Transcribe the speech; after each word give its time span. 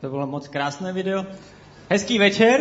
To 0.00 0.08
bylo 0.08 0.26
moc 0.26 0.48
krásné 0.48 0.92
video. 0.92 1.26
Hezký 1.90 2.18
večer, 2.18 2.60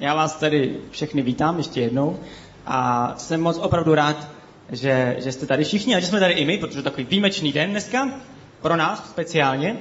já 0.00 0.14
vás 0.14 0.36
tady 0.36 0.76
všechny 0.90 1.22
vítám 1.22 1.58
ještě 1.58 1.80
jednou 1.80 2.18
a 2.66 3.14
jsem 3.16 3.40
moc 3.40 3.58
opravdu 3.58 3.94
rád, 3.94 4.28
že, 4.70 5.16
že 5.18 5.32
jste 5.32 5.46
tady 5.46 5.64
všichni 5.64 5.96
a 5.96 6.00
že 6.00 6.06
jsme 6.06 6.20
tady 6.20 6.34
i 6.34 6.44
my, 6.44 6.58
protože 6.58 6.82
takový 6.82 7.04
výjimečný 7.04 7.52
den 7.52 7.70
dneska, 7.70 8.08
pro 8.62 8.76
nás 8.76 9.10
speciálně. 9.10 9.76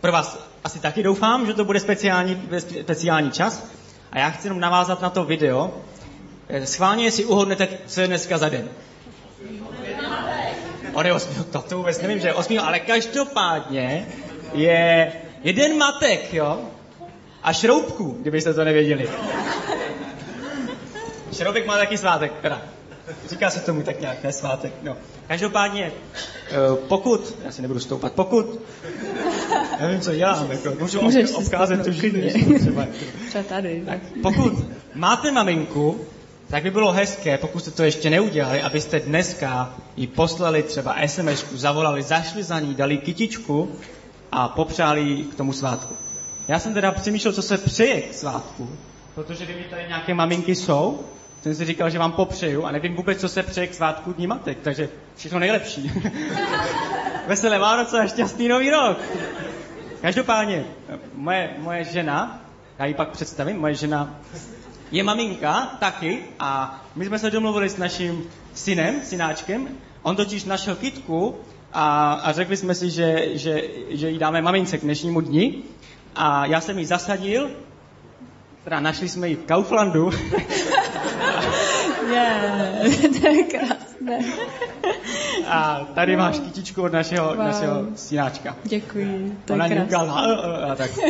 Pro 0.00 0.12
vás 0.12 0.48
asi 0.64 0.80
taky 0.80 1.02
doufám, 1.02 1.46
že 1.46 1.54
to 1.54 1.64
bude 1.64 1.80
speciální, 1.80 2.42
speciální 2.82 3.30
čas. 3.30 3.70
A 4.12 4.18
já 4.18 4.30
chci 4.30 4.46
jenom 4.46 4.60
navázat 4.60 5.02
na 5.02 5.10
to 5.10 5.24
video. 5.24 5.74
Schválně 6.64 7.10
si 7.10 7.24
uhodnete, 7.24 7.68
co 7.86 8.00
je 8.00 8.06
dneska 8.06 8.38
za 8.38 8.48
den. 8.48 8.68
On 10.92 11.06
je 11.06 11.12
8. 11.12 11.44
To, 11.44 11.62
to 11.62 11.76
vůbec 11.76 12.02
nevím, 12.02 12.18
že 12.18 12.28
je 12.28 12.34
8. 12.34 12.58
Ale 12.58 12.80
každopádně 12.80 14.06
je 14.54 15.12
jeden 15.48 15.78
matek, 15.78 16.34
jo? 16.34 16.58
A 17.42 17.52
šroubku, 17.52 18.16
kdybyste 18.20 18.54
to 18.54 18.64
nevěděli. 18.64 19.08
Šroubek 21.36 21.66
má 21.66 21.76
taky 21.76 21.98
svátek, 21.98 22.32
teda. 22.42 22.62
Říká 23.28 23.50
se 23.50 23.60
tomu 23.60 23.82
tak 23.82 24.00
nějak, 24.00 24.24
ne 24.24 24.32
svátek. 24.32 24.72
No. 24.82 24.96
Každopádně, 25.28 25.92
eh, 26.50 26.54
pokud, 26.88 27.34
já 27.44 27.52
si 27.52 27.62
nebudu 27.62 27.80
stoupat, 27.80 28.12
pokud, 28.12 28.60
nevím, 29.80 30.00
co 30.00 30.14
dělám, 30.14 30.50
jako, 30.50 30.74
můžu 30.80 31.02
Můžeš 31.02 31.32
obkázet 31.32 31.84
tu 31.84 31.92
židli, 31.92 32.58
třeba. 32.60 32.86
Třeba 33.28 33.44
tady. 33.44 33.82
Tak, 33.86 33.98
pokud 34.22 34.52
máte 34.94 35.32
maminku, 35.32 36.00
tak 36.50 36.62
by 36.62 36.70
bylo 36.70 36.92
hezké, 36.92 37.38
pokud 37.38 37.60
jste 37.60 37.70
to 37.70 37.82
ještě 37.82 38.10
neudělali, 38.10 38.62
abyste 38.62 39.00
dneska 39.00 39.74
jí 39.96 40.06
poslali 40.06 40.62
třeba 40.62 40.96
sms 41.06 41.44
zavolali, 41.52 42.02
zašli 42.02 42.42
za 42.42 42.60
ní, 42.60 42.74
dali 42.74 42.98
kytičku 42.98 43.72
a 44.32 44.48
popřáli 44.48 45.16
k 45.16 45.34
tomu 45.34 45.52
svátku. 45.52 45.96
Já 46.48 46.58
jsem 46.58 46.74
teda 46.74 46.92
přemýšlel, 46.92 47.32
co 47.32 47.42
se 47.42 47.58
přeje 47.58 48.00
k 48.00 48.14
svátku, 48.14 48.70
protože 49.14 49.44
kdyby 49.44 49.64
tady 49.64 49.84
nějaké 49.88 50.14
maminky 50.14 50.54
jsou, 50.54 51.00
jsem 51.42 51.54
si 51.54 51.64
říkal, 51.64 51.90
že 51.90 51.98
vám 51.98 52.12
popřeju 52.12 52.64
a 52.64 52.72
nevím 52.72 52.96
vůbec, 52.96 53.20
co 53.20 53.28
se 53.28 53.42
přeje 53.42 53.66
k 53.66 53.74
svátku 53.74 54.12
Dní 54.12 54.26
matek, 54.26 54.58
takže 54.62 54.88
všechno 55.16 55.38
nejlepší. 55.38 55.92
Veselé 57.26 57.58
Vánoce 57.58 58.00
a 58.00 58.06
šťastný 58.06 58.48
nový 58.48 58.70
rok. 58.70 58.98
Každopádně, 60.00 60.64
moje, 61.14 61.50
moje 61.58 61.84
žena, 61.84 62.42
já 62.78 62.86
ji 62.86 62.94
pak 62.94 63.08
představím, 63.08 63.60
moje 63.60 63.74
žena 63.74 64.20
je 64.90 65.02
maminka 65.02 65.76
taky 65.80 66.24
a 66.38 66.82
my 66.96 67.06
jsme 67.06 67.18
se 67.18 67.30
domluvili 67.30 67.68
s 67.68 67.76
naším 67.76 68.24
synem, 68.54 69.00
synáčkem, 69.04 69.68
on 70.02 70.16
totiž 70.16 70.44
našel 70.44 70.76
kitku 70.76 71.36
a, 71.72 72.12
a 72.12 72.32
řekli 72.32 72.56
jsme 72.56 72.74
si, 72.74 72.90
že, 72.90 73.38
že, 73.38 73.62
že 73.90 74.10
jí 74.10 74.18
dáme 74.18 74.42
mamince 74.42 74.78
k 74.78 74.82
dnešnímu 74.82 75.20
dni 75.20 75.54
a 76.14 76.46
já 76.46 76.60
jsem 76.60 76.78
ji 76.78 76.86
zasadil, 76.86 77.50
teda 78.64 78.80
našli 78.80 79.08
jsme 79.08 79.28
ji 79.28 79.34
v 79.34 79.44
Kauflandu. 79.44 80.10
Je, 82.12 83.10
to 83.20 83.28
je 83.28 83.42
krásné. 83.44 84.18
A 85.48 85.86
tady 85.94 86.16
máš 86.16 86.38
kytičku 86.38 86.82
od 86.82 86.92
našeho, 86.92 87.26
wow. 87.26 87.38
našeho 87.38 87.86
synáčka. 87.94 88.56
Děkuji, 88.64 89.38
to 89.44 89.54
Ona 89.54 89.66
je 89.66 89.74
krásné. 89.74 89.88
ukázala, 89.88 90.72
a 90.72 90.74
tak. 90.74 90.90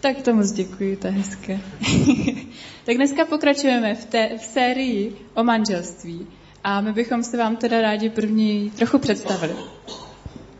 Tak 0.00 0.22
to 0.22 0.34
moc 0.34 0.52
děkuji, 0.52 0.96
to 0.96 1.06
je 1.06 1.12
hezké. 1.12 1.60
Tak 2.84 2.96
dneska 2.96 3.24
pokračujeme 3.24 3.94
v, 3.94 4.04
té, 4.04 4.38
v 4.38 4.42
sérii 4.42 5.16
o 5.34 5.44
manželství. 5.44 6.26
A 6.64 6.80
my 6.80 6.92
bychom 6.92 7.22
se 7.22 7.36
vám 7.36 7.56
teda 7.56 7.82
rádi 7.82 8.10
první 8.10 8.70
trochu 8.70 8.98
představili. 8.98 9.54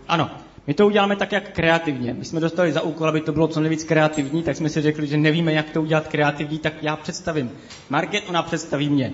Ano, 0.08 0.30
my 0.66 0.74
to 0.74 0.86
uděláme 0.86 1.16
tak, 1.16 1.32
jak 1.32 1.52
kreativně. 1.52 2.14
My 2.14 2.24
jsme 2.24 2.40
dostali 2.40 2.72
za 2.72 2.82
úkol, 2.82 3.08
aby 3.08 3.20
to 3.20 3.32
bylo 3.32 3.48
co 3.48 3.60
nejvíc 3.60 3.84
kreativní, 3.84 4.42
tak 4.42 4.56
jsme 4.56 4.68
si 4.68 4.82
řekli, 4.82 5.06
že 5.06 5.16
nevíme, 5.16 5.52
jak 5.52 5.70
to 5.70 5.82
udělat 5.82 6.08
kreativní, 6.08 6.58
tak 6.58 6.82
já 6.82 6.96
představím. 6.96 7.50
Market, 7.90 8.28
ona 8.28 8.42
představí 8.42 8.88
mě. 8.88 9.12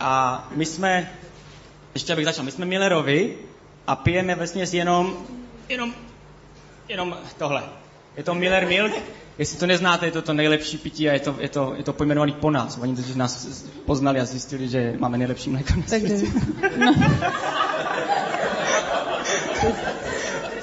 A 0.00 0.48
my 0.56 0.64
jsme, 0.64 1.10
ještě 1.94 2.12
abych 2.12 2.24
začal, 2.24 2.44
my 2.44 2.50
jsme 2.50 2.66
Millerovi 2.66 3.36
a 3.86 3.96
pijeme 3.96 4.34
vlastně 4.34 4.66
jenom, 4.72 5.16
jenom, 5.68 5.94
jenom 6.88 7.16
tohle. 7.38 7.62
Je 8.16 8.22
to 8.22 8.34
Miller 8.34 8.66
Milk, 8.66 8.92
jestli 9.38 9.58
to 9.58 9.66
neznáte, 9.66 10.06
je 10.06 10.12
to 10.12 10.22
to 10.22 10.32
nejlepší 10.32 10.78
pití 10.78 11.10
a 11.10 11.12
je 11.12 11.20
to, 11.20 11.34
je 11.38 11.48
to, 11.48 11.74
je 11.76 11.82
to 11.84 11.92
pojmenovaný 11.92 12.32
po 12.32 12.50
nás. 12.50 12.78
Oni 12.78 12.96
totiž 12.96 13.14
nás 13.14 13.64
poznali 13.84 14.20
a 14.20 14.24
zjistili, 14.24 14.68
že 14.68 14.94
máme 14.98 15.18
nejlepší 15.18 15.50
mléko 15.50 15.74
na 15.76 15.82
Tak 15.82 16.00
světě. 16.00 16.26
no, 16.78 16.94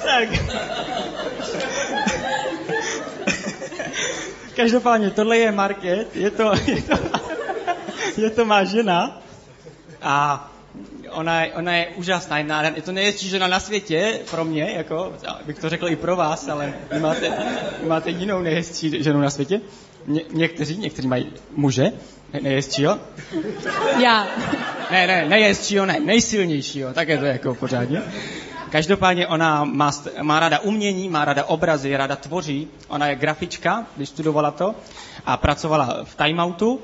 Tak. 0.04 0.28
Každopádně, 4.56 5.10
tohle 5.10 5.38
je 5.38 5.52
Market, 5.52 6.16
je 6.16 6.30
to, 6.30 6.52
je 6.66 6.82
to, 6.82 6.98
je 8.16 8.30
to 8.30 8.44
má 8.44 8.64
žena 8.64 9.22
a 10.02 10.46
ona, 11.12 11.44
je- 11.44 11.52
ona 11.52 11.76
je 11.76 11.86
úžasná, 11.96 12.38
je, 12.38 12.44
nádherná. 12.44 12.76
je 12.76 12.82
to 12.82 12.92
nejhezčí 12.92 13.28
žena 13.28 13.46
na 13.46 13.60
světě 13.60 14.20
pro 14.30 14.44
mě, 14.44 14.70
jako, 14.76 15.12
bych 15.46 15.58
to 15.58 15.68
řekl 15.68 15.88
i 15.88 15.96
pro 15.96 16.16
vás, 16.16 16.48
ale 16.48 16.72
vy 16.92 17.00
máte, 17.00 17.30
vy 17.82 17.88
máte 17.88 18.10
jinou 18.10 18.42
nejhezčí 18.42 19.02
ženu 19.02 19.20
na 19.20 19.30
světě. 19.30 19.60
Ně, 20.06 20.20
někteří, 20.32 20.76
někteří 20.78 21.08
mají 21.08 21.32
muže 21.56 21.82
ne- 22.32 22.40
nejhezčího. 22.42 22.98
já. 24.02 24.26
Ne, 24.90 25.06
ne, 25.06 25.24
nejhezčího, 25.28 25.86
ne, 25.86 26.00
nejsilnějšího, 26.00 26.92
tak 26.92 27.08
je 27.08 27.18
to 27.18 27.24
jako 27.24 27.54
pořádně. 27.54 28.02
Každopádně 28.70 29.26
ona 29.26 29.64
má, 29.64 29.90
má 30.22 30.40
ráda 30.40 30.58
umění, 30.58 31.08
má 31.08 31.24
ráda 31.24 31.44
obrazy, 31.44 31.96
ráda 31.96 32.16
tvoří. 32.16 32.68
Ona 32.88 33.06
je 33.06 33.14
grafička, 33.14 33.86
když 33.96 34.08
studovala 34.08 34.50
to 34.50 34.74
a 35.26 35.36
pracovala 35.36 35.98
v 36.04 36.14
timeoutu 36.16 36.80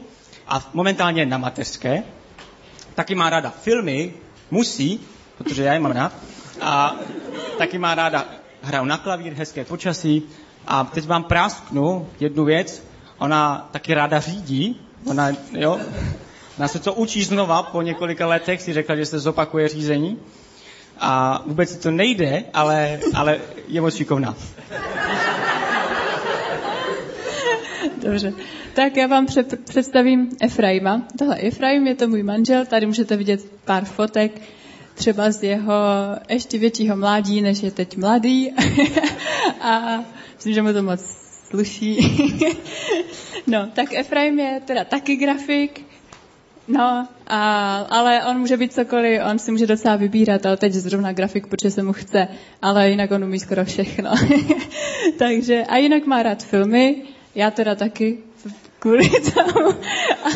a 0.49 0.71
momentálně 0.75 1.27
na 1.27 1.39
mateřské. 1.39 2.03
Taky 2.97 3.15
má 3.15 3.31
ráda 3.31 3.51
filmy, 3.51 4.15
musí, 4.51 5.01
protože 5.39 5.63
já 5.63 5.73
je 5.73 5.81
mám 5.81 5.93
rád. 5.93 6.13
A 6.61 6.97
taky 7.59 7.79
má 7.79 7.95
ráda 7.95 8.25
hraju 8.63 8.85
na 8.85 8.99
klavír, 8.99 9.33
hezké 9.33 9.65
počasí. 9.65 10.23
A 10.67 10.85
teď 10.85 11.07
vám 11.07 11.25
prásknu 11.25 12.09
jednu 12.21 12.45
věc. 12.45 12.83
Ona 13.19 13.69
taky 13.71 13.95
ráda 13.95 14.21
řídí. 14.21 14.81
Ona, 15.07 15.29
jo, 15.53 15.81
ona 16.59 16.69
se 16.69 16.79
to 16.79 16.95
učí 16.95 17.25
znova 17.25 17.63
po 17.63 17.83
několika 17.83 18.27
letech, 18.27 18.63
si 18.63 18.73
řekla, 18.73 18.97
že 18.97 19.07
se 19.07 19.19
zopakuje 19.19 19.69
řízení. 19.69 20.19
A 21.01 21.43
vůbec 21.47 21.77
to 21.77 21.91
nejde, 21.91 22.45
ale, 22.55 23.01
ale 23.15 23.41
je 23.69 23.81
moc 23.81 23.95
šikovná. 23.95 24.35
Dobře. 28.03 28.33
Tak 28.77 28.97
já 28.97 29.07
vám 29.07 29.27
před, 29.27 29.65
představím 29.65 30.29
Efraima. 30.41 31.07
Tohle 31.19 31.37
Efraim 31.41 31.87
je 31.87 31.95
to 31.95 32.09
můj 32.09 32.23
manžel, 32.23 32.67
tady 32.67 32.87
můžete 32.87 33.17
vidět 33.17 33.47
pár 33.65 33.85
fotek, 33.85 34.41
třeba 34.95 35.31
z 35.31 35.43
jeho 35.43 35.75
ještě 36.29 36.59
většího 36.59 36.97
mládí, 36.97 37.41
než 37.41 37.63
je 37.63 37.71
teď 37.71 37.97
mladý. 37.97 38.53
a 39.61 40.05
myslím, 40.35 40.55
že 40.55 40.63
mu 40.63 40.73
to 40.73 40.83
moc 40.83 41.01
sluší. 41.49 41.99
no, 43.47 43.69
tak 43.75 43.95
Efraim 43.95 44.39
je 44.39 44.61
teda 44.67 44.85
taky 44.85 45.17
grafik, 45.17 45.85
No, 46.69 47.09
a, 47.27 47.77
ale 47.91 48.25
on 48.25 48.39
může 48.39 48.57
být 48.57 48.73
cokoliv, 48.73 49.21
on 49.31 49.39
si 49.39 49.53
může 49.53 49.67
docela 49.67 49.97
vybírat, 49.97 50.47
ale 50.47 50.57
teď 50.57 50.73
zrovna 50.73 51.13
grafik, 51.13 51.47
protože 51.47 51.71
se 51.71 51.83
mu 51.83 51.93
chce, 51.93 52.29
ale 52.63 52.91
jinak 52.91 53.11
on 53.11 53.25
umí 53.25 53.39
skoro 53.39 53.65
všechno. 53.65 54.11
Takže, 55.19 55.65
a 55.69 55.77
jinak 55.77 56.07
má 56.07 56.23
rád 56.23 56.43
filmy, 56.43 57.03
já 57.35 57.51
teda 57.51 57.75
taky, 57.75 58.19
kvůli 58.87 59.11
tomu. 59.11 59.69
A 60.25 60.29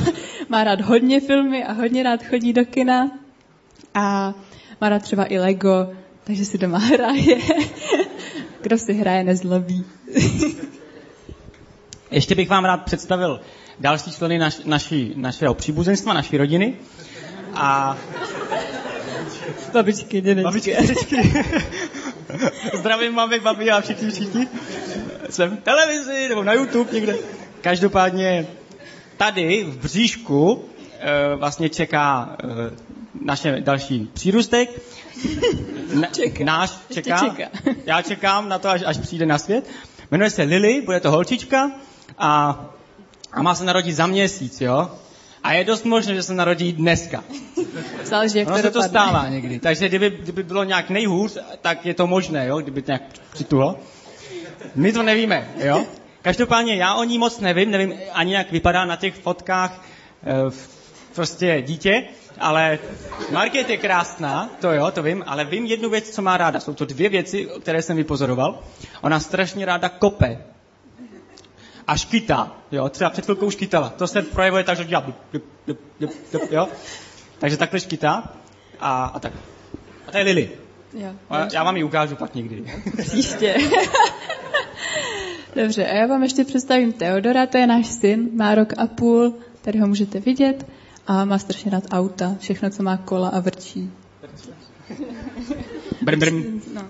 má 0.49 0.65
rád 0.65 0.81
hodně 0.81 1.21
filmy 1.21 1.65
a 1.65 1.73
hodně 1.73 2.03
rád 2.03 2.25
chodí 2.25 2.53
do 2.53 2.65
kina. 2.65 3.11
A 3.95 4.35
má 4.81 4.89
rád 4.89 5.03
třeba 5.03 5.33
i 5.33 5.39
Lego, 5.39 5.93
takže 6.25 6.45
si 6.45 6.59
doma 6.59 6.79
hraje. 6.79 7.37
Kdo 8.61 8.79
si 8.79 8.93
hraje, 8.93 9.25
nezlobí. 9.25 9.85
Ještě 12.11 12.35
bych 12.35 12.49
vám 12.49 12.65
rád 12.65 12.77
představil 12.85 13.41
další 13.81 14.13
členy 14.13 14.39
naš, 14.39 14.59
naší, 14.65 15.13
našeho 15.17 15.55
příbuzenstva, 15.55 16.15
naší 16.15 16.37
rodiny. 16.37 16.75
A 17.55 17.99
Babičky, 19.73 20.21
dědečky. 20.21 20.45
babičky, 20.45 20.77
dědečky. 20.81 21.45
Zdravím 22.79 23.13
mami, 23.13 23.41
babi 23.41 23.71
a 23.71 23.81
všichni, 23.81 24.11
všichni. 24.11 24.49
Jsem 25.31 25.57
v 25.57 25.61
televizi 25.61 26.29
nebo 26.29 26.45
na 26.45 26.53
YouTube 26.53 26.93
někde. 26.93 27.17
Každopádně 27.61 28.47
tady 29.17 29.65
v 29.65 29.77
bříšku 29.79 30.65
e, 31.01 31.37
vlastně 31.37 31.69
čeká 31.69 32.37
e, 32.45 32.47
naše 33.25 33.61
další 33.61 34.11
přírůstek. 34.13 34.81
Na, 35.95 36.09
Čeká. 36.09 36.45
Náš 36.45 36.71
Ještě 36.89 37.03
čeká. 37.03 37.19
čeká. 37.19 37.75
Já 37.87 38.03
čekám 38.03 38.49
na 38.49 38.59
to, 38.59 38.69
až, 38.69 38.83
až 38.87 38.99
přijde 38.99 39.27
na 39.27 39.39
svět. 39.39 39.69
Jmenuje 40.11 40.31
se 40.31 40.43
Lily, 40.43 40.81
bude 40.81 41.01
to 41.01 41.11
holčička 41.11 41.71
a, 42.19 42.61
a 43.33 43.43
má 43.43 43.55
se 43.55 43.65
narodit 43.65 43.97
za 43.97 44.07
měsíc, 44.07 44.61
jo? 44.61 44.91
A 45.43 45.53
je 45.53 45.65
dost 45.65 45.85
možné, 45.85 46.15
že 46.15 46.23
se 46.23 46.35
narodí 46.35 46.73
dneska. 46.73 47.25
Záleží, 48.05 48.39
jak 48.39 48.49
Ono 48.49 48.57
to 48.57 48.63
se 48.63 48.71
to 48.71 48.83
stává 48.83 49.29
někdy. 49.29 49.59
Takže 49.59 49.89
kdyby, 49.89 50.11
kdyby 50.11 50.43
bylo 50.43 50.65
nějak 50.65 50.91
nejhůř, 50.91 51.39
tak 51.61 51.87
je 51.87 51.95
to 51.95 52.07
možné, 52.07 52.47
jo? 52.47 52.59
kdyby 52.59 52.83
to 52.83 52.91
nějak 52.91 53.03
přitulo. 53.33 53.79
My 54.75 54.93
to 54.93 55.03
nevíme, 55.03 55.49
jo? 55.57 55.87
Každopádně 56.23 56.77
já 56.77 56.95
o 56.95 57.05
ní 57.05 57.19
moc 57.19 57.41
nevím, 57.41 57.71
nevím 57.71 57.95
ani 58.13 58.35
jak 58.35 58.53
vypadá 58.53 58.85
na 58.85 58.97
těch 58.97 59.15
fotkách 59.15 59.85
e, 60.25 60.51
prostě 61.15 61.63
dítě, 61.63 62.05
ale 62.39 62.79
Market 63.31 63.71
je 63.71 63.77
krásná, 63.77 64.51
to 64.61 64.73
jo, 64.73 64.91
to 64.91 65.03
vím, 65.03 65.25
ale 65.27 65.45
vím 65.45 65.67
jednu 65.67 65.91
věc, 65.91 66.11
co 66.11 66.23
má 66.23 66.37
ráda. 66.37 66.61
Jsou 66.61 66.75
to 66.75 66.85
dvě 66.85 67.09
věci, 67.09 67.49
které 67.61 67.83
jsem 67.83 67.97
vypozoroval. 67.97 68.59
Ona 69.01 69.21
strašně 69.21 69.65
ráda 69.67 69.89
kope. 69.89 70.39
A 71.87 71.97
škytá, 71.97 72.53
jo, 72.73 72.89
třeba 72.89 73.11
před 73.11 73.25
chvilkou 73.25 73.51
škytala. 73.51 73.89
To 73.89 74.07
se 74.07 74.23
projevuje 74.23 74.65
tak, 74.65 74.77
že 74.77 74.85
dělá 74.85 75.05
jo. 76.51 76.69
Takže 77.39 77.57
takhle 77.57 77.81
škytá 77.81 78.33
a, 78.81 79.05
a 79.05 79.19
tak. 79.19 79.33
A 80.09 80.11
to 80.11 80.19
je 80.19 80.25
Lily. 80.25 80.51
Jo, 80.95 81.15
Já 81.53 81.65
vám 81.65 81.77
ji 81.77 81.85
ukážu 81.85 82.17
pak 82.17 82.35
někdy. 82.35 82.65
Příště. 82.97 83.57
Dobře, 85.61 85.87
a 85.87 85.95
já 85.95 86.07
vám 86.07 86.23
ještě 86.23 86.45
představím 86.45 86.93
Teodora, 86.93 87.47
to 87.47 87.59
je 87.59 87.67
náš 87.67 87.87
syn, 87.87 88.29
má 88.33 88.55
rok 88.55 88.73
a 88.79 88.87
půl, 88.87 89.35
tady 89.63 89.79
ho 89.79 89.87
můžete 89.87 90.21
vidět 90.21 90.67
a 91.07 91.25
má 91.25 91.39
strašně 91.39 91.71
rád 91.71 91.85
auta, 91.91 92.37
všechno, 92.39 92.71
co 92.71 92.83
má 92.83 92.97
kola 92.97 93.29
a 93.29 93.41
vrčí. 93.41 93.91
Brm, 96.03 96.21
brm. 96.21 96.61
No. 96.75 96.83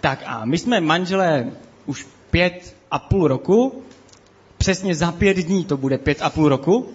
Tak 0.00 0.22
a 0.26 0.44
my 0.44 0.58
jsme 0.58 0.80
manželé 0.80 1.52
už 1.86 2.06
pět 2.30 2.76
a 2.90 2.98
půl 2.98 3.28
roku. 3.28 3.82
Přesně 4.58 4.94
za 4.94 5.12
pět 5.12 5.36
dní 5.36 5.64
to 5.64 5.76
bude 5.76 5.98
pět 5.98 6.18
a 6.22 6.30
půl 6.30 6.48
roku. 6.48 6.88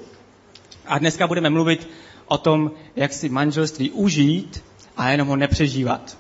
A 0.86 1.00
dneska 1.00 1.28
budeme 1.28 1.50
mluvit 1.50 1.90
o 2.26 2.38
tom, 2.38 2.72
jak 2.96 3.14
si 3.14 3.30
manželství 3.30 3.92
užít 3.92 4.64
a 4.98 5.10
jenom 5.10 5.28
ho 5.28 5.36
nepřežívat. 5.36 6.18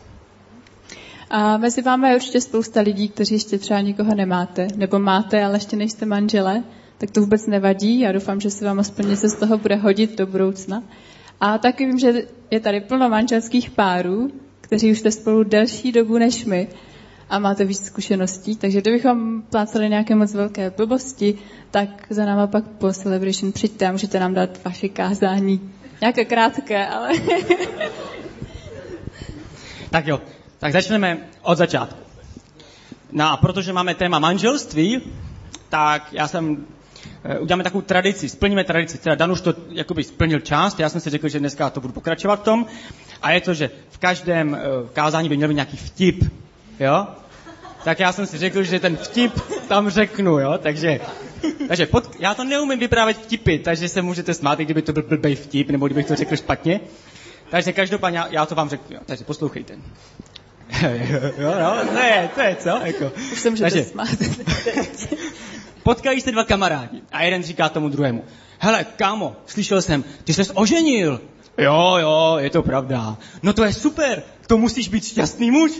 A 1.33 1.57
mezi 1.57 1.81
vámi 1.81 2.09
je 2.09 2.15
určitě 2.15 2.41
spousta 2.41 2.81
lidí, 2.81 3.09
kteří 3.09 3.35
ještě 3.35 3.57
třeba 3.57 3.81
nikoho 3.81 4.15
nemáte, 4.15 4.67
nebo 4.75 4.99
máte, 4.99 5.43
ale 5.43 5.55
ještě 5.55 5.75
nejste 5.75 6.05
manžele, 6.05 6.63
tak 6.97 7.11
to 7.11 7.21
vůbec 7.21 7.47
nevadí. 7.47 7.99
Já 7.99 8.11
doufám, 8.11 8.39
že 8.39 8.51
se 8.51 8.65
vám 8.65 8.79
aspoň 8.79 9.09
něco 9.09 9.29
z 9.29 9.35
toho 9.35 9.57
bude 9.57 9.75
hodit 9.75 10.17
do 10.17 10.25
budoucna. 10.25 10.83
A 11.39 11.57
taky 11.57 11.85
vím, 11.85 11.99
že 11.99 12.27
je 12.51 12.59
tady 12.59 12.81
plno 12.81 13.09
manželských 13.09 13.69
párů, 13.69 14.31
kteří 14.61 14.91
už 14.91 14.99
jste 14.99 15.11
spolu 15.11 15.43
delší 15.43 15.91
dobu 15.91 16.17
než 16.17 16.45
my 16.45 16.67
a 17.29 17.39
máte 17.39 17.65
víc 17.65 17.85
zkušeností, 17.85 18.55
takže 18.55 18.81
kdybychom 18.81 19.41
plácali 19.41 19.89
nějaké 19.89 20.15
moc 20.15 20.33
velké 20.33 20.69
blbosti, 20.69 21.37
tak 21.71 21.89
za 22.09 22.25
náma 22.25 22.47
pak 22.47 22.67
po 22.67 22.93
Celebration 22.93 23.51
přijďte 23.51 23.87
a 23.87 23.91
můžete 23.91 24.19
nám 24.19 24.33
dát 24.33 24.65
vaše 24.65 24.89
kázání. 24.89 25.71
Nějaké 26.01 26.25
krátké, 26.25 26.87
ale... 26.87 27.09
Tak 29.89 30.07
jo, 30.07 30.21
tak 30.61 30.73
začneme 30.73 31.17
od 31.41 31.57
začátku. 31.57 31.99
No 33.11 33.31
a 33.31 33.37
protože 33.37 33.73
máme 33.73 33.95
téma 33.95 34.19
manželství, 34.19 35.01
tak 35.69 36.13
já 36.13 36.27
jsem, 36.27 36.65
eh, 37.23 37.39
uděláme 37.39 37.63
takovou 37.63 37.81
tradici, 37.81 38.29
splníme 38.29 38.63
tradici. 38.63 38.97
Teda 38.97 39.15
Dan 39.15 39.31
už 39.31 39.41
to 39.41 39.53
jakoby 39.69 40.03
splnil 40.03 40.39
část, 40.39 40.79
já 40.79 40.89
jsem 40.89 41.01
si 41.01 41.09
řekl, 41.09 41.29
že 41.29 41.39
dneska 41.39 41.69
to 41.69 41.81
budu 41.81 41.93
pokračovat 41.93 42.35
v 42.35 42.43
tom. 42.43 42.65
A 43.21 43.31
je 43.31 43.41
to, 43.41 43.53
že 43.53 43.69
v 43.89 43.97
každém 43.97 44.55
eh, 44.55 44.59
kázání 44.93 45.29
by 45.29 45.37
měl 45.37 45.49
být 45.49 45.55
nějaký 45.55 45.77
vtip, 45.77 46.31
jo? 46.79 47.07
Tak 47.83 47.99
já 47.99 48.11
jsem 48.13 48.25
si 48.25 48.37
řekl, 48.37 48.63
že 48.63 48.79
ten 48.79 48.97
vtip 48.97 49.33
tam 49.67 49.89
řeknu, 49.89 50.39
jo? 50.39 50.57
Takže, 50.57 50.99
takže 51.67 51.85
pod, 51.85 52.15
já 52.19 52.33
to 52.33 52.43
neumím 52.43 52.79
vyprávět 52.79 53.17
vtipy, 53.17 53.57
takže 53.57 53.89
se 53.89 54.01
můžete 54.01 54.33
smát, 54.33 54.59
i 54.59 54.65
kdyby 54.65 54.81
to 54.81 54.93
byl 54.93 55.03
blbej 55.03 55.35
vtip, 55.35 55.69
nebo 55.69 55.85
kdybych 55.85 56.07
to 56.07 56.15
řekl 56.15 56.35
špatně. 56.35 56.79
Takže 57.49 57.73
každopádně 57.73 58.19
já, 58.19 58.27
já 58.31 58.45
to 58.45 58.55
vám 58.55 58.69
řeknu, 58.69 58.95
jo? 58.95 59.01
takže 59.05 59.23
poslouchejte. 59.23 59.77
Jo, 61.37 61.53
no, 61.59 61.85
to 61.93 61.99
je, 61.99 62.29
to 62.35 62.41
je 62.41 62.55
co? 62.55 62.69
Jako. 62.69 63.11
Už 63.31 63.39
se 63.39 63.49
můžete 63.49 63.71
Takže-. 63.71 63.91
Potkají 65.83 66.21
se 66.21 66.31
dva 66.31 66.43
kamarádi 66.43 67.01
a 67.11 67.23
jeden 67.23 67.43
říká 67.43 67.69
tomu 67.69 67.89
druhému, 67.89 68.23
hele, 68.59 68.85
kámo, 68.95 69.35
slyšel 69.45 69.81
jsem, 69.81 70.03
ty 70.23 70.33
ses 70.33 70.51
oženil. 70.53 71.21
Jo, 71.57 71.97
jo, 71.99 72.35
je 72.39 72.49
to 72.49 72.63
pravda. 72.63 73.17
No 73.43 73.53
to 73.53 73.63
je 73.63 73.73
super, 73.73 74.23
to 74.47 74.57
musíš 74.57 74.87
být 74.87 75.05
šťastný 75.05 75.51
muž. 75.51 75.71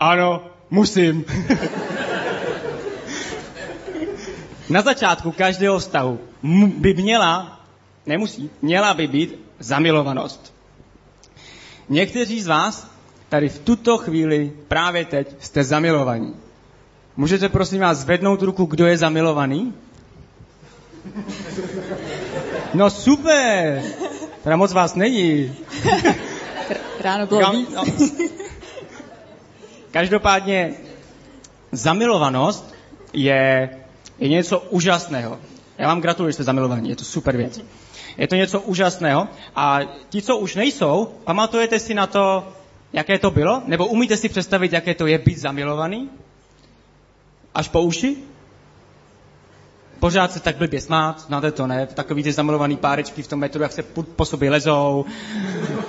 Ano, 0.00 0.44
musím. 0.70 1.24
Na 4.68 4.82
začátku 4.82 5.32
každého 5.32 5.78
vztahu 5.78 6.20
by 6.76 6.94
měla, 6.94 7.60
nemusí, 8.06 8.50
měla 8.62 8.94
by 8.94 9.06
být 9.06 9.34
zamilovanost. 9.58 10.54
Někteří 11.88 12.40
z 12.40 12.46
vás 12.46 12.89
tady 13.30 13.48
v 13.48 13.58
tuto 13.58 13.98
chvíli, 13.98 14.52
právě 14.68 15.04
teď, 15.04 15.34
jste 15.40 15.64
zamilovaní. 15.64 16.34
Můžete 17.16 17.48
prosím 17.48 17.80
vás 17.80 17.98
zvednout 17.98 18.42
ruku, 18.42 18.64
kdo 18.64 18.86
je 18.86 18.98
zamilovaný? 18.98 19.74
No 22.74 22.90
super! 22.90 23.82
Teda 24.42 24.56
moc 24.56 24.72
vás 24.72 24.94
není. 24.94 25.54
Ráno 27.00 27.26
bylo 27.26 27.40
Kam- 27.40 27.56
víc. 27.56 27.70
no. 27.74 27.84
Každopádně 29.90 30.74
zamilovanost 31.72 32.74
je, 33.12 33.70
je 34.18 34.28
něco 34.28 34.58
úžasného. 34.60 35.38
Já 35.78 35.86
vám 35.88 36.00
gratuluji, 36.00 36.30
že 36.30 36.34
jste 36.34 36.44
zamilovaní, 36.44 36.88
je 36.88 36.96
to 36.96 37.04
super 37.04 37.36
věc. 37.36 37.60
Je 38.16 38.28
to 38.28 38.34
něco 38.34 38.60
úžasného 38.60 39.28
a 39.56 39.80
ti, 40.08 40.22
co 40.22 40.36
už 40.36 40.54
nejsou, 40.54 41.08
pamatujete 41.24 41.78
si 41.78 41.94
na 41.94 42.06
to, 42.06 42.52
jaké 42.92 43.18
to 43.18 43.30
bylo? 43.30 43.62
Nebo 43.66 43.86
umíte 43.86 44.16
si 44.16 44.28
představit, 44.28 44.72
jaké 44.72 44.94
to 44.94 45.06
je 45.06 45.18
být 45.18 45.38
zamilovaný? 45.38 46.10
Až 47.54 47.68
po 47.68 47.82
uši? 47.82 48.16
Pořád 50.00 50.32
se 50.32 50.40
tak 50.40 50.56
blbě 50.56 50.80
smát, 50.80 51.20
znáte 51.20 51.52
to, 51.52 51.66
ne? 51.66 51.86
Takový 51.86 52.22
ty 52.22 52.32
zamilovaný 52.32 52.76
párečky 52.76 53.22
v 53.22 53.28
tom 53.28 53.40
metru, 53.40 53.62
jak 53.62 53.72
se 53.72 53.82
po, 54.16 54.24
sobě 54.24 54.50
lezou. 54.50 55.04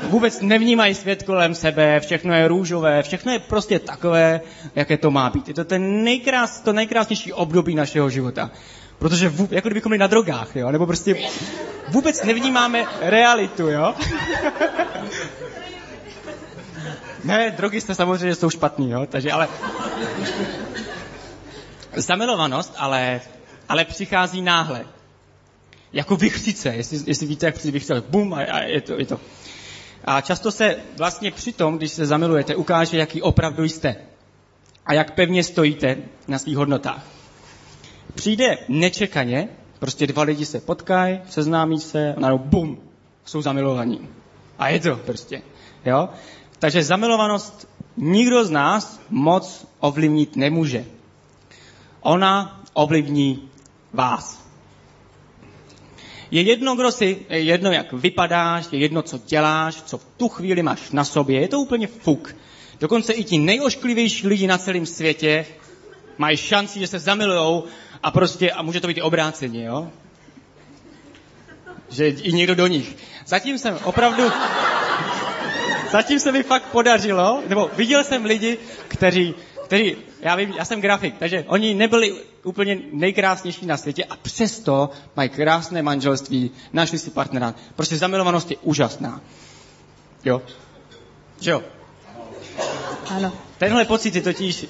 Vůbec 0.09 0.41
nevnímají 0.41 0.95
svět 0.95 1.23
kolem 1.23 1.55
sebe, 1.55 1.99
všechno 1.99 2.33
je 2.33 2.47
růžové, 2.47 3.03
všechno 3.03 3.31
je 3.31 3.39
prostě 3.39 3.79
takové, 3.79 4.41
jaké 4.75 4.97
to 4.97 5.11
má 5.11 5.29
být. 5.29 5.47
Je 5.47 5.53
to 5.53 5.65
ten 5.65 6.03
nejkrás, 6.03 6.61
to 6.61 6.73
nejkrásnější 6.73 7.33
období 7.33 7.75
našeho 7.75 8.09
života. 8.09 8.51
Protože 8.99 9.29
vů, 9.29 9.47
jako 9.51 9.67
kdybychom 9.67 9.89
byli 9.89 9.99
na 9.99 10.07
drogách, 10.07 10.55
jo? 10.55 10.71
Nebo 10.71 10.85
prostě 10.85 11.15
vůbec 11.89 12.23
nevnímáme 12.23 12.85
realitu, 13.01 13.67
jo? 13.67 13.93
Ne, 17.23 17.51
drogy 17.57 17.81
jste 17.81 17.95
samozřejmě 17.95 18.35
jsou 18.35 18.49
špatný, 18.49 18.91
jo? 18.91 19.05
Takže 19.05 19.31
ale... 19.31 19.47
Zamilovanost 21.95 22.73
ale, 22.77 23.21
ale 23.69 23.85
přichází 23.85 24.41
náhle. 24.41 24.85
Jako 25.93 26.15
vychřice, 26.15 26.69
jestli, 26.69 26.99
jestli 27.07 27.27
víte, 27.27 27.45
jak 27.45 27.55
přijde 27.55 27.71
vychřice, 27.71 28.03
bum, 28.09 28.33
a, 28.33 28.37
a 28.37 28.59
je, 28.59 28.81
to, 28.81 28.99
je 28.99 29.05
to. 29.05 29.19
A 30.05 30.21
často 30.21 30.51
se 30.51 30.75
vlastně 30.97 31.31
při 31.31 31.53
tom, 31.53 31.77
když 31.77 31.91
se 31.91 32.05
zamilujete, 32.05 32.55
ukáže, 32.55 32.97
jaký 32.97 33.21
opravdu 33.21 33.63
jste. 33.63 33.95
A 34.85 34.93
jak 34.93 35.15
pevně 35.15 35.43
stojíte 35.43 35.97
na 36.27 36.39
svých 36.39 36.57
hodnotách. 36.57 37.05
Přijde 38.15 38.57
nečekaně, 38.67 39.49
prostě 39.79 40.07
dva 40.07 40.23
lidi 40.23 40.45
se 40.45 40.59
potkají, 40.59 41.19
seznámí 41.29 41.79
se, 41.79 42.13
a 42.13 42.37
bum, 42.37 42.81
jsou 43.25 43.41
zamilovaní. 43.41 44.09
A 44.59 44.69
je 44.69 44.79
to 44.79 44.95
prostě, 44.95 45.41
jo. 45.85 46.09
Takže 46.61 46.83
zamilovanost 46.83 47.67
nikdo 47.97 48.45
z 48.45 48.49
nás 48.49 49.01
moc 49.09 49.67
ovlivnit 49.79 50.35
nemůže. 50.35 50.85
Ona 52.01 52.61
ovlivní 52.73 53.49
vás. 53.93 54.45
Je 56.31 56.41
jedno, 56.41 56.75
kdo 56.75 56.91
si, 56.91 57.25
je 57.29 57.41
jedno, 57.41 57.71
jak 57.71 57.93
vypadáš, 57.93 58.67
je 58.71 58.79
jedno, 58.79 59.01
co 59.01 59.17
děláš, 59.17 59.81
co 59.81 59.97
v 59.97 60.05
tu 60.17 60.29
chvíli 60.29 60.63
máš 60.63 60.91
na 60.91 61.03
sobě. 61.03 61.41
Je 61.41 61.47
to 61.47 61.59
úplně 61.59 61.87
fuk. 61.87 62.35
Dokonce 62.79 63.13
i 63.13 63.23
ti 63.23 63.37
nejošklivější 63.37 64.27
lidi 64.27 64.47
na 64.47 64.57
celém 64.57 64.85
světě 64.85 65.45
mají 66.17 66.37
šanci, 66.37 66.79
že 66.79 66.87
se 66.87 66.99
zamilujou 66.99 67.63
a 68.03 68.11
prostě, 68.11 68.51
a 68.51 68.61
může 68.61 68.81
to 68.81 68.87
být 68.87 68.97
i 68.97 69.01
obráceně, 69.01 69.65
jo? 69.65 69.89
Že 71.89 72.07
i 72.07 72.33
někdo 72.33 72.55
do 72.55 72.67
nich. 72.67 72.97
Zatím 73.25 73.57
jsem 73.57 73.79
opravdu, 73.83 74.23
zatím 75.91 76.19
se 76.19 76.31
mi 76.31 76.43
fakt 76.43 76.65
podařilo, 76.65 77.43
nebo 77.47 77.69
viděl 77.77 78.03
jsem 78.03 78.25
lidi, 78.25 78.57
kteří, 78.87 79.35
kteří, 79.65 79.95
já 80.21 80.35
vím, 80.35 80.53
já 80.57 80.65
jsem 80.65 80.81
grafik, 80.81 81.17
takže 81.17 81.45
oni 81.47 81.73
nebyli 81.73 82.13
úplně 82.43 82.79
nejkrásnější 82.91 83.65
na 83.65 83.77
světě 83.77 84.05
a 84.05 84.15
přesto 84.15 84.89
mají 85.15 85.29
krásné 85.29 85.81
manželství, 85.81 86.51
našli 86.73 86.99
si 86.99 87.11
partnera. 87.11 87.55
Prostě 87.75 87.97
zamilovanost 87.97 88.51
je 88.51 88.57
úžasná. 88.61 89.21
Jo? 90.25 90.41
Že 91.39 91.51
jo? 91.51 91.63
Ano. 93.09 93.33
Tenhle 93.57 93.85
pocit 93.85 94.15
je 94.15 94.21
totiž 94.21 94.65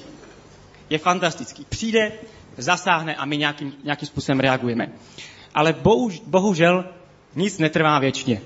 je 0.90 0.98
fantastický. 0.98 1.64
Přijde, 1.68 2.12
zasáhne 2.56 3.14
a 3.14 3.24
my 3.24 3.36
nějakým, 3.36 3.72
nějakým 3.84 4.08
způsobem 4.08 4.40
reagujeme. 4.40 4.92
Ale 5.54 5.72
bohuž, 5.72 6.20
bohužel 6.26 6.84
nic 7.34 7.58
netrvá 7.58 7.98
věčně. 7.98 8.40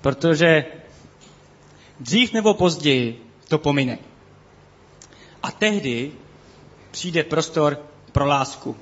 Protože 0.00 0.64
dřív 2.00 2.32
nebo 2.32 2.54
později 2.54 3.26
to 3.48 3.58
pomine. 3.58 3.98
A 5.42 5.50
tehdy 5.50 6.12
přijde 6.90 7.24
prostor 7.24 7.78
pro 8.12 8.26
lásku. 8.26 8.76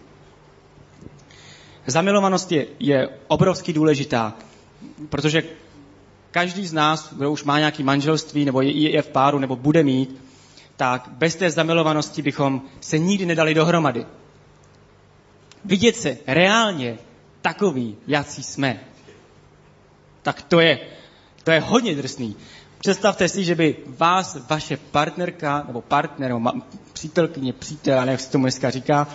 Zamilovanost 1.87 2.53
je, 2.53 2.67
je 2.81 3.09
obrovsky 3.29 3.73
důležitá, 3.73 4.35
protože 5.09 5.43
každý 6.31 6.67
z 6.67 6.73
nás, 6.73 7.15
kdo 7.15 7.31
už 7.31 7.45
má 7.45 7.59
nějaký 7.59 7.83
manželství, 7.83 8.45
nebo 8.45 8.61
je, 8.61 8.91
je 8.91 9.03
v 9.03 9.09
páru, 9.09 9.39
nebo 9.39 9.57
bude 9.57 9.83
mít, 9.83 10.21
tak 10.77 11.09
bez 11.13 11.37
té 11.37 11.51
zamilovanosti 11.51 12.23
bychom 12.23 12.63
se 12.81 12.99
nikdy 12.99 13.27
nedali 13.27 13.55
dohromady. 13.55 14.07
Vidět 15.65 15.97
se 15.97 16.19
reálně 16.27 16.99
takový, 17.43 17.97
jací 18.07 18.43
jsme, 18.43 18.81
tak 20.23 20.43
to 20.43 20.61
je, 20.61 20.81
to 21.45 21.51
je 21.51 21.61
hodně 21.61 21.95
drsný. 21.95 22.37
Představte 22.85 23.29
si, 23.29 23.45
že 23.45 23.55
by 23.55 23.77
vás 23.87 24.39
vaše 24.51 24.77
partnerka 24.77 25.65
nebo 25.67 25.81
partner, 25.81 26.33
nebo 26.33 26.53
přítelkyně, 26.93 27.53
přítel, 27.53 27.97
nevím, 27.97 28.11
jak 28.11 28.21
se 28.21 28.31
tomu 28.31 28.45
dneska 28.45 28.71
říká, 28.71 29.07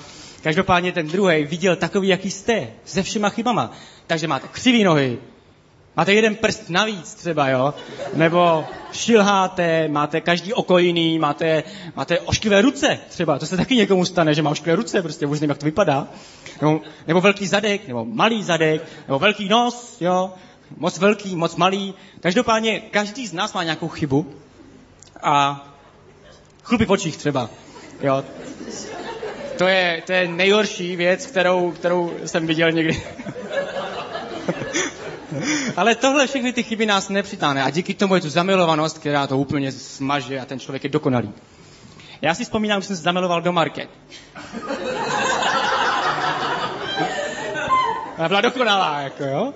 každopádně 0.43 0.91
ten 0.91 1.07
druhý 1.07 1.43
viděl 1.43 1.75
takový, 1.75 2.07
jaký 2.07 2.31
jste, 2.31 2.67
se 2.85 3.03
všema 3.03 3.29
chybama. 3.29 3.71
Takže 4.07 4.27
máte 4.27 4.47
křivý 4.47 4.83
nohy, 4.83 5.17
máte 5.97 6.13
jeden 6.13 6.35
prst 6.35 6.69
navíc 6.69 7.13
třeba, 7.13 7.49
jo? 7.49 7.73
Nebo 8.13 8.65
šilháte, 8.91 9.87
máte 9.87 10.21
každý 10.21 10.53
oko 10.53 10.77
jiný, 10.77 11.19
máte, 11.19 11.63
máte 11.95 12.19
ošklivé 12.19 12.61
ruce 12.61 12.99
třeba. 13.09 13.39
To 13.39 13.45
se 13.45 13.57
taky 13.57 13.75
někomu 13.75 14.05
stane, 14.05 14.33
že 14.33 14.41
má 14.41 14.49
ošklivé 14.49 14.75
ruce, 14.75 15.01
prostě 15.01 15.25
už 15.25 15.39
nevím, 15.39 15.49
jak 15.49 15.57
to 15.57 15.65
vypadá. 15.65 16.07
Nebo, 16.61 16.81
nebo 17.07 17.21
velký 17.21 17.47
zadek, 17.47 17.87
nebo 17.87 18.05
malý 18.05 18.43
zadek, 18.43 18.81
nebo 19.07 19.19
velký 19.19 19.49
nos, 19.49 19.97
jo? 20.01 20.33
Moc 20.77 20.97
velký, 20.97 21.35
moc 21.35 21.55
malý. 21.55 21.93
Každopádně 22.19 22.79
každý 22.79 23.27
z 23.27 23.33
nás 23.33 23.53
má 23.53 23.63
nějakou 23.63 23.87
chybu 23.87 24.33
a 25.23 25.65
chlupy 26.63 26.85
v 26.85 26.91
očích 26.91 27.17
třeba. 27.17 27.49
Jo. 28.01 28.23
To 29.57 29.67
je, 29.67 30.03
to 30.05 30.11
je 30.11 30.27
nejhorší 30.27 30.95
věc, 30.95 31.25
kterou, 31.25 31.71
kterou 31.71 32.13
jsem 32.25 32.47
viděl 32.47 32.71
někdy. 32.71 33.03
Ale 35.77 35.95
tohle 35.95 36.27
všechny 36.27 36.53
ty 36.53 36.63
chyby 36.63 36.85
nás 36.85 37.09
nepřitáhne 37.09 37.63
a 37.63 37.69
díky 37.69 37.93
tomu 37.93 38.15
je 38.15 38.21
tu 38.21 38.29
zamilovanost, 38.29 38.97
která 38.97 39.27
to 39.27 39.37
úplně 39.37 39.71
smaže 39.71 40.39
a 40.39 40.45
ten 40.45 40.59
člověk 40.59 40.83
je 40.83 40.89
dokonalý. 40.89 41.33
Já 42.21 42.35
si 42.35 42.43
vzpomínám, 42.43 42.79
když 42.79 42.87
jsem 42.87 42.95
se 42.95 43.01
zamiloval 43.01 43.41
do 43.41 43.53
Market. 43.53 43.89
Ona 48.17 48.27
byla 48.27 48.41
dokonalá, 48.41 48.99
jako 48.99 49.23
jo. 49.23 49.53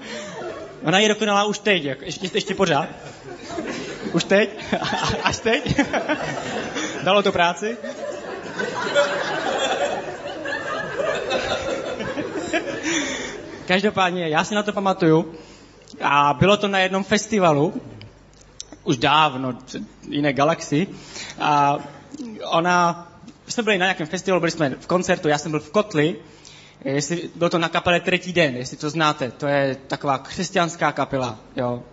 Ona 0.84 1.00
je 1.00 1.08
dokonalá 1.08 1.44
už 1.44 1.60
teď, 1.60 1.84
jako, 1.84 2.06
ještě, 2.06 2.30
ještě 2.34 2.56
pořád. 2.56 2.90
Už 4.12 4.24
teď? 4.24 4.50
Až 5.24 5.40
teď? 5.40 5.80
Dalo 7.04 7.24
to 7.24 7.32
práci? 7.32 7.78
Každopádně, 13.68 14.30
já 14.30 14.44
si 14.44 14.56
na 14.56 14.64
to 14.64 14.74
pamatuju 14.74 15.34
a 16.02 16.34
bylo 16.34 16.58
to 16.58 16.68
na 16.68 16.80
jednom 16.80 17.04
festivalu, 17.04 17.82
už 18.84 18.98
dávno, 18.98 19.58
jiné 20.10 20.34
galaxii. 20.34 20.88
A 21.40 21.78
ona, 22.46 23.08
jsme 23.48 23.64
byli 23.64 23.78
na 23.78 23.86
nějakém 23.86 24.08
festivalu, 24.08 24.40
byli 24.40 24.52
jsme 24.52 24.70
v 24.70 24.88
koncertu, 24.88 25.28
já 25.28 25.38
jsem 25.38 25.52
byl 25.52 25.60
v 25.60 25.72
Kotli, 25.72 26.16
jestli, 26.84 27.30
bylo 27.36 27.50
to 27.50 27.58
na 27.60 27.70
kapele 27.70 28.00
Třetí 28.00 28.34
den, 28.34 28.56
jestli 28.56 28.78
to 28.78 28.90
znáte, 28.90 29.32
to 29.32 29.48
je 29.48 29.76
taková 29.88 30.18
křesťanská 30.18 30.92
kapela, 30.92 31.38
jo, 31.56 31.84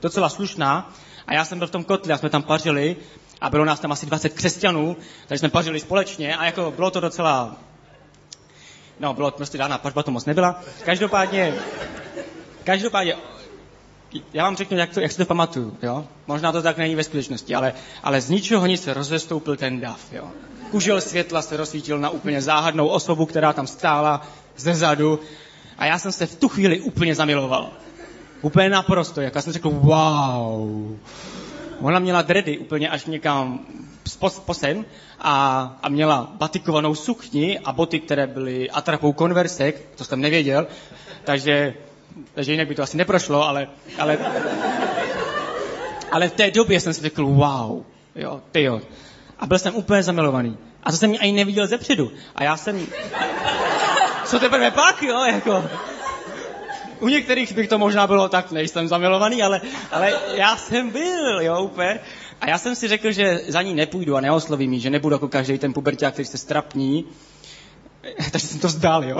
docela 0.00 0.28
slušná. 0.28 0.92
A 1.26 1.34
já 1.34 1.44
jsem 1.44 1.58
byl 1.58 1.68
v 1.68 1.70
tom 1.70 1.84
kotli 1.84 2.12
a 2.12 2.18
jsme 2.18 2.30
tam 2.30 2.42
pařili 2.42 2.96
a 3.40 3.50
bylo 3.50 3.64
nás 3.64 3.80
tam 3.80 3.92
asi 3.92 4.06
20 4.06 4.28
křesťanů, 4.28 4.96
takže 5.26 5.38
jsme 5.38 5.48
pařili 5.48 5.80
společně 5.80 6.36
a 6.36 6.44
jako 6.44 6.70
bylo 6.76 6.90
to 6.90 7.00
docela, 7.00 7.56
no 9.00 9.14
bylo 9.14 9.30
prostě 9.30 9.58
dána 9.58 9.78
pařba, 9.78 10.02
to 10.02 10.10
moc 10.10 10.24
nebyla. 10.24 10.60
Každopádně, 10.84 11.54
každopádně, 12.64 13.16
já 14.32 14.44
vám 14.44 14.56
řeknu, 14.56 14.78
jak, 14.78 14.94
to, 14.94 15.00
jak 15.00 15.12
si 15.12 15.18
to 15.18 15.24
pamatuju, 15.24 15.76
jo? 15.82 16.04
Možná 16.26 16.52
to 16.52 16.62
tak 16.62 16.78
není 16.78 16.94
ve 16.94 17.04
skutečnosti, 17.04 17.54
ale, 17.54 17.72
ale 18.02 18.20
z 18.20 18.30
ničeho 18.30 18.66
nic 18.66 18.82
se 18.82 18.94
rozestoupil 18.94 19.56
ten 19.56 19.80
dav, 19.80 20.00
jo? 20.12 20.30
Kužel 20.70 21.00
světla 21.00 21.42
se 21.42 21.56
rozsvítil 21.56 21.98
na 21.98 22.10
úplně 22.10 22.42
záhadnou 22.42 22.88
osobu, 22.88 23.26
která 23.26 23.52
tam 23.52 23.66
stála 23.66 24.26
ze 24.56 24.74
zadu 24.74 25.20
a 25.78 25.86
já 25.86 25.98
jsem 25.98 26.12
se 26.12 26.26
v 26.26 26.36
tu 26.36 26.48
chvíli 26.48 26.80
úplně 26.80 27.14
zamiloval. 27.14 27.70
Úplně 28.42 28.68
naprosto, 28.68 29.20
jak 29.20 29.34
já 29.34 29.42
jsem 29.42 29.52
řekl, 29.52 29.70
wow. 29.70 30.96
Ona 31.80 31.98
měla 31.98 32.22
dredy 32.22 32.58
úplně 32.58 32.88
až 32.88 33.06
někam 33.06 33.66
po 34.44 34.54
sem 34.54 34.84
a, 35.18 35.78
a 35.82 35.88
měla 35.88 36.32
batikovanou 36.34 36.94
sukni 36.94 37.58
a 37.58 37.72
boty, 37.72 38.00
které 38.00 38.26
byly 38.26 38.70
atrapou 38.70 39.12
konversek, 39.12 39.88
to 39.96 40.04
jsem 40.04 40.20
nevěděl, 40.20 40.66
takže, 41.24 41.74
takže 42.34 42.52
jinak 42.52 42.68
by 42.68 42.74
to 42.74 42.82
asi 42.82 42.96
neprošlo, 42.96 43.48
ale, 43.48 43.68
ale, 43.98 44.18
ale 46.12 46.28
v 46.28 46.32
té 46.32 46.50
době 46.50 46.80
jsem 46.80 46.94
si 46.94 47.00
řekl, 47.00 47.26
wow, 47.26 47.82
jo, 48.14 48.40
ty 48.52 48.62
jo. 48.62 48.80
A 49.38 49.46
byl 49.46 49.58
jsem 49.58 49.74
úplně 49.74 50.02
zamilovaný. 50.02 50.58
A 50.82 50.90
to 50.90 50.96
jsem 50.96 51.14
ani 51.20 51.32
neviděl 51.32 51.66
zepředu. 51.66 52.12
A 52.34 52.44
já 52.44 52.56
jsem... 52.56 52.86
Co 54.24 54.40
teprve 54.40 54.70
pak, 54.70 55.02
jo, 55.02 55.24
jako... 55.24 55.64
U 57.00 57.08
některých 57.08 57.52
bych 57.52 57.68
to 57.68 57.78
možná 57.78 58.06
bylo 58.06 58.28
tak, 58.28 58.52
nejsem 58.52 58.88
zamilovaný, 58.88 59.42
ale, 59.42 59.60
ale 59.90 60.12
já 60.34 60.56
jsem 60.56 60.90
byl, 60.90 61.40
jo, 61.40 61.62
úplně. 61.62 62.00
A 62.40 62.48
já 62.48 62.58
jsem 62.58 62.76
si 62.76 62.88
řekl, 62.88 63.12
že 63.12 63.40
za 63.48 63.62
ní 63.62 63.74
nepůjdu 63.74 64.16
a 64.16 64.20
neoslovím 64.20 64.72
ji, 64.72 64.80
že 64.80 64.90
nebudu 64.90 65.14
jako 65.14 65.28
každý 65.28 65.58
ten 65.58 65.72
puberták, 65.72 66.12
který 66.12 66.26
se 66.26 66.38
strapní. 66.38 67.04
Takže 68.32 68.46
jsem 68.46 68.60
to 68.60 68.66
vzdal, 68.66 69.04
jo. 69.04 69.18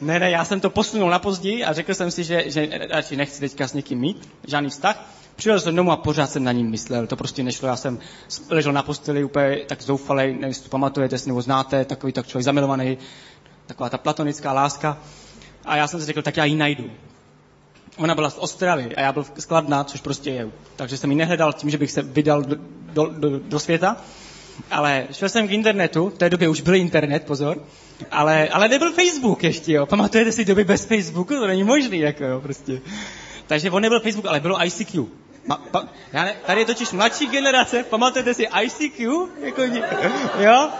Ne, 0.00 0.18
ne, 0.18 0.30
já 0.30 0.44
jsem 0.44 0.60
to 0.60 0.70
posunul 0.70 1.10
na 1.10 1.18
později 1.18 1.64
a 1.64 1.72
řekl 1.72 1.94
jsem 1.94 2.10
si, 2.10 2.24
že, 2.24 2.44
že 2.46 2.68
radši 2.90 3.16
nechci 3.16 3.40
teďka 3.40 3.68
s 3.68 3.72
někým 3.72 3.98
mít, 3.98 4.28
žádný 4.46 4.70
vztah. 4.70 5.10
Přijel 5.36 5.60
jsem 5.60 5.76
domů 5.76 5.92
a 5.92 5.96
pořád 5.96 6.30
jsem 6.30 6.44
na 6.44 6.52
ním 6.52 6.70
myslel, 6.70 7.06
to 7.06 7.16
prostě 7.16 7.42
nešlo, 7.42 7.68
já 7.68 7.76
jsem 7.76 7.98
ležel 8.50 8.72
na 8.72 8.82
posteli 8.82 9.24
úplně 9.24 9.56
tak 9.66 9.82
zoufalej, 9.82 10.32
nevím, 10.32 10.48
jestli 10.48 10.64
to 10.64 10.70
pamatujete, 10.70 11.16
nebo 11.26 11.42
znáte, 11.42 11.84
takový 11.84 12.12
tak 12.12 12.26
člověk 12.26 12.44
zamilovaný, 12.44 12.98
taková 13.66 13.88
ta 13.88 13.98
platonická 13.98 14.52
láska. 14.52 14.98
A 15.64 15.76
já 15.76 15.88
jsem 15.88 16.00
si 16.00 16.06
řekl, 16.06 16.22
tak 16.22 16.36
já 16.36 16.44
ji 16.44 16.54
najdu. 16.54 16.90
Ona 17.96 18.14
byla 18.14 18.30
z 18.30 18.38
Ostravy 18.38 18.96
a 18.96 19.00
já 19.00 19.12
byl 19.12 19.26
z 19.36 19.44
Kladna, 19.44 19.84
což 19.84 20.00
prostě 20.00 20.30
je. 20.30 20.48
Takže 20.76 20.96
jsem 20.96 21.10
ji 21.10 21.16
nehledal 21.16 21.52
tím, 21.52 21.70
že 21.70 21.78
bych 21.78 21.90
se 21.90 22.02
vydal 22.02 22.42
do, 22.42 22.56
do, 22.92 23.06
do, 23.06 23.38
do 23.38 23.60
světa. 23.60 23.96
Ale 24.70 25.06
šel 25.12 25.28
jsem 25.28 25.48
k 25.48 25.50
internetu, 25.50 26.08
v 26.08 26.18
té 26.18 26.30
době 26.30 26.48
už 26.48 26.60
byl 26.60 26.74
internet, 26.74 27.24
pozor, 27.24 27.62
ale, 28.10 28.48
ale 28.48 28.68
nebyl 28.68 28.92
Facebook 28.92 29.44
ještě, 29.44 29.72
jo. 29.72 29.86
Pamatujete 29.86 30.32
si 30.32 30.44
doby 30.44 30.64
bez 30.64 30.84
Facebooku? 30.84 31.34
To 31.34 31.46
není 31.46 31.64
možný, 31.64 31.98
jako 31.98 32.24
jo, 32.24 32.40
prostě. 32.40 32.80
Takže 33.46 33.70
on 33.70 33.82
nebyl 33.82 34.00
Facebook, 34.00 34.26
ale 34.26 34.40
bylo 34.40 34.64
ICQ. 34.66 35.06
Ma, 35.46 35.56
pa, 35.70 35.88
já 36.12 36.24
ne, 36.24 36.36
tady 36.46 36.60
je 36.60 36.64
totiž 36.64 36.92
mladší 36.92 37.26
generace, 37.26 37.84
pamatujete 37.84 38.34
si 38.34 38.48
ICQ? 38.62 39.28
Jako, 39.40 39.62
jo? 40.38 40.70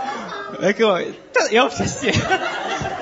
Jako, 0.61 0.96
to, 1.32 1.40
jo, 1.50 1.68
přesně. 1.68 2.12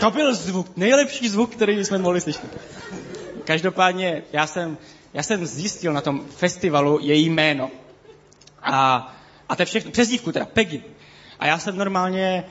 To 0.00 0.10
byl 0.10 0.34
zvuk, 0.34 0.76
nejlepší 0.76 1.28
zvuk, 1.28 1.50
který 1.50 1.84
jsme 1.84 1.98
mohli 1.98 2.20
slyšet. 2.20 2.60
Každopádně 3.44 4.22
já 4.32 4.46
jsem, 4.46 4.78
já 5.14 5.22
jsem 5.22 5.46
zjistil 5.46 5.92
na 5.92 6.00
tom 6.00 6.24
festivalu 6.36 6.98
její 7.02 7.30
jméno. 7.30 7.70
A, 8.62 9.12
a 9.48 9.56
to 9.56 9.62
je 9.62 9.66
všechno, 9.66 9.90
přezdívku 9.90 10.32
teda, 10.32 10.44
Peggy. 10.44 10.82
A 11.38 11.46
já 11.46 11.58
jsem 11.58 11.76
normálně 11.76 12.44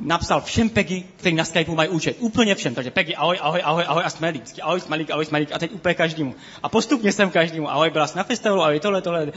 napsal 0.00 0.40
všem 0.40 0.68
Peggy, 0.68 1.04
kteří 1.16 1.34
na 1.34 1.44
Skypeu 1.44 1.74
mají 1.74 1.88
účet. 1.88 2.16
Úplně 2.20 2.54
všem. 2.54 2.74
Takže 2.74 2.90
Peggy, 2.90 3.14
ahoj, 3.14 3.38
ahoj, 3.40 3.60
ahoj, 3.64 3.84
ahoj 3.88 4.02
a 4.04 4.10
Smelík. 4.10 4.44
Ahoj, 4.62 4.80
Smelík, 4.80 5.10
ahoj, 5.10 5.24
Smelík. 5.24 5.52
A 5.52 5.58
teď 5.58 5.72
úplně 5.72 5.94
každému. 5.94 6.34
A 6.62 6.68
postupně 6.68 7.12
jsem 7.12 7.30
každému. 7.30 7.70
Ahoj, 7.70 7.90
byla 7.90 8.06
jsi 8.06 8.18
na 8.18 8.24
festivalu, 8.24 8.62
ahoj, 8.62 8.80
tohle, 8.80 9.02
tohle. 9.02 9.32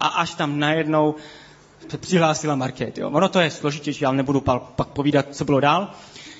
A 0.00 0.06
až 0.06 0.34
tam 0.34 0.58
najednou 0.58 1.14
přihlásila 1.96 2.54
Market. 2.54 2.98
Jo. 2.98 3.10
Ono 3.10 3.28
to 3.28 3.40
je 3.40 3.50
složitější, 3.50 4.04
já 4.04 4.12
nebudu 4.12 4.40
pak 4.40 4.88
povídat, 4.88 5.26
co 5.30 5.44
bylo 5.44 5.60
dál. 5.60 5.90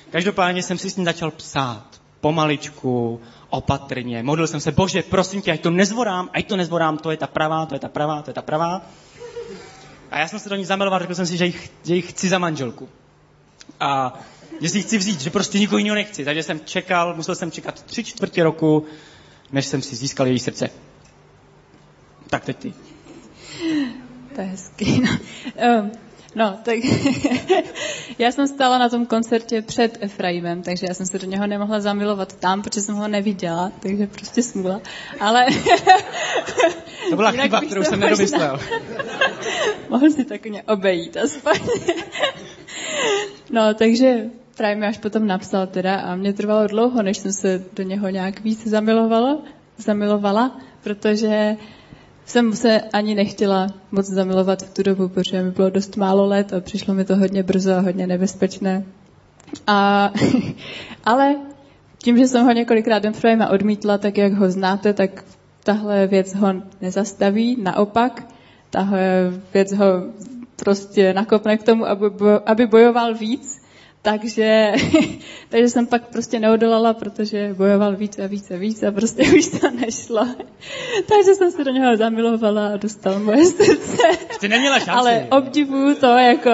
Každopádně 0.09 0.63
jsem 0.63 0.77
si 0.77 0.89
s 0.89 0.95
ním 0.95 1.05
začal 1.05 1.31
psát. 1.31 1.85
Pomaličku, 2.21 3.21
opatrně. 3.49 4.23
Modlil 4.23 4.47
jsem 4.47 4.59
se, 4.59 4.71
bože, 4.71 5.03
prosím 5.03 5.41
tě, 5.41 5.51
ať 5.51 5.61
to 5.61 5.69
nezvorám, 5.69 6.29
ať 6.33 6.47
to 6.47 6.55
nezvorám, 6.55 6.97
to 6.97 7.11
je 7.11 7.17
ta 7.17 7.27
pravá, 7.27 7.65
to 7.65 7.75
je 7.75 7.79
ta 7.79 7.89
pravá, 7.89 8.21
to 8.21 8.29
je 8.29 8.33
ta 8.33 8.41
pravá. 8.41 8.81
A 10.11 10.19
já 10.19 10.27
jsem 10.27 10.39
se 10.39 10.49
do 10.49 10.55
ní 10.55 10.65
zamiloval, 10.65 10.99
řekl 10.99 11.15
jsem 11.15 11.25
si, 11.25 11.37
že 11.37 11.51
že 11.85 11.95
ji 11.95 12.01
chci 12.01 12.29
za 12.29 12.39
manželku. 12.39 12.89
A 13.81 14.19
že 14.61 14.69
si 14.69 14.77
ji 14.77 14.83
chci 14.83 14.97
vzít, 14.97 15.21
že 15.21 15.29
prostě 15.29 15.59
nikoho 15.59 15.77
jiného 15.77 15.95
nechci. 15.95 16.25
Takže 16.25 16.43
jsem 16.43 16.59
čekal, 16.59 17.15
musel 17.15 17.35
jsem 17.35 17.51
čekat 17.51 17.83
tři 17.83 18.03
čtvrtě 18.03 18.43
roku, 18.43 18.85
než 19.51 19.65
jsem 19.65 19.81
si 19.81 19.95
získal 19.95 20.27
její 20.27 20.39
srdce. 20.39 20.69
Tak 22.29 22.45
teď 22.45 22.57
ty. 22.57 22.73
To 24.35 24.41
je 24.41 24.47
hezký. 24.47 25.01
No. 25.01 25.17
Ehm, 25.55 25.91
No, 26.35 26.59
tak 26.63 26.75
já 28.19 28.31
jsem 28.31 28.47
stála 28.47 28.77
na 28.77 28.89
tom 28.89 29.05
koncertě 29.05 29.61
před 29.61 29.97
Efraimem, 30.01 30.63
takže 30.63 30.85
já 30.89 30.93
jsem 30.93 31.05
se 31.05 31.19
do 31.19 31.27
něho 31.27 31.47
nemohla 31.47 31.79
zamilovat 31.79 32.33
tam, 32.33 32.61
protože 32.61 32.81
jsem 32.81 32.95
ho 32.95 33.07
neviděla, 33.07 33.71
takže 33.79 34.07
prostě 34.07 34.43
smůla. 34.43 34.81
Ale... 35.19 35.45
to 37.09 37.15
byla 37.15 37.31
chyba, 37.31 37.61
kterou 37.61 37.83
jsem 37.83 37.99
nedomyslel. 37.99 38.59
Mohl 39.89 40.11
si 40.11 40.25
tak 40.25 40.45
mě 40.45 40.63
obejít 40.63 41.17
aspoň. 41.17 41.59
No, 43.51 43.73
takže 43.73 44.25
právě 44.57 44.75
mi 44.75 44.85
až 44.85 44.97
potom 44.97 45.27
napsal 45.27 45.67
teda 45.67 45.95
a 45.95 46.15
mě 46.15 46.33
trvalo 46.33 46.67
dlouho, 46.67 47.01
než 47.01 47.17
jsem 47.17 47.33
se 47.33 47.63
do 47.73 47.83
něho 47.83 48.09
nějak 48.09 48.41
víc 48.41 48.67
zamilovala, 48.67 49.37
zamilovala, 49.77 50.59
protože 50.83 51.57
jsem 52.25 52.53
se 52.53 52.81
ani 52.81 53.15
nechtěla 53.15 53.67
moc 53.91 54.05
zamilovat 54.05 54.63
v 54.63 54.73
tu 54.73 54.83
dobu, 54.83 55.09
protože 55.09 55.43
mi 55.43 55.51
bylo 55.51 55.69
dost 55.69 55.97
málo 55.97 56.25
let 56.25 56.53
a 56.53 56.59
přišlo 56.59 56.93
mi 56.93 57.05
to 57.05 57.15
hodně 57.15 57.43
brzo 57.43 57.73
a 57.73 57.79
hodně 57.79 58.07
nebezpečné. 58.07 58.83
A, 59.67 60.11
ale 61.03 61.35
tím, 61.97 62.17
že 62.17 62.27
jsem 62.27 62.45
ho 62.45 62.51
několikrát 62.51 63.05
Efraima 63.05 63.49
odmítla, 63.49 63.97
tak 63.97 64.17
jak 64.17 64.33
ho 64.33 64.51
znáte, 64.51 64.93
tak 64.93 65.23
tahle 65.63 66.07
věc 66.07 66.35
ho 66.35 66.53
nezastaví, 66.81 67.57
naopak, 67.61 68.27
tahle 68.69 69.31
věc 69.53 69.73
ho 69.73 69.85
prostě 70.63 71.13
nakopne 71.13 71.57
k 71.57 71.63
tomu, 71.63 71.85
aby 72.45 72.67
bojoval 72.67 73.13
víc 73.13 73.61
takže, 74.01 74.73
takže 75.49 75.69
jsem 75.69 75.87
pak 75.87 76.07
prostě 76.07 76.39
neodolala, 76.39 76.93
protože 76.93 77.53
bojoval 77.57 77.95
víc 77.95 78.19
a 78.19 78.27
víc 78.27 78.51
a 78.51 78.57
víc 78.57 78.83
a 78.83 78.91
prostě 78.91 79.23
už 79.37 79.59
to 79.59 79.71
nešlo. 79.71 80.27
takže 81.07 81.35
jsem 81.35 81.51
se 81.51 81.63
do 81.63 81.71
něho 81.71 81.97
zamilovala 81.97 82.67
a 82.67 82.77
dostal 82.77 83.19
moje 83.19 83.45
srdce. 83.51 84.03
Jste 84.31 84.47
neměla 84.47 84.79
šanci. 84.79 84.91
Ale 84.91 85.27
obdivuju 85.31 85.95
to, 85.95 86.05
jako, 86.05 86.51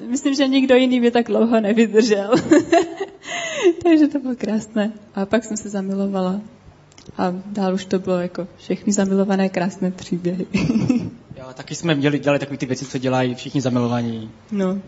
myslím, 0.00 0.34
že 0.34 0.48
nikdo 0.48 0.74
jiný 0.76 1.00
by 1.00 1.10
tak 1.10 1.26
dlouho 1.26 1.60
nevydržel. 1.60 2.34
takže 3.82 4.08
to 4.08 4.18
bylo 4.18 4.34
krásné. 4.36 4.92
A 5.14 5.26
pak 5.26 5.44
jsem 5.44 5.56
se 5.56 5.68
zamilovala. 5.68 6.40
A 7.18 7.34
dál 7.46 7.74
už 7.74 7.84
to 7.84 7.98
bylo 7.98 8.18
jako 8.18 8.48
všechny 8.56 8.92
zamilované 8.92 9.48
krásné 9.48 9.90
příběhy. 9.90 10.46
Taky 11.54 11.74
jsme 11.74 11.94
měli 11.94 12.18
dělat 12.18 12.38
takové 12.38 12.56
ty 12.56 12.66
věci, 12.66 12.86
co 12.86 12.98
dělají 12.98 13.34
všichni 13.34 13.60
zamilovaní. 13.60 14.30
No. 14.52 14.78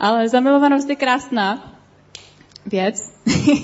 Ale 0.00 0.28
zamilovanost 0.28 0.88
je 0.88 0.96
krásná 0.96 1.74
věc, 2.66 3.12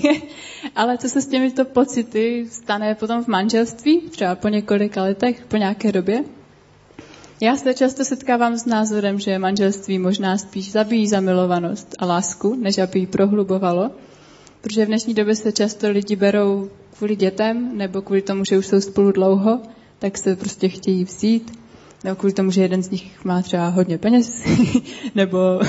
ale 0.75 0.97
co 0.97 1.09
se 1.09 1.21
s 1.21 1.27
těmito 1.27 1.65
pocity 1.65 2.45
stane 2.49 2.95
potom 2.95 3.23
v 3.23 3.27
manželství, 3.27 4.01
třeba 4.01 4.35
po 4.35 4.47
několika 4.47 5.03
letech, 5.03 5.45
po 5.47 5.57
nějaké 5.57 5.91
době? 5.91 6.23
Já 7.41 7.55
se 7.55 7.73
často 7.73 8.05
setkávám 8.05 8.57
s 8.57 8.65
názorem, 8.65 9.19
že 9.19 9.39
manželství 9.39 9.99
možná 9.99 10.37
spíš 10.37 10.71
zabíjí 10.71 11.07
zamilovanost 11.07 11.95
a 11.99 12.05
lásku, 12.05 12.55
než 12.55 12.77
aby 12.77 12.99
ji 12.99 13.07
prohlubovalo, 13.07 13.91
protože 14.61 14.85
v 14.85 14.87
dnešní 14.87 15.13
době 15.13 15.35
se 15.35 15.51
často 15.51 15.89
lidi 15.89 16.15
berou 16.15 16.69
kvůli 16.97 17.15
dětem 17.15 17.77
nebo 17.77 18.01
kvůli 18.01 18.21
tomu, 18.21 18.45
že 18.45 18.57
už 18.57 18.67
jsou 18.67 18.81
spolu 18.81 19.11
dlouho, 19.11 19.61
tak 19.99 20.17
se 20.17 20.35
prostě 20.35 20.69
chtějí 20.69 21.03
vzít 21.03 21.60
nebo 22.03 22.15
kvůli 22.15 22.33
tomu, 22.33 22.51
že 22.51 22.61
jeden 22.61 22.83
z 22.83 22.89
nich 22.89 23.25
má 23.25 23.41
třeba 23.41 23.67
hodně 23.67 23.97
peněz, 23.97 24.43
nebo 25.15 25.37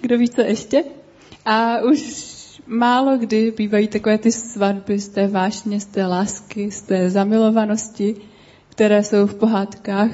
kdo 0.00 0.18
ví 0.18 0.28
co 0.28 0.40
ještě. 0.40 0.84
A 1.44 1.78
už 1.80 2.26
málo 2.66 3.18
kdy 3.18 3.50
bývají 3.56 3.88
takové 3.88 4.18
ty 4.18 4.32
svatby 4.32 4.98
z 4.98 5.08
té 5.08 5.28
vášně, 5.28 5.80
z 5.80 5.86
té 5.86 6.06
lásky, 6.06 6.70
z 6.70 6.82
té 6.82 7.10
zamilovanosti, 7.10 8.16
které 8.68 9.04
jsou 9.04 9.26
v 9.26 9.34
pohádkách 9.34 10.10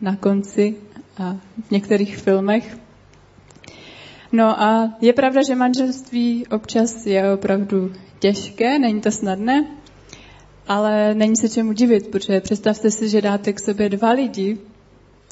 na 0.00 0.16
konci 0.16 0.76
a 1.18 1.36
v 1.68 1.70
některých 1.70 2.16
filmech. 2.16 2.76
No 4.32 4.62
a 4.62 4.92
je 5.00 5.12
pravda, 5.12 5.42
že 5.42 5.54
manželství 5.54 6.46
občas 6.46 7.06
je 7.06 7.32
opravdu 7.32 7.92
těžké, 8.18 8.78
není 8.78 9.00
to 9.00 9.10
snadné, 9.10 9.66
ale 10.68 11.14
není 11.14 11.36
se 11.36 11.48
čemu 11.48 11.72
divit, 11.72 12.06
protože 12.06 12.40
představte 12.40 12.90
si, 12.90 13.08
že 13.08 13.20
dáte 13.20 13.52
k 13.52 13.60
sobě 13.60 13.88
dva 13.88 14.10
lidi, 14.10 14.58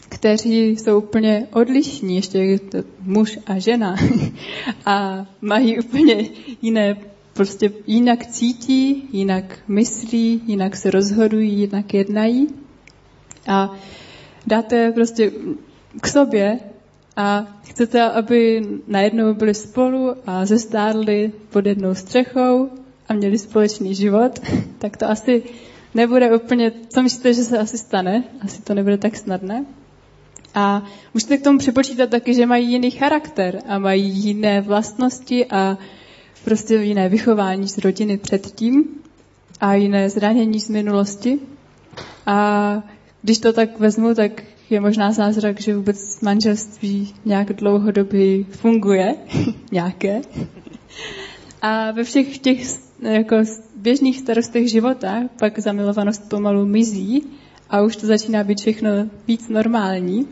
kteří 0.09 0.69
jsou 0.69 0.99
úplně 0.99 1.47
odlišní, 1.53 2.17
ještě 2.17 2.39
je 2.39 2.59
to 2.59 2.79
muž 3.01 3.39
a 3.47 3.59
žena, 3.59 3.97
a 4.87 5.27
mají 5.41 5.79
úplně 5.79 6.29
jiné, 6.63 6.97
prostě 7.33 7.73
jinak 7.87 8.27
cítí, 8.27 9.09
jinak 9.13 9.59
myslí, 9.69 10.43
jinak 10.47 10.77
se 10.77 10.91
rozhodují, 10.91 11.61
jinak 11.61 11.95
jednají. 11.95 12.49
A 13.47 13.73
dáte 14.47 14.93
prostě 14.93 15.33
k 16.01 16.07
sobě 16.07 16.61
a 17.17 17.47
chcete, 17.63 18.03
aby 18.03 18.63
najednou 18.87 19.35
byli 19.35 19.55
spolu 19.55 20.15
a 20.27 20.47
zestárli 20.47 21.33
pod 21.51 21.67
jednou 21.67 21.95
střechou 21.95 22.71
a 23.11 23.15
měli 23.15 23.39
společný 23.39 23.95
život, 23.95 24.39
tak 24.79 24.97
to 24.97 25.11
asi 25.11 25.43
nebude 25.95 26.37
úplně, 26.37 26.73
co 26.89 27.03
myslíte, 27.03 27.35
že 27.35 27.45
se 27.45 27.59
asi 27.59 27.79
stane? 27.79 28.25
Asi 28.41 28.63
to 28.63 28.75
nebude 28.75 28.99
tak 28.99 29.17
snadné. 29.17 29.65
A 30.55 30.83
můžete 31.15 31.39
k 31.39 31.45
tomu 31.45 31.59
připočítat 31.59 32.11
taky, 32.11 32.35
že 32.35 32.47
mají 32.47 32.71
jiný 32.71 32.91
charakter 32.91 33.63
a 33.69 33.79
mají 33.79 34.09
jiné 34.09 34.61
vlastnosti 34.61 35.47
a 35.47 35.79
prostě 36.45 36.75
jiné 36.75 37.09
vychování 37.09 37.69
z 37.69 37.79
rodiny 37.79 38.19
předtím 38.19 38.85
a 39.61 39.75
jiné 39.75 40.11
zranění 40.11 40.61
z 40.61 40.69
minulosti. 40.69 41.39
A 42.27 42.83
když 43.23 43.39
to 43.39 43.53
tak 43.53 43.79
vezmu, 43.79 44.15
tak 44.15 44.43
je 44.71 44.81
možná 44.81 45.13
zázrak, 45.13 45.61
že 45.61 45.77
vůbec 45.77 46.21
manželství 46.21 47.15
nějak 47.25 47.53
dlouhodobě 47.53 48.45
funguje, 48.45 49.15
nějaké. 49.73 50.21
A 51.63 51.91
ve 51.91 52.05
všech 52.05 52.39
těch 52.39 52.61
jako 53.03 53.37
běžných 53.77 54.19
starostech 54.19 54.71
života 54.71 55.23
pak 55.39 55.59
zamilovanost 55.59 56.29
pomalu 56.29 56.67
mizí 56.67 57.25
a 57.71 57.83
už 57.83 57.97
to 57.97 58.07
začíná 58.07 58.45
být 58.45 58.61
všechno 58.61 58.91
víc 59.29 59.49
normální. 59.49 60.29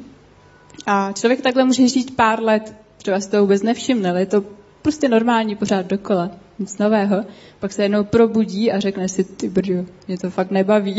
A 0.86 1.12
člověk 1.12 1.40
takhle 1.40 1.64
může 1.64 1.88
žít 1.88 2.16
pár 2.16 2.42
let, 2.42 2.74
třeba 2.96 3.20
si 3.20 3.30
to 3.30 3.40
vůbec 3.40 3.62
nevšimne, 3.62 4.10
ale 4.10 4.20
je 4.20 4.26
to 4.26 4.44
prostě 4.82 5.08
normální 5.08 5.56
pořád 5.56 5.86
dokola, 5.86 6.30
nic 6.58 6.78
nového. 6.78 7.24
Pak 7.58 7.72
se 7.72 7.82
jednou 7.82 8.04
probudí 8.04 8.72
a 8.72 8.80
řekne 8.80 9.08
si, 9.08 9.24
ty 9.24 9.48
brďo, 9.48 9.84
mě 10.08 10.18
to 10.18 10.30
fakt 10.30 10.50
nebaví. 10.50 10.94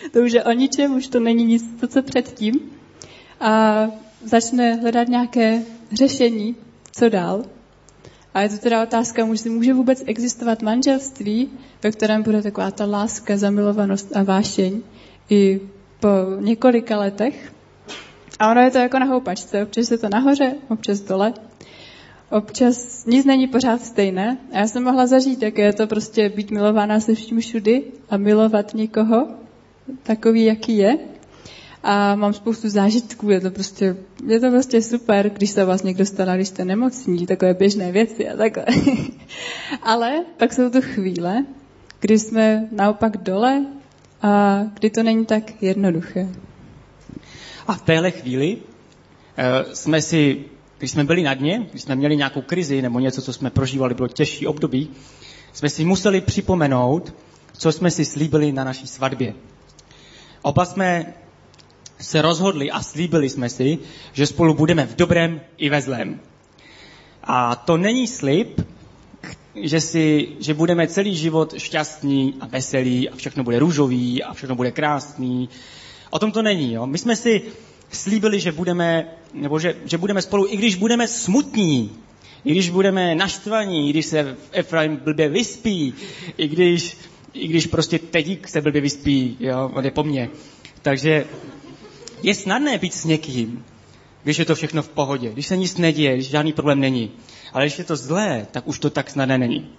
to 0.12 0.20
už 0.20 0.32
je 0.32 0.44
o 0.44 0.52
ničem, 0.52 0.96
už 0.96 1.08
to 1.08 1.20
není 1.20 1.44
nic, 1.44 1.64
to 1.80 1.86
co 1.86 2.02
předtím. 2.02 2.60
A 3.40 3.86
začne 4.24 4.74
hledat 4.74 5.08
nějaké 5.08 5.62
řešení, 5.92 6.56
co 6.92 7.08
dál. 7.08 7.44
A 8.34 8.40
je 8.40 8.48
to 8.48 8.58
teda 8.58 8.82
otázka, 8.82 9.24
může, 9.24 9.50
může 9.50 9.74
vůbec 9.74 10.02
existovat 10.06 10.62
manželství, 10.62 11.50
ve 11.82 11.90
kterém 11.90 12.22
bude 12.22 12.42
taková 12.42 12.70
ta 12.70 12.84
láska, 12.84 13.36
zamilovanost 13.36 14.16
a 14.16 14.22
vášeň 14.22 14.82
i 15.30 15.60
po 16.00 16.08
několika 16.40 16.98
letech. 16.98 17.52
A 18.38 18.50
ono 18.50 18.60
je 18.60 18.70
to 18.70 18.78
jako 18.78 18.98
na 18.98 19.06
houpačce, 19.06 19.62
občas 19.62 19.90
je 19.90 19.98
to 19.98 20.08
nahoře, 20.08 20.54
občas 20.68 21.00
dole. 21.00 21.32
Občas 22.30 23.06
nic 23.06 23.24
není 23.24 23.46
pořád 23.46 23.82
stejné. 23.82 24.38
A 24.52 24.58
já 24.58 24.66
jsem 24.66 24.84
mohla 24.84 25.06
zažít, 25.06 25.42
jak 25.42 25.58
je 25.58 25.72
to 25.72 25.86
prostě 25.86 26.28
být 26.28 26.50
milovaná 26.50 27.00
se 27.00 27.14
vším 27.14 27.40
všudy 27.40 27.82
a 28.10 28.16
milovat 28.16 28.74
někoho 28.74 29.28
takový, 30.02 30.44
jaký 30.44 30.76
je. 30.76 30.98
A 31.82 32.14
mám 32.14 32.32
spoustu 32.32 32.68
zážitků, 32.68 33.30
je 33.30 33.40
to 33.40 33.50
prostě, 33.50 33.96
je 34.26 34.40
to 34.40 34.50
prostě 34.50 34.82
super, 34.82 35.30
když 35.30 35.50
se 35.50 35.64
vás 35.64 35.82
někdo 35.82 36.06
stará, 36.06 36.36
když 36.36 36.48
jste 36.48 36.64
nemocní, 36.64 37.26
takové 37.26 37.54
běžné 37.54 37.92
věci 37.92 38.28
a 38.28 38.36
takhle. 38.36 38.64
Ale 39.82 40.24
pak 40.36 40.52
jsou 40.52 40.70
to 40.70 40.82
chvíle, 40.82 41.44
kdy 42.00 42.18
jsme 42.18 42.68
naopak 42.72 43.16
dole 43.16 43.66
a 44.22 44.60
kdy 44.74 44.90
to 44.90 45.02
není 45.02 45.26
tak 45.26 45.62
jednoduché. 45.62 46.28
A 47.66 47.74
v 47.74 47.82
téhle 47.82 48.10
chvíli 48.10 48.56
uh, 48.56 49.72
jsme 49.72 50.02
si, 50.02 50.44
když 50.78 50.90
jsme 50.90 51.04
byli 51.04 51.22
na 51.22 51.34
dně, 51.34 51.66
když 51.70 51.82
jsme 51.82 51.96
měli 51.96 52.16
nějakou 52.16 52.42
krizi 52.42 52.82
nebo 52.82 52.98
něco, 52.98 53.22
co 53.22 53.32
jsme 53.32 53.50
prožívali, 53.50 53.94
bylo 53.94 54.08
těžší 54.08 54.46
období, 54.46 54.90
jsme 55.52 55.68
si 55.68 55.84
museli 55.84 56.20
připomenout, 56.20 57.14
co 57.52 57.72
jsme 57.72 57.90
si 57.90 58.04
slíbili 58.04 58.52
na 58.52 58.64
naší 58.64 58.86
svatbě. 58.86 59.34
Oba 60.42 60.64
jsme 60.64 61.14
se 62.00 62.22
rozhodli 62.22 62.70
a 62.70 62.82
slíbili 62.82 63.28
jsme 63.28 63.48
si, 63.48 63.78
že 64.12 64.26
spolu 64.26 64.54
budeme 64.54 64.86
v 64.86 64.96
dobrém 64.96 65.40
i 65.58 65.70
ve 65.70 65.82
zlém. 65.82 66.20
A 67.24 67.56
to 67.56 67.76
není 67.76 68.06
slib, 68.06 68.60
že, 69.54 69.80
si, 69.80 70.28
že 70.40 70.54
budeme 70.54 70.88
celý 70.88 71.16
život 71.16 71.54
šťastní 71.58 72.34
a 72.40 72.46
veselí 72.46 73.08
a 73.08 73.16
všechno 73.16 73.44
bude 73.44 73.58
růžový 73.58 74.22
a 74.22 74.34
všechno 74.34 74.56
bude 74.56 74.70
krásný. 74.70 75.48
O 76.10 76.18
tom 76.18 76.32
to 76.32 76.42
není. 76.42 76.72
Jo? 76.72 76.86
My 76.86 76.98
jsme 76.98 77.16
si 77.16 77.42
slíbili, 77.92 78.40
že 78.40 78.52
budeme, 78.52 79.08
nebo 79.34 79.58
že, 79.58 79.76
že 79.84 79.98
budeme 79.98 80.22
spolu, 80.22 80.46
i 80.48 80.56
když 80.56 80.74
budeme 80.74 81.08
smutní, 81.08 81.90
i 82.44 82.50
když 82.50 82.70
budeme 82.70 83.14
naštvaní, 83.14 83.88
i 83.88 83.90
když 83.90 84.06
se 84.06 84.36
Efraim 84.52 84.96
blbě 84.96 85.28
vyspí, 85.28 85.94
i 86.36 86.48
když, 86.48 86.96
i 87.34 87.48
když 87.48 87.66
prostě 87.66 87.98
Tedík 87.98 88.48
se 88.48 88.60
blbě 88.60 88.80
vyspí, 88.80 89.36
jo, 89.40 89.70
on 89.74 89.84
je 89.84 89.90
po 89.90 90.02
mně. 90.02 90.28
Takže 90.82 91.24
je 92.22 92.34
snadné 92.34 92.78
být 92.78 92.94
s 92.94 93.04
někým, 93.04 93.64
když 94.22 94.38
je 94.38 94.44
to 94.44 94.54
všechno 94.54 94.82
v 94.82 94.88
pohodě, 94.88 95.32
když 95.32 95.46
se 95.46 95.56
nic 95.56 95.76
neděje, 95.76 96.14
když 96.14 96.28
žádný 96.28 96.52
problém 96.52 96.80
není. 96.80 97.10
Ale 97.52 97.64
když 97.64 97.78
je 97.78 97.84
to 97.84 97.96
zlé, 97.96 98.46
tak 98.50 98.68
už 98.68 98.78
to 98.78 98.90
tak 98.90 99.10
snadné 99.10 99.38
není. 99.38 99.70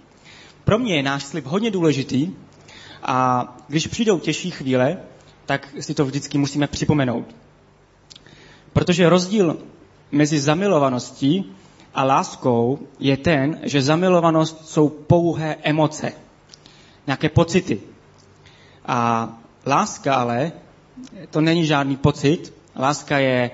Pro 0.64 0.78
mě 0.78 0.96
je 0.96 1.02
náš 1.02 1.24
slib 1.24 1.46
hodně 1.46 1.70
důležitý 1.70 2.30
a 3.02 3.46
když 3.68 3.86
přijdou 3.86 4.18
těžší 4.18 4.50
chvíle, 4.50 4.98
tak 5.46 5.68
si 5.80 5.94
to 5.94 6.04
vždycky 6.04 6.38
musíme 6.38 6.66
připomenout. 6.66 7.34
Protože 8.72 9.08
rozdíl 9.08 9.58
mezi 10.12 10.40
zamilovaností 10.40 11.52
a 11.94 12.04
láskou 12.04 12.78
je 12.98 13.16
ten, 13.16 13.60
že 13.62 13.82
zamilovanost 13.82 14.68
jsou 14.68 14.88
pouhé 14.88 15.56
emoce, 15.62 16.12
nějaké 17.06 17.28
pocity. 17.28 17.80
A 18.86 19.28
láska 19.66 20.14
ale, 20.14 20.52
to 21.30 21.40
není 21.40 21.66
žádný 21.66 21.96
pocit, 21.96 22.52
láska 22.76 23.18
je, 23.18 23.50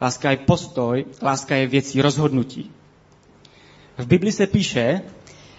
láska 0.00 0.30
je 0.30 0.36
postoj, 0.36 1.04
láska 1.22 1.56
je 1.56 1.66
věcí 1.66 2.02
rozhodnutí. 2.02 2.70
V 3.98 4.06
Bibli 4.06 4.32
se 4.32 4.46
píše, 4.46 5.00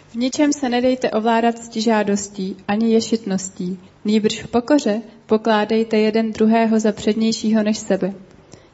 v 0.09 0.15
ničem 0.15 0.53
se 0.53 0.69
nedejte 0.69 1.11
ovládat 1.11 1.57
stižádostí 1.57 2.55
ani 2.67 2.93
ješitností, 2.93 3.79
nýbrž 4.05 4.43
v 4.43 4.47
pokoře 4.47 5.01
pokládejte 5.25 5.97
jeden 5.97 6.31
druhého 6.31 6.79
za 6.79 6.91
přednějšího 6.91 7.63
než 7.63 7.77
sebe. 7.77 8.13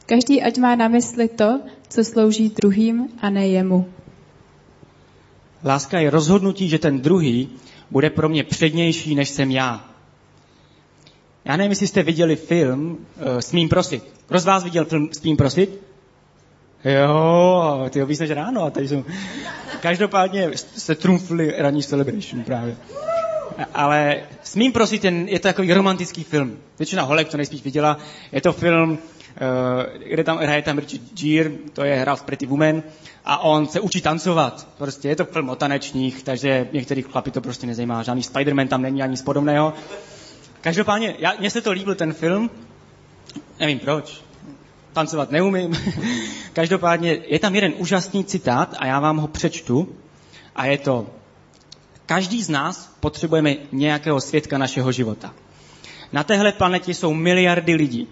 Každý 0.05 0.41
ať 0.41 0.57
má 0.57 0.75
na 0.75 0.87
mysli 0.87 1.27
to, 1.27 1.61
co 1.87 2.03
slouží 2.03 2.49
druhým 2.49 3.07
a 3.21 3.29
ne 3.29 3.47
jemu. 3.47 3.89
Láska 5.63 5.99
je 5.99 6.09
rozhodnutí, 6.09 6.69
že 6.69 6.79
ten 6.79 7.01
druhý 7.01 7.49
bude 7.91 8.09
pro 8.09 8.29
mě 8.29 8.43
přednější, 8.43 9.15
než 9.15 9.29
jsem 9.29 9.51
já. 9.51 9.88
Já 11.49 11.57
nevím, 11.57 11.71
jestli 11.71 11.87
jste 11.87 12.03
viděli 12.03 12.35
film 12.35 12.91
uh, 12.91 13.39
Smím 13.39 13.69
prosit. 13.69 14.03
Kdo 14.27 14.39
z 14.39 14.45
vás 14.45 14.63
viděl 14.63 14.85
film 14.85 15.09
Smím 15.11 15.37
prosit? 15.37 15.81
Jo, 16.85 17.85
ty 17.89 18.05
víš 18.05 18.19
než 18.19 18.31
ráno. 18.31 18.63
A 18.63 18.69
tady 18.69 18.87
jsou... 18.87 19.05
Každopádně 19.81 20.51
se 20.55 20.95
trumfli 20.95 21.53
ranní 21.57 21.83
celebration 21.83 22.43
právě. 22.43 22.77
Ale 23.73 24.21
Smím 24.43 24.71
prosit, 24.71 25.01
ten, 25.01 25.27
je 25.27 25.39
to 25.39 25.47
takový 25.47 25.73
romantický 25.73 26.23
film. 26.23 26.57
Většina 26.79 27.03
holek 27.03 27.29
to 27.29 27.37
nejspíš 27.37 27.63
viděla. 27.63 27.97
Je 28.31 28.41
to 28.41 28.53
film, 28.53 28.91
uh, 28.91 28.97
kde 30.09 30.23
tam 30.23 30.37
hraje 30.37 30.61
tam 30.61 30.77
Richard 30.77 31.01
Gere, 31.13 31.51
to 31.73 31.83
je 31.83 31.95
hrál 31.95 32.15
v 32.15 32.23
Pretty 32.23 32.45
Woman, 32.45 32.83
a 33.25 33.37
on 33.37 33.67
se 33.67 33.79
učí 33.79 34.01
tancovat. 34.01 34.67
Prostě 34.77 35.09
je 35.09 35.15
to 35.15 35.25
film 35.25 35.49
o 35.49 35.55
tanečních, 35.55 36.23
takže 36.23 36.67
některých 36.73 37.05
chlapí 37.05 37.31
to 37.31 37.41
prostě 37.41 37.67
nezajímá. 37.67 38.03
Žádný 38.03 38.21
Spider-Man 38.21 38.67
tam 38.67 38.81
není 38.81 39.01
ani 39.03 39.11
nic 39.11 39.21
podobného. 39.21 39.73
Každopádně, 40.61 41.15
já, 41.19 41.33
mně 41.39 41.49
se 41.49 41.61
to 41.61 41.71
líbil 41.71 41.95
ten 41.95 42.13
film, 42.13 42.49
nevím 43.59 43.79
proč, 43.79 44.21
tancovat 44.93 45.31
neumím. 45.31 45.77
Každopádně 46.53 47.19
je 47.27 47.39
tam 47.39 47.55
jeden 47.55 47.73
úžasný 47.77 48.25
citát 48.25 48.75
a 48.79 48.85
já 48.85 48.99
vám 48.99 49.17
ho 49.17 49.27
přečtu 49.27 49.95
a 50.55 50.65
je 50.65 50.77
to, 50.77 51.07
každý 52.05 52.43
z 52.43 52.49
nás 52.49 52.95
potřebujeme 52.99 53.55
nějakého 53.71 54.21
svědka 54.21 54.57
našeho 54.57 54.91
života. 54.91 55.33
Na 56.11 56.23
téhle 56.23 56.51
planetě 56.51 56.93
jsou 56.93 57.13
miliardy 57.13 57.75
lidí, 57.75 58.07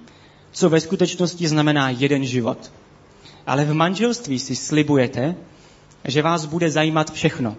co 0.51 0.69
ve 0.69 0.79
skutečnosti 0.79 1.47
znamená 1.47 1.89
jeden 1.89 2.25
život. 2.25 2.71
Ale 3.47 3.65
v 3.65 3.73
manželství 3.73 4.39
si 4.39 4.55
slibujete, 4.55 5.36
že 6.05 6.21
vás 6.21 6.45
bude 6.45 6.71
zajímat 6.71 7.13
všechno. 7.13 7.55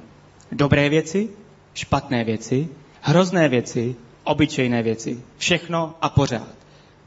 Dobré 0.53 0.88
věci, 0.88 1.29
špatné 1.74 2.24
věci, 2.24 2.68
hrozné 3.01 3.48
věci, 3.48 3.96
obyčejné 4.29 4.83
věci. 4.83 5.21
Všechno 5.38 5.95
a 6.03 6.09
pořád. 6.09 6.55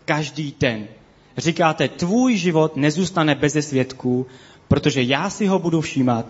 Každý 0.05 0.55
den. 0.59 0.87
Říkáte, 1.37 1.87
tvůj 1.87 2.37
život 2.37 2.75
nezůstane 2.75 3.35
beze 3.35 3.61
svědků, 3.61 4.25
protože 4.67 5.01
já 5.01 5.29
si 5.29 5.47
ho 5.47 5.59
budu 5.59 5.81
všímat. 5.81 6.25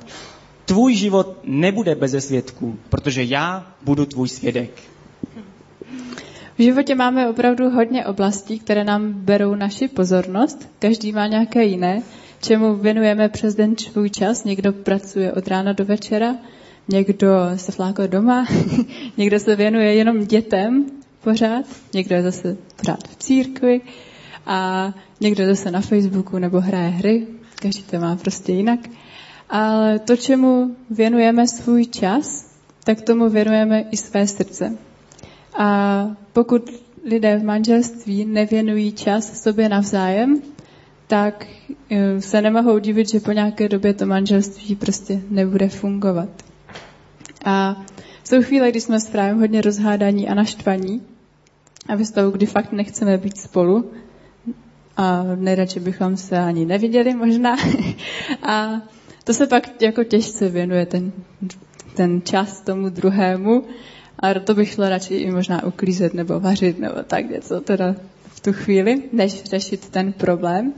Tvůj 0.65 0.95
život 0.95 1.37
nebude 1.43 1.95
beze 1.95 2.21
svědků, 2.21 2.79
protože 2.89 3.23
já 3.23 3.73
budu 3.81 4.05
tvůj 4.05 4.29
svědek. 4.29 4.71
V 6.57 6.63
životě 6.63 6.95
máme 6.95 7.29
opravdu 7.29 7.69
hodně 7.69 8.05
oblastí, 8.05 8.59
které 8.59 8.83
nám 8.83 9.13
berou 9.13 9.55
naši 9.55 9.87
pozornost. 9.87 10.69
Každý 10.79 11.11
má 11.11 11.27
nějaké 11.27 11.63
jiné, 11.63 12.01
čemu 12.41 12.75
věnujeme 12.75 13.29
přes 13.29 13.55
den 13.55 13.77
svůj 13.77 14.09
čas. 14.09 14.43
Někdo 14.43 14.73
pracuje 14.73 15.33
od 15.33 15.47
rána 15.47 15.73
do 15.73 15.85
večera, 15.85 16.35
někdo 16.91 17.27
se 17.55 17.71
flákuje 17.71 18.07
doma, 18.07 18.47
někdo 19.17 19.39
se 19.39 19.55
věnuje 19.55 19.93
jenom 19.93 20.25
dětem 20.25 20.85
pořád, 21.23 21.65
někdo 21.93 22.15
je 22.15 22.23
zase 22.23 22.57
pořád 22.75 23.07
v 23.07 23.15
církvi 23.15 23.81
a 24.45 24.93
někdo 25.21 25.45
zase 25.45 25.71
na 25.71 25.81
Facebooku 25.81 26.39
nebo 26.39 26.59
hraje 26.59 26.89
hry, 26.89 27.27
každý 27.61 27.83
to 27.83 27.99
má 27.99 28.15
prostě 28.15 28.51
jinak. 28.51 28.79
Ale 29.49 29.99
to, 29.99 30.17
čemu 30.17 30.75
věnujeme 30.89 31.47
svůj 31.47 31.85
čas, 31.85 32.51
tak 32.83 33.01
tomu 33.01 33.29
věnujeme 33.29 33.81
i 33.91 33.97
své 33.97 34.27
srdce. 34.27 34.77
A 35.57 36.07
pokud 36.33 36.69
lidé 37.05 37.37
v 37.37 37.43
manželství 37.43 38.25
nevěnují 38.25 38.91
čas 38.91 39.41
sobě 39.41 39.69
navzájem, 39.69 40.41
tak 41.07 41.47
eh, 41.89 42.21
se 42.21 42.41
nemohou 42.41 42.79
divit, 42.79 43.09
že 43.09 43.19
po 43.19 43.31
nějaké 43.31 43.69
době 43.69 43.93
to 43.93 44.05
manželství 44.05 44.75
prostě 44.75 45.21
nebude 45.29 45.69
fungovat. 45.69 46.50
A 47.45 47.85
jsou 48.23 48.43
chvíle, 48.43 48.71
kdy 48.71 48.81
jsme 48.81 48.99
s 48.99 49.09
právem 49.09 49.39
hodně 49.39 49.61
rozhádaní 49.61 50.29
a 50.29 50.33
naštvaní 50.33 51.01
a 51.87 51.95
ve 51.95 52.05
stavu, 52.05 52.31
kdy 52.31 52.45
fakt 52.45 52.71
nechceme 52.71 53.17
být 53.17 53.37
spolu 53.37 53.91
a 54.97 55.23
nejradši 55.35 55.79
bychom 55.79 56.17
se 56.17 56.37
ani 56.37 56.65
neviděli 56.65 57.13
možná. 57.13 57.55
a 58.43 58.81
to 59.23 59.33
se 59.33 59.47
pak 59.47 59.81
jako 59.81 60.03
těžce 60.03 60.49
věnuje 60.49 60.85
ten, 60.85 61.11
ten 61.95 62.21
čas 62.21 62.61
tomu 62.61 62.89
druhému 62.89 63.63
a 64.19 64.39
to 64.39 64.53
bych 64.53 64.71
šla 64.71 64.89
radši 64.89 65.13
i 65.13 65.31
možná 65.31 65.63
uklízet 65.63 66.13
nebo 66.13 66.39
vařit 66.39 66.79
nebo 66.79 67.03
tak 67.03 67.29
něco 67.29 67.61
teda 67.61 67.95
v 68.27 68.39
tu 68.39 68.53
chvíli, 68.53 69.03
než 69.13 69.43
řešit 69.43 69.89
ten 69.89 70.13
problém. 70.13 70.73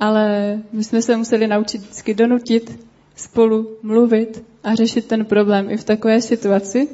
Ale 0.00 0.58
my 0.72 0.84
jsme 0.84 1.02
se 1.02 1.16
museli 1.16 1.46
naučit 1.46 1.80
vždycky 1.80 2.14
donutit 2.14 2.87
spolu 3.18 3.76
mluvit 3.82 4.44
a 4.64 4.74
řešit 4.74 5.06
ten 5.06 5.24
problém 5.24 5.70
i 5.70 5.76
v 5.76 5.84
takové 5.84 6.22
situaci 6.22 6.88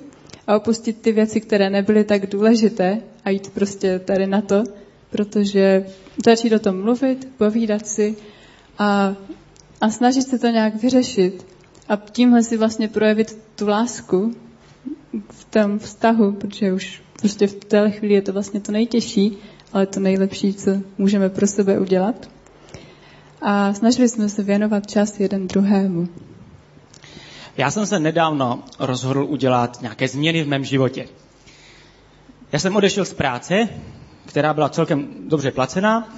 a 0.46 0.56
opustit 0.56 1.00
ty 1.00 1.12
věci, 1.12 1.40
které 1.40 1.70
nebyly 1.70 2.04
tak 2.04 2.26
důležité 2.26 3.00
a 3.24 3.30
jít 3.30 3.50
prostě 3.50 3.98
tady 3.98 4.26
na 4.26 4.40
to, 4.40 4.64
protože 5.10 5.86
začít 6.24 6.52
o 6.52 6.58
tom 6.58 6.82
mluvit, 6.82 7.28
povídat 7.38 7.86
si 7.86 8.16
a, 8.78 9.14
a 9.80 9.90
snažit 9.90 10.22
se 10.22 10.38
to 10.38 10.46
nějak 10.46 10.82
vyřešit 10.82 11.46
a 11.88 11.96
tímhle 11.96 12.42
si 12.42 12.56
vlastně 12.56 12.88
projevit 12.88 13.38
tu 13.56 13.68
lásku 13.68 14.34
v 15.30 15.44
tom 15.44 15.78
vztahu, 15.78 16.32
protože 16.32 16.72
už 16.72 17.02
prostě 17.18 17.46
v 17.46 17.54
téhle 17.54 17.90
chvíli 17.90 18.14
je 18.14 18.22
to 18.22 18.32
vlastně 18.32 18.60
to 18.60 18.72
nejtěžší, 18.72 19.38
ale 19.72 19.86
to 19.86 20.00
nejlepší, 20.00 20.54
co 20.54 20.70
můžeme 20.98 21.28
pro 21.28 21.46
sebe 21.46 21.78
udělat. 21.80 22.28
A 23.46 23.74
snažili 23.74 24.08
jsme 24.08 24.28
se 24.28 24.42
věnovat 24.42 24.86
čas 24.86 25.20
jeden 25.20 25.46
druhému. 25.46 26.08
Já 27.56 27.70
jsem 27.70 27.86
se 27.86 28.00
nedávno 28.00 28.62
rozhodl 28.78 29.24
udělat 29.24 29.80
nějaké 29.80 30.08
změny 30.08 30.42
v 30.42 30.48
mém 30.48 30.64
životě. 30.64 31.06
Já 32.52 32.58
jsem 32.58 32.76
odešel 32.76 33.04
z 33.04 33.14
práce, 33.14 33.68
která 34.26 34.54
byla 34.54 34.68
celkem 34.68 35.08
dobře 35.28 35.50
placená. 35.50 36.14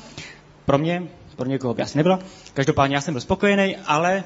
Pro 0.65 0.79
mě, 0.79 1.03
pro 1.37 1.49
někoho 1.49 1.75
by 1.75 1.83
asi 1.83 1.99
nebyla. 1.99 2.19
Každopádně 2.55 2.97
já 2.97 3.01
jsem 3.01 3.15
byl 3.15 3.21
spokojený, 3.21 3.77
ale 3.77 4.25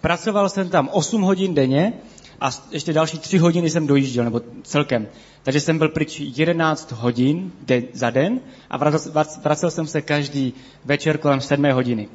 pracoval 0.00 0.48
jsem 0.48 0.68
tam 0.68 0.88
8 0.92 1.22
hodin 1.22 1.54
denně 1.54 1.92
a 2.40 2.50
ještě 2.70 2.92
další 2.92 3.18
3 3.18 3.38
hodiny 3.38 3.70
jsem 3.70 3.86
dojížděl, 3.86 4.24
nebo 4.24 4.40
celkem. 4.62 5.08
Takže 5.42 5.60
jsem 5.60 5.78
byl 5.78 5.88
pryč 5.88 6.20
11 6.20 6.92
hodin 6.92 7.52
de, 7.62 7.82
za 7.92 8.10
den 8.10 8.40
a 8.70 8.76
vracel, 8.76 9.12
vracel 9.42 9.70
jsem 9.70 9.86
se 9.86 10.02
každý 10.02 10.54
večer 10.84 11.18
kolem 11.18 11.40
7 11.40 11.72
hodiny. 11.72 12.08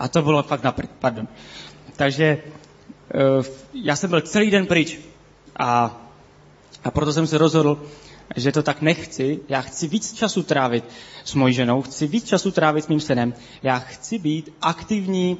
A 0.00 0.08
to 0.08 0.22
bylo 0.22 0.42
fakt 0.42 0.62
na 0.62 0.74
pardon. 0.98 1.28
Takže 1.96 2.38
uh, 3.38 3.44
já 3.74 3.96
jsem 3.96 4.10
byl 4.10 4.20
celý 4.20 4.50
den 4.50 4.66
pryč 4.66 4.98
a, 5.56 6.00
a 6.84 6.90
proto 6.90 7.12
jsem 7.12 7.26
se 7.26 7.38
rozhodl, 7.38 7.82
že 8.36 8.52
to 8.52 8.62
tak 8.62 8.82
nechci. 8.82 9.40
Já 9.48 9.60
chci 9.60 9.88
víc 9.88 10.12
času 10.12 10.42
trávit 10.42 10.84
s 11.24 11.34
mojí 11.34 11.54
ženou, 11.54 11.82
chci 11.82 12.06
víc 12.06 12.28
času 12.28 12.50
trávit 12.50 12.84
s 12.84 12.88
mým 12.88 13.00
synem. 13.00 13.34
Já 13.62 13.78
chci 13.78 14.18
být 14.18 14.52
aktivní 14.62 15.38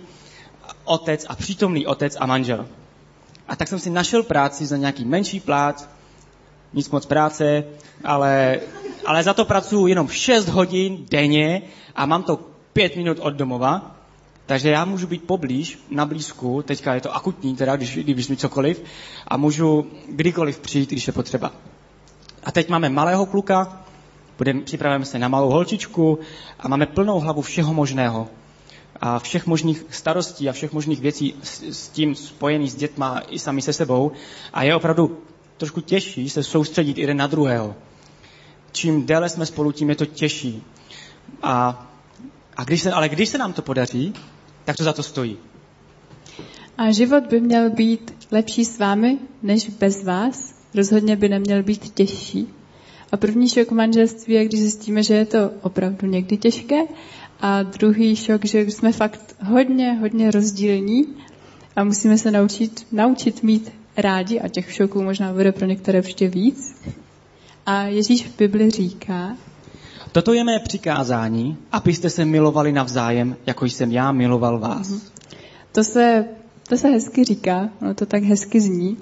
otec 0.84 1.26
a 1.28 1.34
přítomný 1.34 1.86
otec 1.86 2.16
a 2.20 2.26
manžel. 2.26 2.66
A 3.48 3.56
tak 3.56 3.68
jsem 3.68 3.78
si 3.78 3.90
našel 3.90 4.22
práci 4.22 4.66
za 4.66 4.76
nějaký 4.76 5.04
menší 5.04 5.40
plát, 5.40 5.88
nic 6.72 6.90
moc 6.90 7.06
práce, 7.06 7.64
ale, 8.04 8.60
ale 9.06 9.22
za 9.22 9.34
to 9.34 9.44
pracuji 9.44 9.86
jenom 9.86 10.08
6 10.08 10.48
hodin 10.48 11.06
denně 11.10 11.62
a 11.94 12.06
mám 12.06 12.22
to 12.22 12.40
5 12.72 12.96
minut 12.96 13.18
od 13.20 13.34
domova. 13.34 13.99
Takže 14.46 14.70
já 14.70 14.84
můžu 14.84 15.06
být 15.06 15.24
poblíž, 15.24 15.78
na 15.90 16.06
blízku, 16.06 16.62
teďka 16.62 16.94
je 16.94 17.00
to 17.00 17.14
akutní, 17.14 17.56
teda, 17.56 17.76
když, 17.76 17.96
když 17.96 18.28
mi 18.28 18.36
cokoliv, 18.36 18.82
a 19.28 19.36
můžu 19.36 19.86
kdykoliv 20.08 20.58
přijít, 20.58 20.90
když 20.90 21.06
je 21.06 21.12
potřeba. 21.12 21.52
A 22.44 22.52
teď 22.52 22.68
máme 22.68 22.88
malého 22.88 23.26
kluka, 23.26 23.84
budeme, 24.38 24.60
připravujeme 24.60 25.04
se 25.04 25.18
na 25.18 25.28
malou 25.28 25.50
holčičku 25.50 26.18
a 26.60 26.68
máme 26.68 26.86
plnou 26.86 27.20
hlavu 27.20 27.42
všeho 27.42 27.74
možného. 27.74 28.28
a 29.00 29.18
všech 29.18 29.46
možných 29.46 29.84
starostí 29.90 30.48
a 30.48 30.52
všech 30.52 30.72
možných 30.72 31.00
věcí 31.00 31.34
s, 31.42 31.62
s 31.62 31.88
tím 31.88 32.14
spojených 32.14 32.72
s 32.72 32.74
dětma 32.74 33.22
i 33.28 33.38
sami 33.38 33.62
se 33.62 33.72
sebou. 33.72 34.12
A 34.52 34.62
je 34.62 34.76
opravdu 34.76 35.18
trošku 35.56 35.80
těžší 35.80 36.30
se 36.30 36.42
soustředit 36.42 36.98
jeden 36.98 37.16
na 37.16 37.26
druhého. 37.26 37.74
Čím 38.72 39.06
déle 39.06 39.28
jsme 39.28 39.46
spolu, 39.46 39.72
tím 39.72 39.88
je 39.88 39.96
to 39.96 40.06
těžší. 40.06 40.62
A, 41.42 41.86
a 42.56 42.64
když 42.64 42.82
se, 42.82 42.92
ale 42.92 43.08
když 43.08 43.28
se 43.28 43.38
nám 43.38 43.52
to 43.52 43.62
podaří, 43.62 44.14
tak 44.64 44.76
to 44.76 44.84
za 44.84 44.92
to 44.92 45.02
stojí. 45.02 45.36
A 46.78 46.90
život 46.90 47.26
by 47.26 47.40
měl 47.40 47.70
být 47.70 48.14
lepší 48.30 48.64
s 48.64 48.78
vámi, 48.78 49.18
než 49.42 49.70
bez 49.70 50.04
vás. 50.04 50.54
Rozhodně 50.74 51.16
by 51.16 51.28
neměl 51.28 51.62
být 51.62 51.94
těžší. 51.94 52.48
A 53.12 53.16
první 53.16 53.48
šok 53.48 53.70
manželství 53.70 54.34
je, 54.34 54.44
když 54.44 54.60
zjistíme, 54.60 55.02
že 55.02 55.14
je 55.14 55.26
to 55.26 55.50
opravdu 55.62 56.06
někdy 56.06 56.36
těžké. 56.36 56.80
A 57.40 57.62
druhý 57.62 58.16
šok, 58.16 58.44
že 58.44 58.60
jsme 58.60 58.92
fakt 58.92 59.36
hodně, 59.44 59.92
hodně 59.92 60.30
rozdílní 60.30 61.06
a 61.76 61.84
musíme 61.84 62.18
se 62.18 62.30
naučit, 62.30 62.86
naučit 62.92 63.42
mít 63.42 63.72
rádi 63.96 64.40
a 64.40 64.48
těch 64.48 64.72
šoků 64.72 65.02
možná 65.02 65.32
bude 65.32 65.52
pro 65.52 65.66
některé 65.66 65.98
ještě 65.98 66.28
víc. 66.28 66.82
A 67.66 67.82
Ježíš 67.82 68.26
v 68.26 68.36
Bibli 68.36 68.70
říká, 68.70 69.36
Toto 70.12 70.32
je 70.32 70.44
mé 70.44 70.58
přikázání, 70.58 71.56
abyste 71.72 72.10
se 72.10 72.24
milovali 72.24 72.72
navzájem, 72.72 73.36
jako 73.46 73.64
jsem 73.64 73.92
já 73.92 74.12
miloval 74.12 74.58
vás. 74.58 74.90
Mm-hmm. 74.90 75.00
To 75.72 75.84
se, 75.84 76.24
to 76.68 76.76
se 76.76 76.88
hezky 76.88 77.24
říká, 77.24 77.68
no 77.80 77.94
to 77.94 78.06
tak 78.06 78.22
hezky 78.22 78.60
zní. 78.60 78.96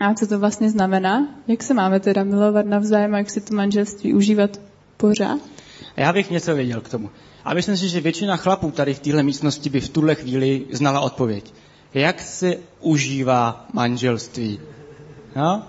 A 0.00 0.14
co 0.14 0.26
to 0.26 0.38
vlastně 0.38 0.70
znamená? 0.70 1.28
Jak 1.46 1.62
se 1.62 1.74
máme 1.74 2.00
teda 2.00 2.24
milovat 2.24 2.66
navzájem 2.66 3.14
a 3.14 3.18
jak 3.18 3.30
si 3.30 3.40
to 3.40 3.54
manželství 3.54 4.14
užívat 4.14 4.60
pořád? 4.96 5.38
Já 5.96 6.12
bych 6.12 6.30
něco 6.30 6.54
věděl 6.54 6.80
k 6.80 6.88
tomu. 6.88 7.10
A 7.44 7.54
myslím 7.54 7.76
si, 7.76 7.88
že 7.88 8.00
většina 8.00 8.36
chlapů 8.36 8.70
tady 8.70 8.94
v 8.94 8.98
téhle 8.98 9.22
místnosti 9.22 9.70
by 9.70 9.80
v 9.80 9.88
tuhle 9.88 10.14
chvíli 10.14 10.66
znala 10.72 11.00
odpověď. 11.00 11.54
Jak 11.94 12.20
se 12.20 12.56
užívá 12.80 13.66
manželství? 13.72 14.60
No? 15.36 15.62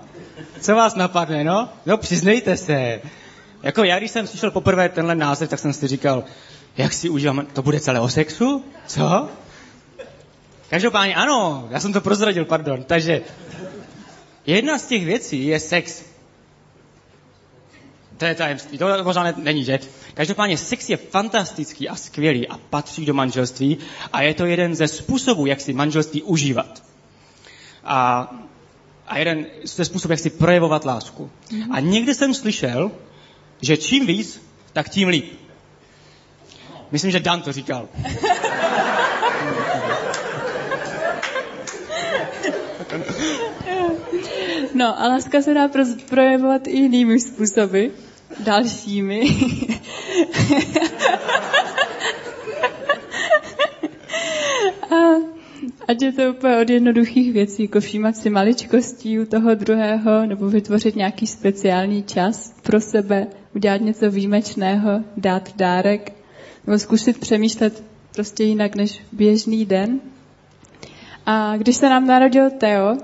Co 0.62 0.76
vás 0.76 0.96
napadne, 0.96 1.44
no? 1.44 1.70
No, 1.86 1.98
přiznejte 1.98 2.58
se. 2.58 3.02
Jako 3.64 3.84
já, 3.84 4.00
když 4.00 4.12
jsem 4.12 4.28
slyšel 4.28 4.52
poprvé 4.52 4.90
tenhle 4.90 5.16
název, 5.16 5.50
tak 5.50 5.60
jsem 5.60 5.74
si 5.74 5.88
říkal, 5.88 6.24
jak 6.78 6.94
si 6.94 7.10
užívám, 7.10 7.46
to 7.54 7.62
bude 7.62 7.80
celé 7.80 8.00
o 8.00 8.10
sexu? 8.10 8.66
Co? 8.88 9.30
Každopádně 10.70 11.16
ano, 11.16 11.68
já 11.72 11.80
jsem 11.80 11.94
to 11.94 12.02
prozradil, 12.02 12.46
pardon. 12.46 12.84
Takže 12.84 13.22
jedna 14.46 14.78
z 14.78 14.86
těch 14.86 15.06
věcí 15.06 15.46
je 15.46 15.60
sex. 15.60 16.04
To 18.18 18.26
je 18.26 18.36
tajemství, 18.36 18.78
to 18.78 19.04
možná 19.04 19.24
ne, 19.24 19.34
není, 19.38 19.64
že? 19.64 19.80
Každopádně 20.14 20.58
sex 20.58 20.90
je 20.90 20.98
fantastický 20.98 21.90
a 21.90 21.96
skvělý 21.96 22.48
a 22.48 22.58
patří 22.58 23.06
do 23.06 23.14
manželství 23.14 23.78
a 24.14 24.22
je 24.22 24.34
to 24.34 24.46
jeden 24.46 24.76
ze 24.76 24.88
způsobů, 24.88 25.46
jak 25.46 25.62
si 25.62 25.74
manželství 25.74 26.24
užívat. 26.24 26.84
A, 27.84 28.32
a 29.08 29.18
jeden 29.18 29.46
ze 29.64 29.86
způsobů, 29.86 30.12
jak 30.12 30.20
si 30.20 30.30
projevovat 30.30 30.86
lásku. 30.86 31.30
Mm-hmm. 31.50 31.68
A 31.72 31.80
někdy 31.80 32.16
jsem 32.16 32.34
slyšel, 32.34 32.92
že 33.62 33.78
čím 33.78 34.06
víc, 34.06 34.42
tak 34.74 34.90
tím 34.90 35.08
líp. 35.08 35.40
Myslím, 36.92 37.12
že 37.12 37.20
Dan 37.20 37.42
to 37.42 37.52
říkal. 37.52 37.90
No 44.74 45.02
a 45.02 45.08
láska 45.08 45.42
se 45.42 45.54
dá 45.54 45.70
projevovat 46.10 46.68
i 46.68 46.72
jinými 46.72 47.20
způsoby, 47.20 47.86
dalšími. 48.40 49.22
a 54.92 54.96
ať 55.90 56.02
je 56.02 56.12
to 56.12 56.30
úplně 56.30 56.58
od 56.58 56.70
jednoduchých 56.70 57.34
věcí, 57.34 57.64
jako 57.64 57.80
všímat 57.80 58.18
si 58.18 58.30
maličkostí 58.30 59.20
u 59.20 59.26
toho 59.26 59.56
druhého, 59.56 60.26
nebo 60.26 60.50
vytvořit 60.50 60.96
nějaký 60.96 61.28
speciální 61.28 62.04
čas 62.04 62.54
pro 62.64 62.82
sebe, 62.82 63.28
udělat 63.56 63.82
něco 63.82 64.12
výjimečného, 64.12 65.04
dát 65.18 65.58
dárek, 65.58 66.14
nebo 66.68 66.80
zkusit 66.80 67.20
přemýšlet 67.20 67.84
prostě 68.14 68.44
jinak 68.44 68.76
než 68.76 69.02
běžný 69.12 69.66
den. 69.66 70.00
A 71.26 71.58
když 71.58 71.76
se 71.76 71.90
nám 71.90 72.08
narodil 72.08 72.50
Teo, 72.50 72.98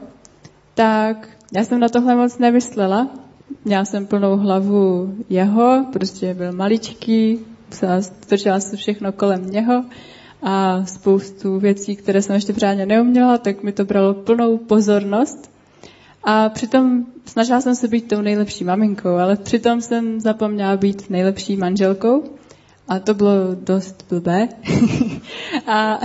tak 0.73 1.29
já 1.53 1.63
jsem 1.63 1.79
na 1.79 1.89
tohle 1.89 2.15
moc 2.15 2.37
nemyslela. 2.37 3.09
Měla 3.65 3.85
jsem 3.85 4.07
plnou 4.07 4.37
hlavu 4.37 5.15
jeho, 5.29 5.85
prostě 5.93 6.33
byl 6.33 6.51
maličký, 6.51 7.39
točila 8.29 8.59
se 8.59 8.77
všechno 8.77 9.11
kolem 9.11 9.51
něho 9.51 9.85
a 10.47 10.85
spoustu 10.85 11.59
věcí, 11.59 11.95
které 11.95 12.21
jsem 12.21 12.35
ještě 12.35 12.53
pořádně 12.53 12.85
neuměla, 12.85 13.37
tak 13.37 13.63
mi 13.63 13.71
to 13.71 13.85
bralo 13.85 14.13
plnou 14.13 14.57
pozornost. 14.57 15.51
A 16.23 16.49
přitom 16.49 17.05
snažila 17.25 17.61
jsem 17.61 17.75
se 17.75 17.87
být 17.87 18.07
tou 18.07 18.21
nejlepší 18.21 18.63
maminkou, 18.63 19.09
ale 19.09 19.35
přitom 19.35 19.81
jsem 19.81 20.19
zapomněla 20.19 20.77
být 20.77 21.09
nejlepší 21.09 21.57
manželkou. 21.57 22.23
A 22.87 22.99
to 22.99 23.13
bylo 23.13 23.55
dost 23.55 24.05
blbé. 24.09 24.47
a, 25.67 25.99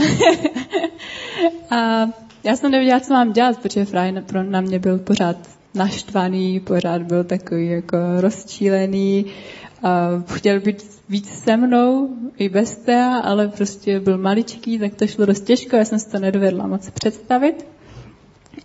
a 1.71 2.09
já 2.45 2.57
jsem 2.57 2.71
nevěděla, 2.71 3.01
co 3.01 3.13
mám 3.13 3.33
dělat, 3.33 3.59
protože 3.59 3.85
Fraj 3.85 4.15
na 4.43 4.61
mě 4.61 4.79
byl 4.79 4.99
pořád 4.99 5.37
naštvaný, 5.75 6.61
pořád 6.61 7.03
byl 7.03 7.25
takový 7.25 7.67
jako 7.67 7.97
rozčílený. 8.21 9.27
A 9.83 10.23
chtěl 10.35 10.61
být 10.61 11.01
víc 11.09 11.29
se 11.29 11.57
mnou, 11.57 12.09
i 12.39 12.49
bez 12.49 12.77
té, 12.77 13.05
ale 13.23 13.49
prostě 13.49 14.01
byl 14.01 14.19
maličký, 14.19 14.79
tak 14.79 14.95
to 14.95 15.07
šlo 15.07 15.27
dost 15.27 15.45
těžko, 15.45 15.77
já 15.77 15.85
jsem 15.85 15.99
si 15.99 16.11
to 16.11 16.19
nedovedla 16.19 16.67
moc 16.67 16.91
představit. 16.91 17.67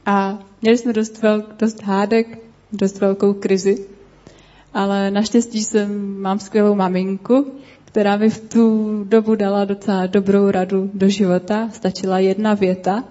A 0.05 0.39
měli 0.61 0.77
jsme 0.77 0.93
dost, 0.93 1.21
velk, 1.21 1.55
dost 1.59 1.83
hádek, 1.83 2.39
dost 2.73 3.01
velkou 3.01 3.33
krizi, 3.33 3.85
ale 4.73 5.11
naštěstí 5.11 5.63
jsem, 5.63 6.21
mám 6.21 6.39
skvělou 6.39 6.75
maminku, 6.75 7.51
která 7.85 8.17
mi 8.17 8.29
v 8.29 8.39
tu 8.39 9.03
dobu 9.03 9.35
dala 9.35 9.65
docela 9.65 10.05
dobrou 10.05 10.51
radu 10.51 10.91
do 10.93 11.09
života. 11.09 11.69
Stačila 11.73 12.19
jedna 12.19 12.53
věta 12.53 13.03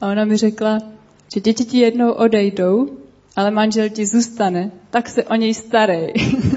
a 0.00 0.10
ona 0.10 0.24
mi 0.24 0.36
řekla, 0.36 0.78
že 1.34 1.40
děti 1.40 1.64
ti 1.64 1.78
jednou 1.78 2.12
odejdou, 2.12 2.88
ale 3.36 3.50
manžel 3.50 3.88
ti 3.88 4.06
zůstane, 4.06 4.70
tak 4.90 5.08
se 5.08 5.24
o 5.24 5.34
něj 5.34 5.54
starej. 5.54 6.14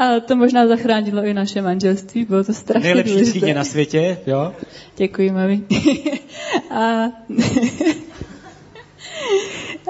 a 0.00 0.20
to 0.20 0.36
možná 0.36 0.66
zachránilo 0.66 1.24
i 1.24 1.34
naše 1.34 1.62
manželství, 1.62 2.24
bylo 2.24 2.44
to 2.44 2.52
strašně 2.52 2.88
Nejlepší 2.88 3.12
důležité. 3.12 3.54
na 3.54 3.64
světě, 3.64 4.18
jo? 4.26 4.52
Děkuji, 4.96 5.30
mami. 5.30 5.62
a, 6.70 7.04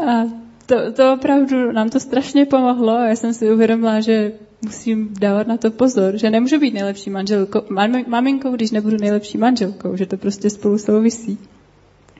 a 0.06 0.24
to, 0.66 0.92
to 0.92 1.12
opravdu 1.14 1.72
nám 1.72 1.90
to 1.90 2.00
strašně 2.00 2.46
pomohlo 2.46 2.92
a 2.92 3.08
já 3.08 3.16
jsem 3.16 3.34
si 3.34 3.52
uvědomila, 3.52 4.00
že 4.00 4.32
musím 4.62 5.14
dávat 5.20 5.46
na 5.46 5.56
to 5.56 5.70
pozor, 5.70 6.16
že 6.16 6.30
nemůžu 6.30 6.58
být 6.58 6.74
nejlepší 6.74 7.10
manželkou, 7.10 7.62
maminkou, 8.06 8.50
když 8.50 8.70
nebudu 8.70 8.96
nejlepší 8.96 9.38
manželkou, 9.38 9.96
že 9.96 10.06
to 10.06 10.16
prostě 10.16 10.50
spolu 10.50 10.78
souvisí. 10.78 11.38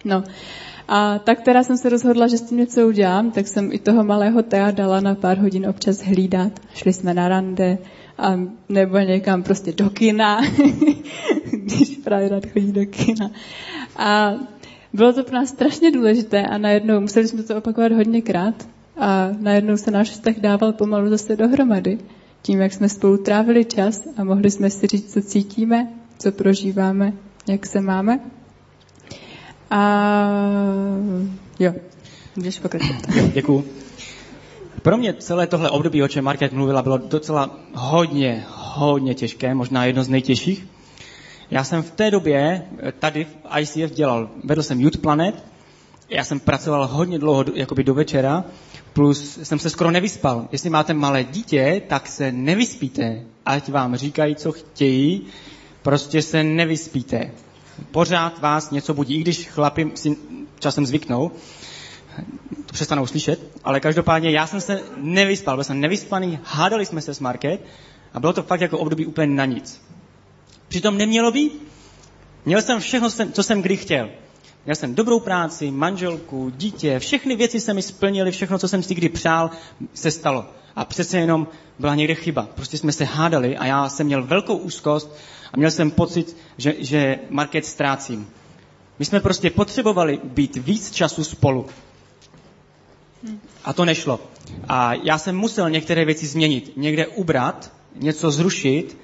No. 0.05 0.24
A 0.92 1.18
tak 1.18 1.40
teda 1.40 1.62
jsem 1.62 1.76
se 1.76 1.88
rozhodla, 1.88 2.26
že 2.26 2.38
s 2.38 2.42
tím 2.42 2.59
něco 2.59 2.88
udělám, 2.88 3.31
tak 3.31 3.46
jsem 3.46 3.72
i 3.72 3.79
toho 3.79 4.05
malého 4.05 4.42
Tea 4.42 4.70
dala 4.70 5.00
na 5.00 5.14
pár 5.14 5.38
hodin 5.38 5.68
občas 5.68 6.03
hlídat. 6.03 6.53
Šli 6.74 6.92
jsme 6.92 7.14
na 7.14 7.29
rande, 7.29 7.79
a 8.18 8.40
nebo 8.68 8.98
někam 8.98 9.42
prostě 9.42 9.72
do 9.72 9.90
kina, 9.90 10.40
když 11.50 11.96
právě 12.05 12.29
rád 12.29 12.46
chodí 12.46 12.72
do 12.72 12.87
kina. 12.87 13.31
A 13.96 14.35
bylo 14.92 15.12
to 15.12 15.24
pro 15.24 15.35
nás 15.35 15.48
strašně 15.48 15.90
důležité 15.90 16.46
a 16.46 16.59
najednou 16.59 17.00
museli 17.00 17.29
jsme 17.29 17.42
to 17.42 17.57
opakovat 17.57 17.92
hodněkrát 17.92 18.68
a 18.96 19.29
najednou 19.38 19.76
se 19.76 19.90
náš 19.90 20.11
vztah 20.11 20.35
dával 20.37 20.72
pomalu 20.72 21.11
zase 21.11 21.37
dohromady. 21.37 21.98
Tím, 22.42 22.61
jak 22.61 22.72
jsme 22.72 22.88
spolu 22.88 23.16
trávili 23.16 23.64
čas 23.64 24.09
a 24.16 24.24
mohli 24.24 24.50
jsme 24.50 24.70
si 24.70 24.87
říct, 24.87 25.12
co 25.12 25.22
cítíme, 25.22 25.88
co 26.18 26.33
prožíváme, 26.33 27.12
jak 27.48 27.66
se 27.66 27.81
máme. 27.81 28.20
A 29.70 29.83
jo, 31.59 31.74
můžeš 32.37 32.59
pokračovat. 32.59 33.02
Děkuju. 33.35 33.64
Pro 34.83 34.96
mě 34.96 35.14
celé 35.14 35.46
tohle 35.46 35.70
období, 35.70 36.02
o 36.02 36.09
čem 36.09 36.24
Market 36.24 36.52
mluvila, 36.52 36.83
bylo 36.83 36.98
docela 36.98 37.59
hodně, 37.74 38.44
hodně 38.48 39.14
těžké, 39.14 39.54
možná 39.54 39.85
jedno 39.85 40.04
z 40.04 40.09
nejtěžších. 40.09 40.66
Já 41.50 41.64
jsem 41.64 41.83
v 41.83 41.90
té 41.90 42.11
době 42.11 42.62
tady 42.98 43.24
v 43.24 43.37
ICF 43.61 43.94
dělal, 43.94 44.30
vedl 44.44 44.62
jsem 44.62 44.80
Youth 44.80 44.96
Planet, 44.96 45.44
já 46.09 46.24
jsem 46.24 46.40
pracoval 46.40 46.87
hodně 46.87 47.18
dlouho, 47.18 47.44
jakoby 47.54 47.85
do 47.85 47.94
večera, 47.94 48.44
plus 48.92 49.38
jsem 49.42 49.59
se 49.59 49.70
skoro 49.70 49.90
nevyspal. 49.90 50.48
Jestli 50.52 50.70
máte 50.70 50.94
malé 50.94 51.24
dítě, 51.24 51.83
tak 51.87 52.09
se 52.09 52.33
nevyspíte. 52.33 53.22
Ať 53.46 53.68
vám 53.68 53.96
říkají, 53.96 54.37
co 54.37 54.52
chtějí, 54.52 55.26
prostě 55.83 56.22
se 56.22 56.44
nevyspíte 56.44 57.30
pořád 57.90 58.38
vás 58.38 58.71
něco 58.71 58.95
budí, 58.95 59.16
i 59.16 59.21
když 59.21 59.49
chlapi 59.49 59.93
si 59.95 60.16
časem 60.59 60.87
zvyknou, 60.87 61.31
to 62.66 62.73
přestanou 62.73 63.07
slyšet, 63.07 63.40
ale 63.64 63.81
každopádně 63.81 64.31
já 64.31 64.47
jsem 64.47 64.61
se 64.61 64.81
nevyspal, 64.97 65.57
byl 65.57 65.64
jsem 65.64 65.81
nevyspaný, 65.81 66.38
hádali 66.45 66.87
jsme 66.87 67.01
se 67.01 67.14
s 67.14 67.21
Market 67.21 67.66
a 68.14 68.21
bylo 68.21 68.33
to 68.33 68.43
fakt 68.43 68.61
jako 68.61 68.79
období 68.79 69.07
úplně 69.07 69.27
na 69.27 69.45
nic. 69.45 69.83
Přitom 70.69 70.99
nemělo 70.99 71.33
být. 71.33 71.62
Měl 72.45 72.62
jsem 72.62 72.81
všechno, 72.81 73.11
co 73.33 73.43
jsem 73.43 73.62
kdy 73.62 73.77
chtěl. 73.77 74.11
Měl 74.64 74.77
jsem 74.77 74.95
dobrou 74.95 75.21
práci, 75.21 75.71
manželku, 75.71 76.53
dítě, 76.57 76.99
všechny 76.99 77.37
věci 77.37 77.61
se 77.61 77.75
mi 77.75 77.83
splnily, 77.83 78.31
všechno, 78.31 78.59
co 78.59 78.69
jsem 78.69 78.83
si 78.83 78.95
kdy 78.95 79.09
přál, 79.09 79.51
se 79.95 80.11
stalo. 80.11 80.45
A 80.77 80.85
přece 80.85 81.19
jenom 81.19 81.49
byla 81.79 81.95
někde 81.95 82.14
chyba. 82.14 82.49
Prostě 82.55 82.79
jsme 82.79 82.93
se 82.93 83.05
hádali 83.05 83.57
a 83.57 83.66
já 83.66 83.88
jsem 83.88 84.07
měl 84.07 84.23
velkou 84.23 84.57
úzkost 84.57 85.16
a 85.52 85.56
měl 85.56 85.70
jsem 85.70 85.90
pocit, 85.90 86.36
že, 86.58 86.74
že 86.78 87.18
market 87.30 87.66
ztrácím. 87.66 88.28
My 88.98 89.04
jsme 89.04 89.20
prostě 89.20 89.50
potřebovali 89.50 90.20
být 90.24 90.56
víc 90.56 90.90
času 90.90 91.24
spolu. 91.24 91.66
A 93.64 93.72
to 93.72 93.84
nešlo. 93.84 94.20
A 94.68 94.94
já 94.94 95.18
jsem 95.18 95.36
musel 95.36 95.70
některé 95.70 96.04
věci 96.04 96.26
změnit, 96.26 96.72
někde 96.76 97.06
ubrat, 97.06 97.72
něco 97.96 98.30
zrušit 98.30 98.98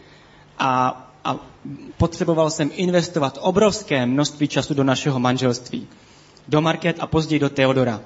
a, 0.58 1.02
a 1.24 1.36
potřeboval 1.96 2.50
jsem 2.50 2.70
investovat 2.74 3.38
obrovské 3.40 4.06
množství 4.06 4.48
času 4.48 4.74
do 4.74 4.84
našeho 4.84 5.20
manželství. 5.20 5.88
Do 6.48 6.60
Market 6.60 6.96
a 7.00 7.06
později 7.06 7.40
do 7.40 7.50
Teodora. 7.50 8.00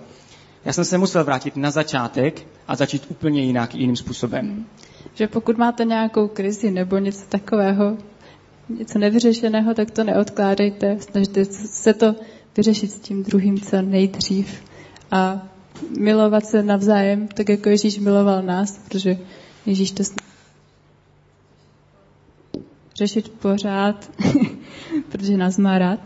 Já 0.64 0.72
jsem 0.72 0.85
se 0.85 0.98
musel 0.98 1.24
vrátit 1.24 1.57
na 1.57 1.70
začátek 1.70 2.46
a 2.68 2.76
začít 2.76 3.07
úplně 3.09 3.42
jinak, 3.42 3.74
jiným 3.74 3.96
způsobem. 3.96 4.66
Že 5.14 5.26
pokud 5.29 5.59
máte 5.59 5.85
nějakou 5.85 6.29
krizi 6.29 6.70
nebo 6.70 6.98
něco 6.98 7.26
takového, 7.29 7.96
něco 8.79 8.99
nevyřešeného, 8.99 9.75
tak 9.75 9.91
to 9.91 10.05
neodkládejte. 10.05 10.97
Snažte 11.01 11.45
se 11.45 11.95
to 11.95 12.15
vyřešit 12.57 12.93
s 12.93 12.99
tím 12.99 13.23
druhým 13.23 13.61
co 13.61 13.83
nejdřív. 13.83 14.63
A 15.11 15.49
milovat 15.99 16.47
se 16.47 16.63
navzájem, 16.63 17.29
tak 17.29 17.49
jako 17.49 17.69
Ježíš 17.69 17.99
miloval 17.99 18.43
nás, 18.43 18.79
protože 18.79 19.19
Ježíš 19.67 19.91
to 19.91 20.03
řešit 22.95 23.29
pořád, 23.29 24.11
protože 25.09 25.37
nás 25.37 25.59
má 25.59 25.79
rád. 25.79 26.01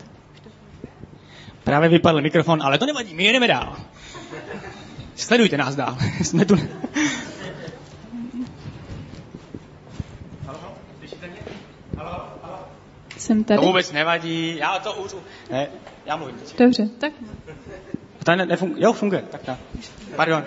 Právě 1.63 1.89
vypadl 1.89 2.21
mikrofon, 2.21 2.61
ale 2.63 2.77
to 2.77 2.85
nevadí, 2.85 3.13
my 3.15 3.23
jedeme 3.23 3.47
dál. 3.47 3.75
Sledujte 5.15 5.57
nás 5.57 5.75
dál. 5.75 5.97
Jsme 6.23 6.45
tu. 6.45 6.55
Jsem 13.25 13.43
tady. 13.43 13.59
To 13.59 13.65
vůbec 13.65 13.91
nevadí, 13.91 14.57
já 14.57 14.79
to 14.79 14.93
už... 14.93 15.15
Ne, 15.49 15.67
já 16.05 16.15
mluvím. 16.15 16.35
Dobře, 16.57 16.89
tak. 16.99 17.13
To 18.23 18.35
ne, 18.35 18.45
nefunguje, 18.45 18.83
jo, 18.83 18.93
funguje, 18.93 19.23
tak 19.31 19.41
tak. 19.41 19.59
Pardon. 20.15 20.45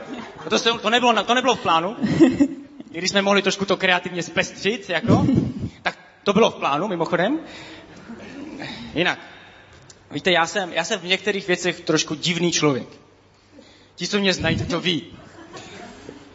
To, 0.48 0.58
to, 0.58 0.78
to, 0.78 0.90
nebylo, 0.90 1.22
to 1.22 1.34
nebylo 1.34 1.54
v 1.54 1.60
plánu. 1.60 1.96
I 2.92 2.98
když 2.98 3.10
jsme 3.10 3.22
mohli 3.22 3.42
trošku 3.42 3.64
to 3.64 3.76
kreativně 3.76 4.22
zpestřit, 4.22 4.90
jako, 4.90 5.26
tak 5.82 5.98
to 6.24 6.32
bylo 6.32 6.50
v 6.50 6.54
plánu, 6.54 6.88
mimochodem. 6.88 7.38
Jinak, 8.94 9.18
víte, 10.10 10.30
já 10.30 10.46
jsem, 10.46 10.72
já 10.72 10.84
jsem 10.84 11.00
v 11.00 11.04
některých 11.04 11.46
věcech 11.46 11.80
trošku 11.80 12.14
divný 12.14 12.52
člověk. 12.52 12.88
Ti, 13.94 14.06
co 14.06 14.18
mě 14.18 14.34
znají, 14.34 14.56
tak 14.58 14.68
to 14.68 14.80
ví. 14.80 15.06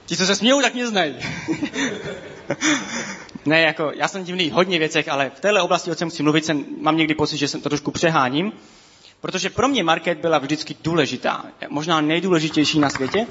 Ti, 0.05 0.17
co 0.17 0.25
se 0.25 0.35
smějou, 0.35 0.61
tak 0.61 0.73
mě 0.73 0.87
znají. 0.87 1.15
ne, 3.45 3.61
jako, 3.61 3.91
já 3.95 4.07
jsem 4.07 4.23
divný 4.23 4.49
v 4.49 4.53
hodně 4.53 4.79
věcech, 4.79 5.09
ale 5.09 5.31
v 5.35 5.39
téhle 5.39 5.61
oblasti, 5.61 5.91
o 5.91 5.95
čem 5.95 6.09
chci 6.09 6.23
mluvit, 6.23 6.45
jsem, 6.45 6.65
mám 6.81 6.97
někdy 6.97 7.15
pocit, 7.15 7.37
že 7.37 7.47
jsem 7.47 7.61
to 7.61 7.69
trošku 7.69 7.91
přeháním. 7.91 8.51
Protože 9.21 9.49
pro 9.49 9.67
mě 9.67 9.83
market 9.83 10.17
byla 10.17 10.37
vždycky 10.37 10.75
důležitá, 10.83 11.45
možná 11.69 12.01
nejdůležitější 12.01 12.79
na 12.79 12.89
světě. 12.89 13.27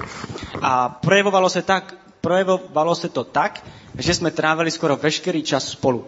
A 0.61 0.89
projevovalo 0.89 1.49
se, 1.49 1.61
tak, 1.61 1.95
projevovalo 2.21 2.95
se 2.95 3.09
to 3.09 3.23
tak, 3.23 3.65
že 3.97 4.13
jsme 4.13 4.31
trávili 4.31 4.71
skoro 4.71 4.95
veškerý 4.95 5.43
čas 5.43 5.67
spolu. 5.67 6.07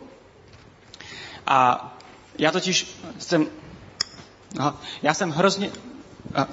A 1.47 1.91
já 2.37 2.51
totiž 2.51 2.95
jsem, 3.19 3.47
aha, 4.57 4.81
já 5.01 5.13
jsem 5.13 5.31
hrozně, 5.31 5.71
a, 6.35 6.47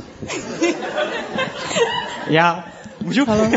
já, 2.26 2.64
můžu? 3.00 3.24
Halo. 3.24 3.50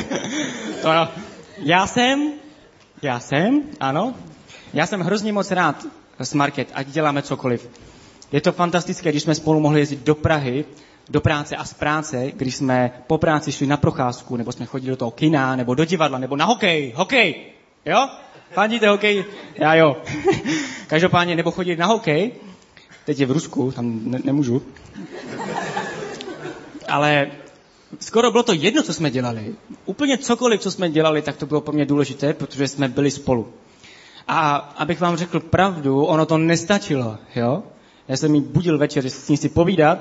ano, 0.84 1.10
já 1.58 1.88
jsem, 1.88 2.34
já 3.05 3.19
jsem, 3.19 3.61
ano, 3.79 4.13
já 4.73 4.85
jsem 4.85 5.01
hrozně 5.01 5.33
moc 5.33 5.51
rád 5.51 5.85
s 6.19 6.33
Market, 6.33 6.67
ať 6.73 6.87
děláme 6.87 7.21
cokoliv. 7.21 7.69
Je 8.31 8.41
to 8.41 8.51
fantastické, 8.51 9.09
když 9.09 9.23
jsme 9.23 9.35
spolu 9.35 9.59
mohli 9.59 9.79
jezdit 9.79 10.03
do 10.05 10.15
Prahy, 10.15 10.65
do 11.09 11.21
práce 11.21 11.55
a 11.55 11.65
z 11.65 11.73
práce, 11.73 12.31
když 12.31 12.55
jsme 12.55 12.91
po 13.07 13.17
práci 13.17 13.51
šli 13.51 13.67
na 13.67 13.77
procházku, 13.77 14.37
nebo 14.37 14.51
jsme 14.51 14.65
chodili 14.65 14.89
do 14.89 14.97
toho 14.97 15.11
kina, 15.11 15.55
nebo 15.55 15.75
do 15.75 15.85
divadla, 15.85 16.17
nebo 16.17 16.35
na 16.35 16.45
hokej. 16.45 16.93
Hokej! 16.95 17.35
Jo? 17.85 18.09
Fandíte 18.51 18.89
hokej? 18.89 19.25
Já 19.55 19.75
jo. 19.75 19.97
Každopádně, 20.87 21.35
nebo 21.35 21.51
chodit 21.51 21.79
na 21.79 21.85
hokej. 21.85 22.31
Teď 23.05 23.19
je 23.19 23.25
v 23.25 23.31
Rusku, 23.31 23.71
tam 23.71 23.99
ne- 24.03 24.19
nemůžu. 24.23 24.61
Ale 26.87 27.31
skoro 27.99 28.31
bylo 28.31 28.43
to 28.43 28.53
jedno, 28.53 28.84
co 28.84 28.93
jsme 28.93 29.12
dělali. 29.12 29.55
Úplně 29.86 30.17
cokoliv, 30.17 30.62
co 30.62 30.71
jsme 30.71 30.89
dělali, 30.89 31.21
tak 31.21 31.38
to 31.38 31.45
bylo 31.45 31.62
pro 31.62 31.73
mě 31.73 31.86
důležité, 31.86 32.34
protože 32.34 32.67
jsme 32.67 32.88
byli 32.88 33.12
spolu. 33.12 33.47
A 34.27 34.55
abych 34.55 35.01
vám 35.01 35.17
řekl 35.17 35.39
pravdu, 35.39 36.05
ono 36.05 36.25
to 36.25 36.38
nestačilo, 36.38 37.17
jo? 37.36 37.63
Já 38.08 38.17
jsem 38.17 38.36
jí 38.36 38.41
budil 38.41 38.77
večer 38.77 39.10
s 39.10 39.29
ní 39.29 39.38
si 39.38 39.49
povídat, 39.49 39.97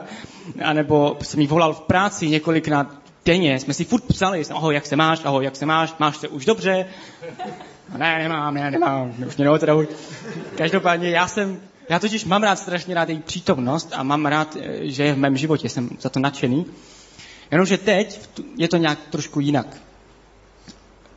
anebo 0.65 1.17
jsem 1.23 1.41
jí 1.41 1.47
volal 1.47 1.75
v 1.75 1.81
práci 1.81 2.29
několikrát 2.29 2.87
denně. 3.25 3.61
Jsme 3.61 3.75
si 3.75 3.85
furt 3.85 4.05
psali, 4.05 4.43
ahoj, 4.51 4.75
jak 4.75 4.87
se 4.87 4.97
máš, 4.97 5.25
ahoj, 5.25 5.45
jak 5.45 5.57
se 5.57 5.67
máš, 5.67 5.95
máš 5.99 6.17
se 6.17 6.29
už 6.29 6.45
dobře? 6.45 6.87
Ne, 7.97 8.19
nemám, 8.19 8.55
ne, 8.55 8.71
nemám, 8.71 9.15
už 9.27 9.37
mě 9.37 9.45
neotravuje. 9.45 9.87
Každopádně 10.57 11.11
já 11.11 11.29
jsem, 11.29 11.61
já 11.89 11.99
totiž 11.99 12.25
mám 12.25 12.43
rád 12.43 12.59
strašně 12.59 12.95
rád 12.95 13.09
její 13.09 13.23
přítomnost 13.23 13.93
a 13.95 14.03
mám 14.03 14.27
rád, 14.27 14.57
eh, 14.61 14.79
že 14.83 15.05
je 15.05 15.15
v 15.15 15.19
mém 15.19 15.37
životě, 15.37 15.69
jsem 15.69 15.91
za 16.01 16.09
to 16.09 16.21
nadšený. 16.21 16.67
Jenomže 17.55 17.79
teď 17.79 18.21
je 18.57 18.69
to 18.69 18.77
nějak 18.77 18.99
trošku 19.11 19.41
jinak. 19.41 19.67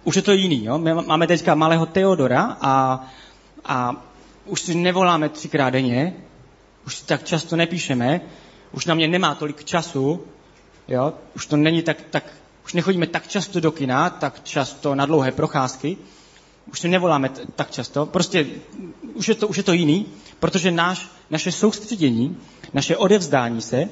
Už 0.04 0.16
je 0.16 0.22
to 0.22 0.32
jiný, 0.32 0.66
jo? 0.66 0.78
My 0.78 0.94
máme 0.94 1.28
teďka 1.28 1.56
malého 1.56 1.86
Teodora 1.86 2.58
a, 2.62 3.06
a 3.66 4.06
už 4.46 4.62
si 4.62 4.76
nevoláme 4.76 5.30
třikrát 5.30 5.70
denně, 5.70 6.14
už 6.86 6.96
si 6.96 7.06
tak 7.06 7.24
často 7.24 7.56
nepíšeme, 7.56 8.22
už 8.72 8.86
na 8.86 8.96
mě 8.96 9.08
nemá 9.08 9.36
tolik 9.36 9.64
času, 9.64 10.24
jo? 10.88 11.14
už 11.36 11.46
to 11.46 11.58
není 11.58 11.82
tak, 11.82 11.98
tak, 12.10 12.24
už 12.66 12.74
nechodíme 12.74 13.08
tak 13.08 13.28
často 13.28 13.60
do 13.60 13.72
kina, 13.72 14.10
tak 14.10 14.44
často 14.44 14.96
na 14.96 15.06
dlouhé 15.06 15.32
procházky, 15.32 15.98
už 16.72 16.80
se 16.80 16.88
nevoláme 16.88 17.30
t- 17.30 17.42
tak 17.56 17.72
často, 17.72 18.06
prostě 18.06 18.48
už 19.14 19.28
je, 19.28 19.36
to, 19.36 19.48
už 19.48 19.58
je 19.58 19.64
to 19.64 19.74
jiný, 19.74 20.06
protože 20.40 20.72
náš, 20.72 21.10
naše 21.30 21.52
soustředění, 21.52 22.38
naše 22.74 22.98
odevzdání 22.98 23.62
se, 23.62 23.90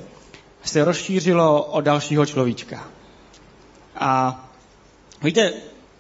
se 0.68 0.84
rozšířilo 0.84 1.64
o 1.64 1.82
dalšího 1.82 2.26
človíčka. 2.26 2.88
A 3.96 4.42
víte, 5.24 5.54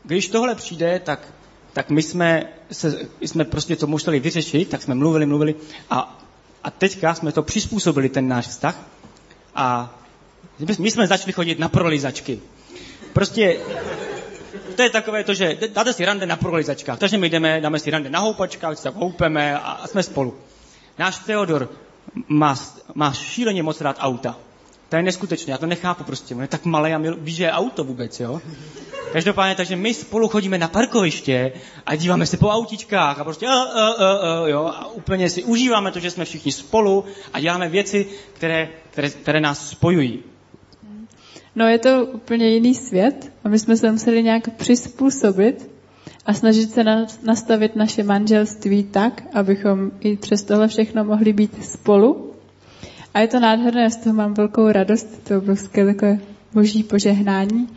když 0.03 0.27
tohle 0.27 0.55
přijde, 0.55 0.99
tak, 0.99 1.19
tak 1.73 1.89
my 1.89 2.03
jsme, 2.03 2.43
se, 2.71 2.99
jsme 3.21 3.45
prostě 3.45 3.75
to 3.75 3.87
museli 3.87 4.19
vyřešit, 4.19 4.69
tak 4.69 4.81
jsme 4.81 4.95
mluvili, 4.95 5.25
mluvili 5.25 5.55
a, 5.89 6.19
a 6.63 6.71
teďka 6.71 7.15
jsme 7.15 7.31
to 7.31 7.43
přizpůsobili, 7.43 8.09
ten 8.09 8.27
náš 8.27 8.47
vztah 8.47 8.79
a 9.55 9.95
my 10.79 10.91
jsme 10.91 11.07
začali 11.07 11.33
chodit 11.33 11.59
na 11.59 11.69
prolizačky. 11.69 12.39
Prostě 13.13 13.59
to 14.75 14.81
je 14.81 14.89
takové 14.89 15.23
to, 15.23 15.33
že 15.33 15.57
dáte 15.73 15.93
si 15.93 16.05
rande 16.05 16.25
na 16.25 16.35
prolizačkách, 16.35 16.99
takže 16.99 17.17
my 17.17 17.29
jdeme, 17.29 17.61
dáme 17.61 17.79
si 17.79 17.91
rande 17.91 18.09
na 18.09 18.19
houpačkách, 18.19 18.77
se 18.77 18.89
houpeme 18.89 19.59
a, 19.59 19.71
a 19.71 19.87
jsme 19.87 20.03
spolu. 20.03 20.37
Náš 20.97 21.17
Theodor 21.17 21.69
má, 22.27 22.55
má 22.95 23.13
šíleně 23.13 23.63
moc 23.63 23.81
rád 23.81 23.97
auta. 23.99 24.37
To 24.95 24.99
je 24.99 25.03
neskutečné, 25.03 25.51
já 25.51 25.57
to 25.57 25.65
nechápu 25.65 26.03
prostě. 26.03 26.35
On 26.35 26.41
je 26.41 26.47
tak 26.47 26.65
malý 26.65 26.93
a 26.93 26.97
ví, 27.17 27.31
že 27.31 27.43
je 27.43 27.51
auto 27.51 27.83
vůbec, 27.83 28.19
jo. 28.19 28.41
Každopádně, 29.13 29.55
takže 29.55 29.75
my 29.75 29.93
spolu 29.93 30.27
chodíme 30.27 30.57
na 30.57 30.67
parkoviště 30.67 31.51
a 31.85 31.95
díváme 31.95 32.25
se 32.25 32.37
po 32.37 32.49
autičkách 32.49 33.19
a 33.19 33.23
prostě 33.23 33.45
uh, 33.45 33.53
uh, 33.53 33.59
uh, 33.59 34.41
uh, 34.41 34.49
jo, 34.49 34.65
a 34.65 34.87
úplně 34.87 35.29
si 35.29 35.43
užíváme 35.43 35.91
to, 35.91 35.99
že 35.99 36.11
jsme 36.11 36.25
všichni 36.25 36.51
spolu 36.51 37.05
a 37.33 37.39
děláme 37.39 37.69
věci, 37.69 38.05
které, 38.33 38.69
které, 38.89 39.09
které 39.09 39.41
nás 39.41 39.69
spojují. 39.69 40.23
No 41.55 41.67
je 41.67 41.79
to 41.79 42.05
úplně 42.05 42.49
jiný 42.49 42.75
svět 42.75 43.31
a 43.43 43.49
my 43.49 43.59
jsme 43.59 43.77
se 43.77 43.91
museli 43.91 44.23
nějak 44.23 44.55
přizpůsobit 44.55 45.71
a 46.25 46.33
snažit 46.33 46.71
se 46.71 46.83
na, 46.83 47.05
nastavit 47.23 47.75
naše 47.75 48.03
manželství 48.03 48.83
tak, 48.83 49.23
abychom 49.33 49.91
i 49.99 50.17
přes 50.17 50.43
tohle 50.43 50.67
všechno 50.67 51.03
mohli 51.03 51.33
být 51.33 51.65
spolu. 51.65 52.34
A 53.15 53.19
je 53.19 53.27
to 53.27 53.39
nádherné, 53.39 53.91
z 53.91 53.97
toho 53.97 54.15
mám 54.15 54.33
velkou 54.33 54.71
radost, 54.71 55.23
to 55.27 55.37
obrovské 55.37 55.85
takové 55.85 56.19
boží 56.53 56.83
požehnání, 56.83 57.67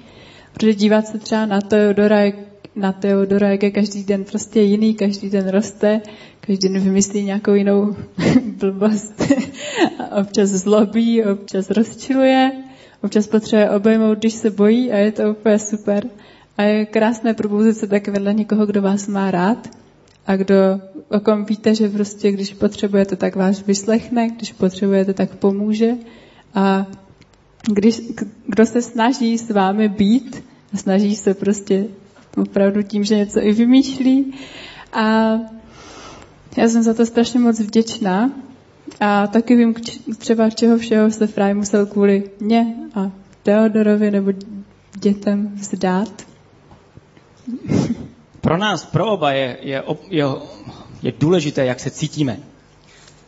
protože 0.53 0.75
dívat 0.75 1.07
se 1.07 1.19
třeba 1.19 1.47
na 1.47 1.61
Teodora, 1.61 2.33
na 2.77 2.93
Teodora, 2.93 3.49
jak 3.49 3.63
je 3.63 3.71
každý 3.71 4.05
den 4.05 4.25
prostě 4.25 4.61
jiný, 4.61 4.95
každý 4.95 5.31
den 5.31 5.49
roste, 5.49 6.01
každý 6.41 6.69
den 6.69 6.83
vymyslí 6.83 7.25
nějakou 7.25 7.55
jinou 7.55 7.97
blbost 8.59 9.23
a 9.99 10.17
občas 10.21 10.49
zlobí, 10.49 11.25
občas 11.25 11.71
rozčiluje, 11.71 12.53
občas 13.03 13.27
potřebuje 13.27 13.71
obejmout, 13.71 14.19
když 14.19 14.33
se 14.33 14.51
bojí 14.51 14.93
a 14.93 14.97
je 14.97 15.13
to 15.13 15.31
úplně 15.31 15.59
super. 15.59 16.05
A 16.57 16.63
je 16.63 16.87
krásné 16.87 17.35
probouzet 17.35 17.77
se 17.77 17.87
tak 17.87 18.09
vedle 18.09 18.35
někoho, 18.35 18.67
kdo 18.67 18.83
vás 18.83 19.09
má 19.09 19.31
rád 19.31 19.69
a 20.29 20.37
kdo 20.37 20.55
o 21.09 21.21
kom 21.21 21.45
víte, 21.45 21.75
že 21.75 21.89
prostě 21.89 22.33
když 22.33 22.55
potřebujete, 22.55 23.17
tak 23.17 23.37
vás 23.37 23.67
vyslechne, 23.67 24.29
když 24.29 24.53
potřebujete, 24.53 25.15
tak 25.15 25.37
pomůže. 25.37 25.93
A 26.55 26.87
když, 27.73 28.01
kdo 28.47 28.67
se 28.67 28.83
snaží 28.83 29.39
s 29.39 29.51
vámi 29.51 29.89
být, 29.89 30.45
snaží 30.75 31.17
se 31.17 31.35
prostě 31.35 31.87
opravdu 32.37 32.83
tím, 32.83 33.05
že 33.05 33.17
něco 33.17 33.41
i 33.41 33.53
vymýšlí. 33.53 34.35
A 34.93 35.33
já 36.57 36.69
jsem 36.69 36.83
za 36.83 36.95
to 36.95 37.07
strašně 37.07 37.41
moc 37.41 37.61
vděčná. 37.61 38.33
A 39.01 39.27
taky 39.27 39.57
vím 39.57 39.75
třeba, 40.19 40.51
čeho 40.51 40.79
všeho 40.79 41.11
se 41.11 41.27
Fraj 41.27 41.55
musel 41.55 41.87
kvůli 41.87 42.31
mě 42.41 42.75
a 42.95 43.11
Teodorovi 43.43 44.11
nebo 44.11 44.33
dětem 45.01 45.51
vzdát. 45.55 46.27
Pro 48.41 48.57
nás, 48.57 48.87
pro 48.87 49.07
oba 49.07 49.33
je, 49.33 49.59
je, 49.61 49.83
je, 50.09 50.25
je 51.03 51.13
důležité, 51.19 51.65
jak 51.65 51.81
se 51.81 51.91
cítíme. 51.91 52.39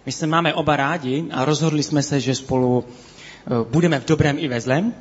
My 0.07 0.13
se 0.13 0.27
máme 0.27 0.55
oba 0.55 0.77
rádi 0.77 1.25
a 1.33 1.45
rozhodli 1.45 1.83
jsme 1.83 2.03
se, 2.03 2.21
že 2.21 2.35
spolu 2.35 2.85
eh, 2.85 3.51
budeme 3.71 4.01
v 4.01 4.05
dobrém 4.05 4.37
i 4.39 4.49
ve 4.49 4.61
zlém, 4.61 4.95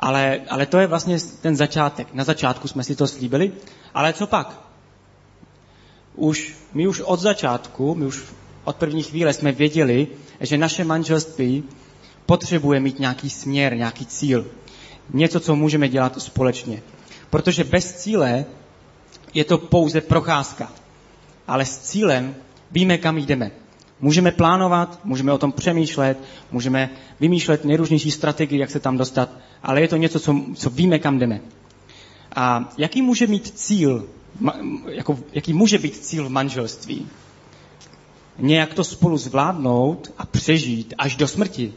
ale, 0.00 0.40
ale 0.48 0.66
to 0.66 0.78
je 0.78 0.86
vlastně 0.86 1.18
ten 1.40 1.56
začátek. 1.56 2.14
Na 2.14 2.24
začátku 2.24 2.68
jsme 2.68 2.84
si 2.84 2.96
to 2.96 3.06
slíbili, 3.06 3.52
ale 3.94 4.12
co 4.12 4.26
pak? 4.26 4.60
Už, 6.14 6.56
my 6.74 6.88
už 6.88 7.00
od 7.00 7.20
začátku, 7.20 7.94
my 7.94 8.06
už 8.06 8.24
od 8.64 8.76
první 8.76 9.02
chvíle 9.02 9.32
jsme 9.32 9.52
věděli, 9.52 10.08
že 10.40 10.58
naše 10.58 10.84
manželství 10.84 11.64
potřebuje 12.26 12.80
mít 12.80 12.98
nějaký 12.98 13.30
směr, 13.30 13.76
nějaký 13.76 14.06
cíl. 14.06 14.46
Něco, 15.12 15.40
co 15.40 15.56
můžeme 15.56 15.88
dělat 15.88 16.22
společně. 16.22 16.82
Protože 17.30 17.64
bez 17.64 17.92
cíle 17.92 18.44
je 19.34 19.44
to 19.44 19.58
pouze 19.58 20.00
procházka. 20.00 20.72
Ale 21.46 21.64
s 21.64 21.78
cílem 21.78 22.34
víme, 22.70 22.98
kam 22.98 23.18
jdeme. 23.18 23.50
Můžeme 24.00 24.30
plánovat, 24.32 25.00
můžeme 25.04 25.32
o 25.32 25.38
tom 25.38 25.52
přemýšlet, 25.52 26.18
můžeme 26.52 26.90
vymýšlet 27.20 27.64
nejrůznější 27.64 28.10
strategie, 28.10 28.60
jak 28.60 28.70
se 28.70 28.80
tam 28.80 28.98
dostat, 28.98 29.30
ale 29.62 29.80
je 29.80 29.88
to 29.88 29.96
něco, 29.96 30.20
co, 30.20 30.36
co 30.54 30.70
víme, 30.70 30.98
kam 30.98 31.18
jdeme. 31.18 31.40
A 32.36 32.72
jaký 32.78 33.02
může 33.02 33.26
mít 33.26 33.52
cíl, 33.58 34.08
jako, 34.86 35.18
jaký 35.32 35.52
může 35.52 35.78
být 35.78 35.96
cíl 35.96 36.24
v 36.24 36.28
manželství? 36.28 37.06
Nějak 38.38 38.74
to 38.74 38.84
spolu 38.84 39.16
zvládnout 39.16 40.12
a 40.18 40.26
přežít 40.26 40.94
až 40.98 41.16
do 41.16 41.28
smrti. 41.28 41.72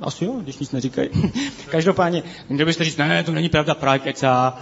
Asi 0.00 0.24
jo, 0.24 0.32
když 0.42 0.58
nic 0.58 0.72
neříkají. 0.72 1.08
Každopádně, 1.70 2.22
měl 2.48 2.66
byste 2.66 2.84
říct, 2.84 2.96
ne, 2.96 3.24
to 3.24 3.32
není 3.32 3.48
pravda, 3.48 3.74
právě 3.74 3.98
kecá. 3.98 4.58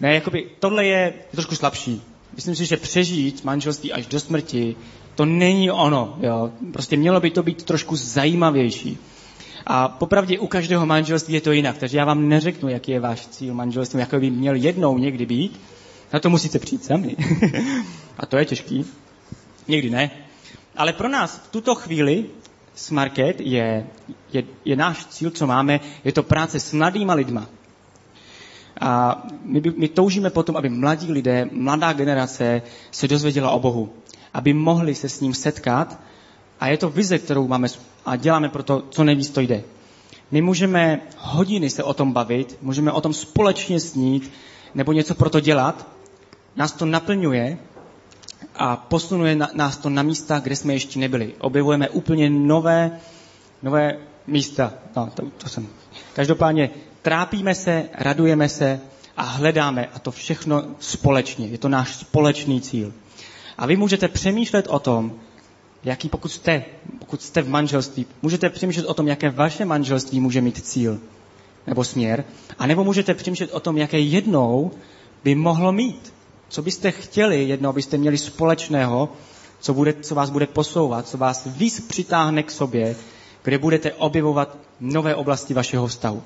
Ne, 0.00 0.14
jakoby, 0.14 0.46
tohle 0.58 0.84
je 0.84 1.14
trošku 1.30 1.54
slabší. 1.54 2.02
Myslím 2.36 2.54
si, 2.54 2.66
že 2.66 2.76
přežít 2.76 3.44
manželství 3.44 3.92
až 3.92 4.06
do 4.06 4.20
smrti, 4.20 4.76
to 5.14 5.24
není 5.24 5.70
ono. 5.70 6.18
Jo. 6.20 6.50
Prostě 6.72 6.96
mělo 6.96 7.20
by 7.20 7.30
to 7.30 7.42
být 7.42 7.62
trošku 7.62 7.96
zajímavější. 7.96 8.98
A 9.66 9.88
popravdě 9.88 10.38
u 10.38 10.46
každého 10.46 10.86
manželství 10.86 11.34
je 11.34 11.40
to 11.40 11.52
jinak, 11.52 11.78
takže 11.78 11.98
já 11.98 12.04
vám 12.04 12.28
neřeknu, 12.28 12.68
jaký 12.68 12.92
je 12.92 13.00
váš 13.00 13.26
cíl 13.26 13.54
manželství, 13.54 14.00
jaký 14.00 14.16
by 14.16 14.30
měl 14.30 14.54
jednou 14.54 14.98
někdy 14.98 15.26
být. 15.26 15.60
Na 16.12 16.20
to 16.20 16.30
musíte 16.30 16.58
přijít 16.58 16.84
sami. 16.84 17.16
A 18.18 18.26
to 18.26 18.36
je 18.36 18.44
těžký. 18.44 18.84
Někdy 19.68 19.90
ne. 19.90 20.10
Ale 20.76 20.92
pro 20.92 21.08
nás 21.08 21.36
v 21.36 21.48
tuto 21.48 21.74
chvíli 21.74 22.24
Smarket 22.78 23.40
je, 23.40 23.86
je, 24.32 24.42
je 24.64 24.76
náš 24.76 25.06
cíl, 25.06 25.30
co 25.30 25.46
máme, 25.46 25.80
je 26.04 26.12
to 26.12 26.22
práce 26.22 26.60
s 26.60 26.72
mladýma 26.72 27.14
lidma. 27.14 27.46
A 28.80 29.22
my, 29.42 29.62
my 29.76 29.88
toužíme 29.88 30.30
potom, 30.30 30.56
aby 30.56 30.68
mladí 30.68 31.12
lidé, 31.12 31.50
mladá 31.52 31.92
generace 31.92 32.62
se 32.90 33.08
dozvěděla 33.08 33.50
o 33.50 33.58
Bohu. 33.58 33.92
Aby 34.34 34.52
mohli 34.52 34.94
se 34.94 35.08
s 35.08 35.20
ním 35.20 35.34
setkat. 35.34 35.98
A 36.60 36.68
je 36.68 36.78
to 36.78 36.90
vize, 36.90 37.18
kterou 37.18 37.48
máme 37.48 37.68
a 38.06 38.16
děláme 38.16 38.48
proto, 38.48 38.82
co 38.90 39.04
nejvíc 39.04 39.30
to 39.30 39.40
jde. 39.40 39.62
My 40.30 40.42
můžeme 40.42 41.00
hodiny 41.18 41.70
se 41.70 41.82
o 41.82 41.94
tom 41.94 42.12
bavit, 42.12 42.58
můžeme 42.62 42.92
o 42.92 43.00
tom 43.00 43.12
společně 43.12 43.80
snít, 43.80 44.30
nebo 44.74 44.92
něco 44.92 45.14
pro 45.14 45.30
to 45.30 45.40
dělat. 45.40 45.86
Nás 46.56 46.72
to 46.72 46.86
naplňuje 46.86 47.58
a 48.58 48.76
posunuje 48.76 49.36
nás 49.54 49.76
to 49.76 49.90
na 49.90 50.02
místa, 50.02 50.38
kde 50.38 50.56
jsme 50.56 50.72
ještě 50.72 50.98
nebyli. 50.98 51.34
Objevujeme 51.40 51.88
úplně 51.88 52.30
nové, 52.30 53.00
nové 53.62 53.96
místa. 54.26 54.72
No, 54.96 55.10
to, 55.14 55.22
to 55.38 55.48
jsem. 55.48 55.66
Každopádně 56.12 56.70
trápíme 57.02 57.54
se, 57.54 57.88
radujeme 57.94 58.48
se 58.48 58.80
a 59.16 59.22
hledáme 59.22 59.86
a 59.94 59.98
to 59.98 60.10
všechno 60.10 60.64
společně. 60.78 61.46
Je 61.46 61.58
to 61.58 61.68
náš 61.68 61.96
společný 61.96 62.60
cíl. 62.60 62.92
A 63.58 63.66
vy 63.66 63.76
můžete 63.76 64.08
přemýšlet 64.08 64.66
o 64.68 64.78
tom, 64.78 65.12
jaký 65.84 66.08
pokud 66.08 66.28
jste, 66.28 66.64
pokud 66.98 67.22
jste 67.22 67.42
v 67.42 67.48
manželství, 67.48 68.06
můžete 68.22 68.50
přemýšlet 68.50 68.86
o 68.86 68.94
tom, 68.94 69.08
jaké 69.08 69.30
vaše 69.30 69.64
manželství 69.64 70.20
může 70.20 70.40
mít 70.40 70.66
cíl 70.66 70.98
nebo 71.66 71.84
směr, 71.84 72.24
a 72.58 72.66
nebo 72.66 72.84
můžete 72.84 73.14
přemýšlet 73.14 73.50
o 73.52 73.60
tom, 73.60 73.78
jaké 73.78 74.00
jednou 74.00 74.70
by 75.24 75.34
mohlo 75.34 75.72
mít. 75.72 76.12
Co 76.48 76.62
byste 76.62 76.90
chtěli 76.90 77.48
jednou, 77.48 77.70
abyste 77.70 77.96
měli 77.96 78.18
společného, 78.18 79.08
co, 79.60 79.74
bude, 79.74 79.92
co 79.92 80.14
vás 80.14 80.30
bude 80.30 80.46
posouvat, 80.46 81.08
co 81.08 81.18
vás 81.18 81.46
víc 81.46 81.80
přitáhne 81.80 82.42
k 82.42 82.50
sobě, 82.50 82.96
kde 83.42 83.58
budete 83.58 83.92
objevovat 83.92 84.56
nové 84.80 85.14
oblasti 85.14 85.54
vašeho 85.54 85.86
vztahu. 85.86 86.22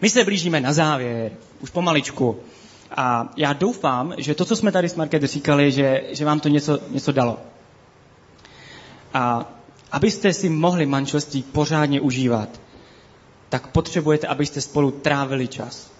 My 0.00 0.10
se 0.10 0.24
blížíme 0.24 0.60
na 0.60 0.72
závěr, 0.72 1.32
už 1.60 1.70
pomaličku. 1.70 2.36
A 2.96 3.32
já 3.36 3.52
doufám, 3.52 4.14
že 4.18 4.34
to, 4.34 4.44
co 4.44 4.56
jsme 4.56 4.72
tady 4.72 4.88
s 4.88 4.94
Market 4.94 5.22
říkali, 5.22 5.72
že, 5.72 6.02
že 6.10 6.24
vám 6.24 6.40
to 6.40 6.48
něco, 6.48 6.78
něco 6.90 7.12
dalo. 7.12 7.38
A 9.14 9.52
abyste 9.92 10.32
si 10.32 10.48
mohli 10.48 10.86
manželství 10.86 11.42
pořádně 11.42 12.00
užívat, 12.00 12.48
tak 13.48 13.66
potřebujete, 13.66 14.26
abyste 14.26 14.60
spolu 14.60 14.90
trávili 14.90 15.48
čas 15.48 15.97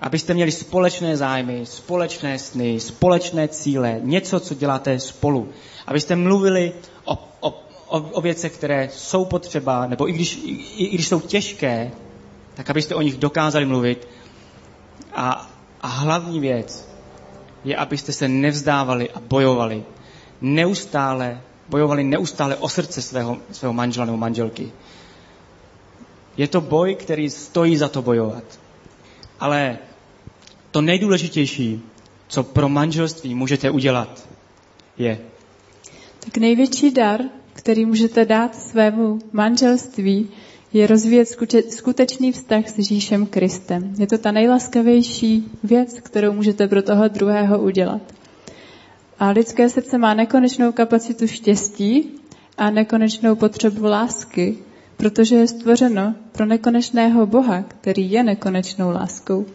abyste 0.00 0.34
měli 0.34 0.52
společné 0.52 1.16
zájmy, 1.16 1.66
společné 1.66 2.38
sny, 2.38 2.80
společné 2.80 3.48
cíle, 3.48 4.00
něco, 4.02 4.40
co 4.40 4.54
děláte 4.54 5.00
spolu. 5.00 5.48
Abyste 5.86 6.16
mluvili 6.16 6.72
o, 7.04 7.28
o, 7.40 7.48
o, 7.86 8.00
o 8.00 8.20
věcech, 8.20 8.52
které 8.52 8.88
jsou 8.92 9.24
potřeba, 9.24 9.86
nebo 9.86 10.08
i 10.08 10.12
když, 10.12 10.36
i, 10.44 10.84
i 10.84 10.94
když 10.94 11.08
jsou 11.08 11.20
těžké, 11.20 11.90
tak 12.54 12.70
abyste 12.70 12.94
o 12.94 13.02
nich 13.02 13.16
dokázali 13.16 13.64
mluvit. 13.64 14.08
A, 15.14 15.50
a 15.80 15.88
hlavní 15.88 16.40
věc 16.40 16.88
je, 17.64 17.76
abyste 17.76 18.12
se 18.12 18.28
nevzdávali 18.28 19.10
a 19.10 19.20
bojovali. 19.20 19.84
Neustále, 20.40 21.40
bojovali 21.68 22.04
neustále 22.04 22.56
o 22.56 22.68
srdce 22.68 23.02
svého, 23.02 23.36
svého 23.52 23.72
manžela 23.72 24.06
nebo 24.06 24.16
manželky. 24.16 24.72
Je 26.36 26.48
to 26.48 26.60
boj, 26.60 26.94
který 26.94 27.30
stojí 27.30 27.76
za 27.76 27.88
to 27.88 28.02
bojovat. 28.02 28.44
Ale 29.40 29.78
to 30.70 30.80
nejdůležitější, 30.80 31.82
co 32.28 32.42
pro 32.42 32.68
manželství 32.68 33.34
můžete 33.34 33.70
udělat, 33.70 34.28
je. 34.98 35.18
Tak 36.24 36.36
největší 36.36 36.90
dar, 36.90 37.20
který 37.52 37.86
můžete 37.86 38.24
dát 38.24 38.56
svému 38.56 39.18
manželství, 39.32 40.28
je 40.72 40.86
rozvíjet 40.86 41.28
skutečný 41.70 42.32
vztah 42.32 42.68
s 42.68 42.78
Ježíšem 42.78 43.26
Kristem. 43.26 43.94
Je 43.98 44.06
to 44.06 44.18
ta 44.18 44.32
nejlaskavější 44.32 45.50
věc, 45.62 46.00
kterou 46.00 46.32
můžete 46.32 46.68
pro 46.68 46.82
toho 46.82 47.08
druhého 47.08 47.58
udělat. 47.58 48.02
A 49.18 49.30
lidské 49.30 49.68
srdce 49.68 49.98
má 49.98 50.14
nekonečnou 50.14 50.72
kapacitu 50.72 51.26
štěstí 51.26 52.10
a 52.58 52.70
nekonečnou 52.70 53.36
potřebu 53.36 53.84
lásky, 53.84 54.58
protože 54.96 55.36
je 55.36 55.48
stvořeno 55.48 56.14
pro 56.32 56.46
nekonečného 56.46 57.26
Boha, 57.26 57.62
který 57.62 58.10
je 58.12 58.22
nekonečnou 58.22 58.90
láskou. 58.90 59.46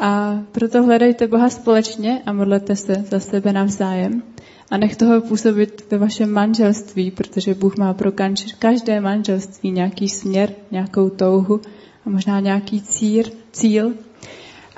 A 0.00 0.42
proto 0.52 0.82
hledejte 0.82 1.26
Boha 1.26 1.50
společně 1.50 2.22
a 2.26 2.32
modlete 2.32 2.76
se 2.76 2.94
za 3.10 3.20
sebe 3.20 3.52
navzájem. 3.52 4.22
A 4.70 4.76
nech 4.76 4.96
toho 4.96 5.20
působit 5.20 5.84
ve 5.90 5.98
vašem 5.98 6.32
manželství, 6.32 7.10
protože 7.10 7.54
Bůh 7.54 7.76
má 7.76 7.94
pro 7.94 8.12
každé 8.58 9.00
manželství 9.00 9.70
nějaký 9.70 10.08
směr, 10.08 10.52
nějakou 10.70 11.10
touhu 11.10 11.60
a 12.06 12.10
možná 12.10 12.40
nějaký 12.40 12.82
cír, 12.82 13.30
cíl. 13.52 13.92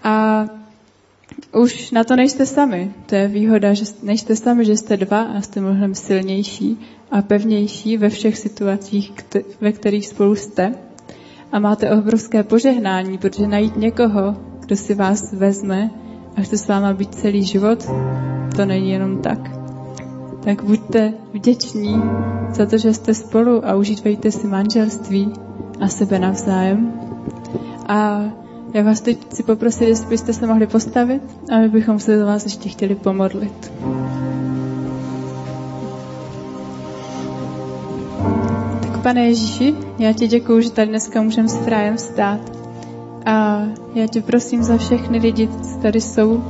A 0.02 0.44
už 1.52 1.90
na 1.90 2.04
to 2.04 2.16
nejste 2.16 2.46
sami. 2.46 2.92
To 3.06 3.14
je 3.14 3.28
výhoda, 3.28 3.74
že 3.74 3.84
nejste 4.02 4.36
sami, 4.36 4.64
že 4.64 4.76
jste 4.76 4.96
dva 4.96 5.22
a 5.22 5.40
jste 5.40 5.60
mnohem 5.60 5.94
silnější 5.94 6.78
a 7.10 7.22
pevnější 7.22 7.96
ve 7.96 8.08
všech 8.08 8.38
situacích, 8.38 9.12
ve 9.60 9.72
kterých 9.72 10.06
spolu 10.06 10.36
jste. 10.36 10.74
A 11.52 11.58
máte 11.58 11.90
obrovské 11.90 12.42
požehnání, 12.42 13.18
protože 13.18 13.46
najít 13.46 13.76
někoho, 13.76 14.36
kdo 14.66 14.76
si 14.76 14.94
vás 14.94 15.32
vezme 15.32 15.90
a 16.36 16.40
chce 16.40 16.58
s 16.58 16.68
váma 16.68 16.92
být 16.92 17.14
celý 17.14 17.42
život, 17.42 17.86
to 18.56 18.64
není 18.64 18.90
jenom 18.90 19.18
tak. 19.22 19.50
Tak 20.40 20.64
buďte 20.64 21.12
vděční 21.32 22.02
za 22.50 22.66
to, 22.66 22.78
že 22.78 22.94
jste 22.94 23.14
spolu 23.14 23.66
a 23.66 23.74
užívejte 23.74 24.30
si 24.30 24.46
manželství 24.46 25.32
a 25.80 25.88
sebe 25.88 26.18
navzájem. 26.18 26.92
A 27.88 28.24
Já 28.74 28.82
vás 28.82 29.00
teď 29.00 29.24
chci 29.24 29.42
poprosit, 29.42 29.84
jestli 29.84 30.08
byste 30.08 30.32
se 30.32 30.46
mohli 30.46 30.66
postavit 30.66 31.22
a 31.52 31.58
my 31.58 31.68
bychom 31.68 31.98
se 31.98 32.18
za 32.18 32.26
vás 32.26 32.44
ještě 32.44 32.68
chtěli 32.68 32.94
pomodlit. 32.94 33.72
Tak 38.82 39.02
pane 39.02 39.26
Ježíši, 39.26 39.74
já 39.98 40.12
ti 40.12 40.26
děkuju, 40.26 40.60
že 40.60 40.70
tady 40.70 40.88
dneska 40.88 41.22
můžeme 41.22 41.48
s 41.48 41.56
Frajem 41.56 41.98
stát. 41.98 42.63
A 43.24 43.62
já 43.94 44.06
tě 44.06 44.22
prosím 44.22 44.62
za 44.62 44.76
všechny 44.76 45.18
lidi, 45.18 45.48
co 45.48 45.78
tady 45.78 46.00
jsou, 46.00 46.44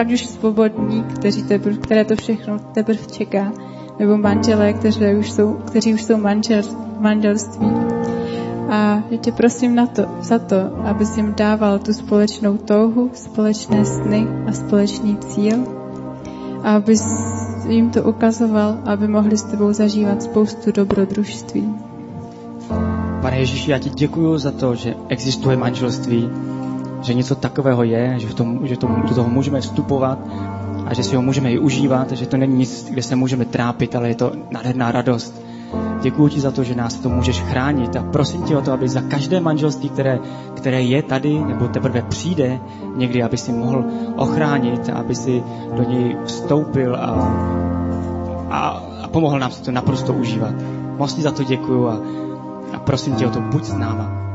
ať 0.00 0.12
už 0.12 0.26
svobodní, 0.26 1.02
kteří 1.02 1.42
teprv, 1.42 1.78
které 1.78 2.04
to 2.04 2.16
všechno 2.16 2.58
teprve 2.58 3.06
čeká, 3.06 3.52
nebo 3.98 4.16
manželé, 4.16 4.72
kteří 4.72 5.14
už 5.18 5.32
jsou, 5.32 5.52
kteří 5.52 5.94
už 5.94 6.02
jsou 6.02 6.16
manžel, 6.16 6.62
manželství. 6.98 7.66
A 8.70 9.02
já 9.10 9.18
tě 9.20 9.32
prosím 9.32 9.74
na 9.74 9.86
to, 9.86 10.06
za 10.20 10.38
to, 10.38 10.56
abys 10.84 11.16
jim 11.16 11.34
dával 11.34 11.78
tu 11.78 11.92
společnou 11.92 12.56
touhu, 12.56 13.10
společné 13.14 13.84
sny 13.84 14.26
a 14.46 14.52
společný 14.52 15.16
cíl. 15.16 15.56
A 16.62 16.76
abys 16.76 17.04
jim 17.68 17.90
to 17.90 18.02
ukazoval, 18.02 18.78
aby 18.84 19.08
mohli 19.08 19.36
s 19.36 19.42
tebou 19.42 19.72
zažívat 19.72 20.22
spoustu 20.22 20.72
dobrodružství. 20.72 21.74
Pane 23.22 23.38
Ježíši, 23.38 23.70
já 23.70 23.78
ti 23.78 23.90
děkuji 23.90 24.38
za 24.38 24.50
to, 24.50 24.74
že 24.74 24.94
existuje 25.08 25.56
manželství, 25.56 26.30
že 27.02 27.14
něco 27.14 27.34
takového 27.34 27.82
je, 27.82 28.14
že, 28.18 28.26
v 28.26 28.34
tom, 28.34 28.66
že 28.66 28.76
to, 28.76 28.86
do 29.08 29.14
toho 29.14 29.28
můžeme 29.28 29.60
vstupovat 29.60 30.18
a 30.86 30.94
že 30.94 31.02
si 31.02 31.16
ho 31.16 31.22
můžeme 31.22 31.52
i 31.52 31.58
užívat, 31.58 32.12
že 32.12 32.26
to 32.26 32.36
není 32.36 32.56
nic, 32.56 32.86
kde 32.90 33.02
se 33.02 33.16
můžeme 33.16 33.44
trápit, 33.44 33.96
ale 33.96 34.08
je 34.08 34.14
to 34.14 34.32
nádherná 34.50 34.92
radost. 34.92 35.42
Děkuji 36.02 36.28
ti 36.28 36.40
za 36.40 36.50
to, 36.50 36.64
že 36.64 36.74
nás 36.74 36.94
to 36.94 37.08
můžeš 37.08 37.40
chránit 37.40 37.96
a 37.96 38.02
prosím 38.02 38.42
tě 38.42 38.56
o 38.56 38.60
to, 38.60 38.72
aby 38.72 38.88
za 38.88 39.00
každé 39.00 39.40
manželství, 39.40 39.88
které, 39.88 40.18
které 40.56 40.82
je 40.82 41.02
tady 41.02 41.38
nebo 41.38 41.68
teprve 41.68 42.02
přijde 42.02 42.60
někdy, 42.96 43.22
aby 43.22 43.36
si 43.36 43.52
mohl 43.52 43.84
ochránit, 44.16 44.88
aby 44.88 45.14
si 45.14 45.42
do 45.76 45.82
něj 45.82 46.16
vstoupil 46.24 46.96
a, 46.96 47.06
a, 48.50 48.82
a 49.02 49.08
pomohl 49.08 49.38
nám 49.38 49.50
si 49.50 49.62
to 49.62 49.70
naprosto 49.70 50.12
užívat. 50.12 50.54
Moc 50.96 51.14
ti 51.14 51.22
za 51.22 51.30
to 51.30 51.44
děkuji 51.44 51.88
a, 51.88 52.00
a 52.72 52.78
prosím 52.78 53.16
tě 53.16 53.26
o 53.26 53.30
to, 53.30 53.40
buď 53.40 53.64
s 53.64 53.72
náma. 53.72 54.29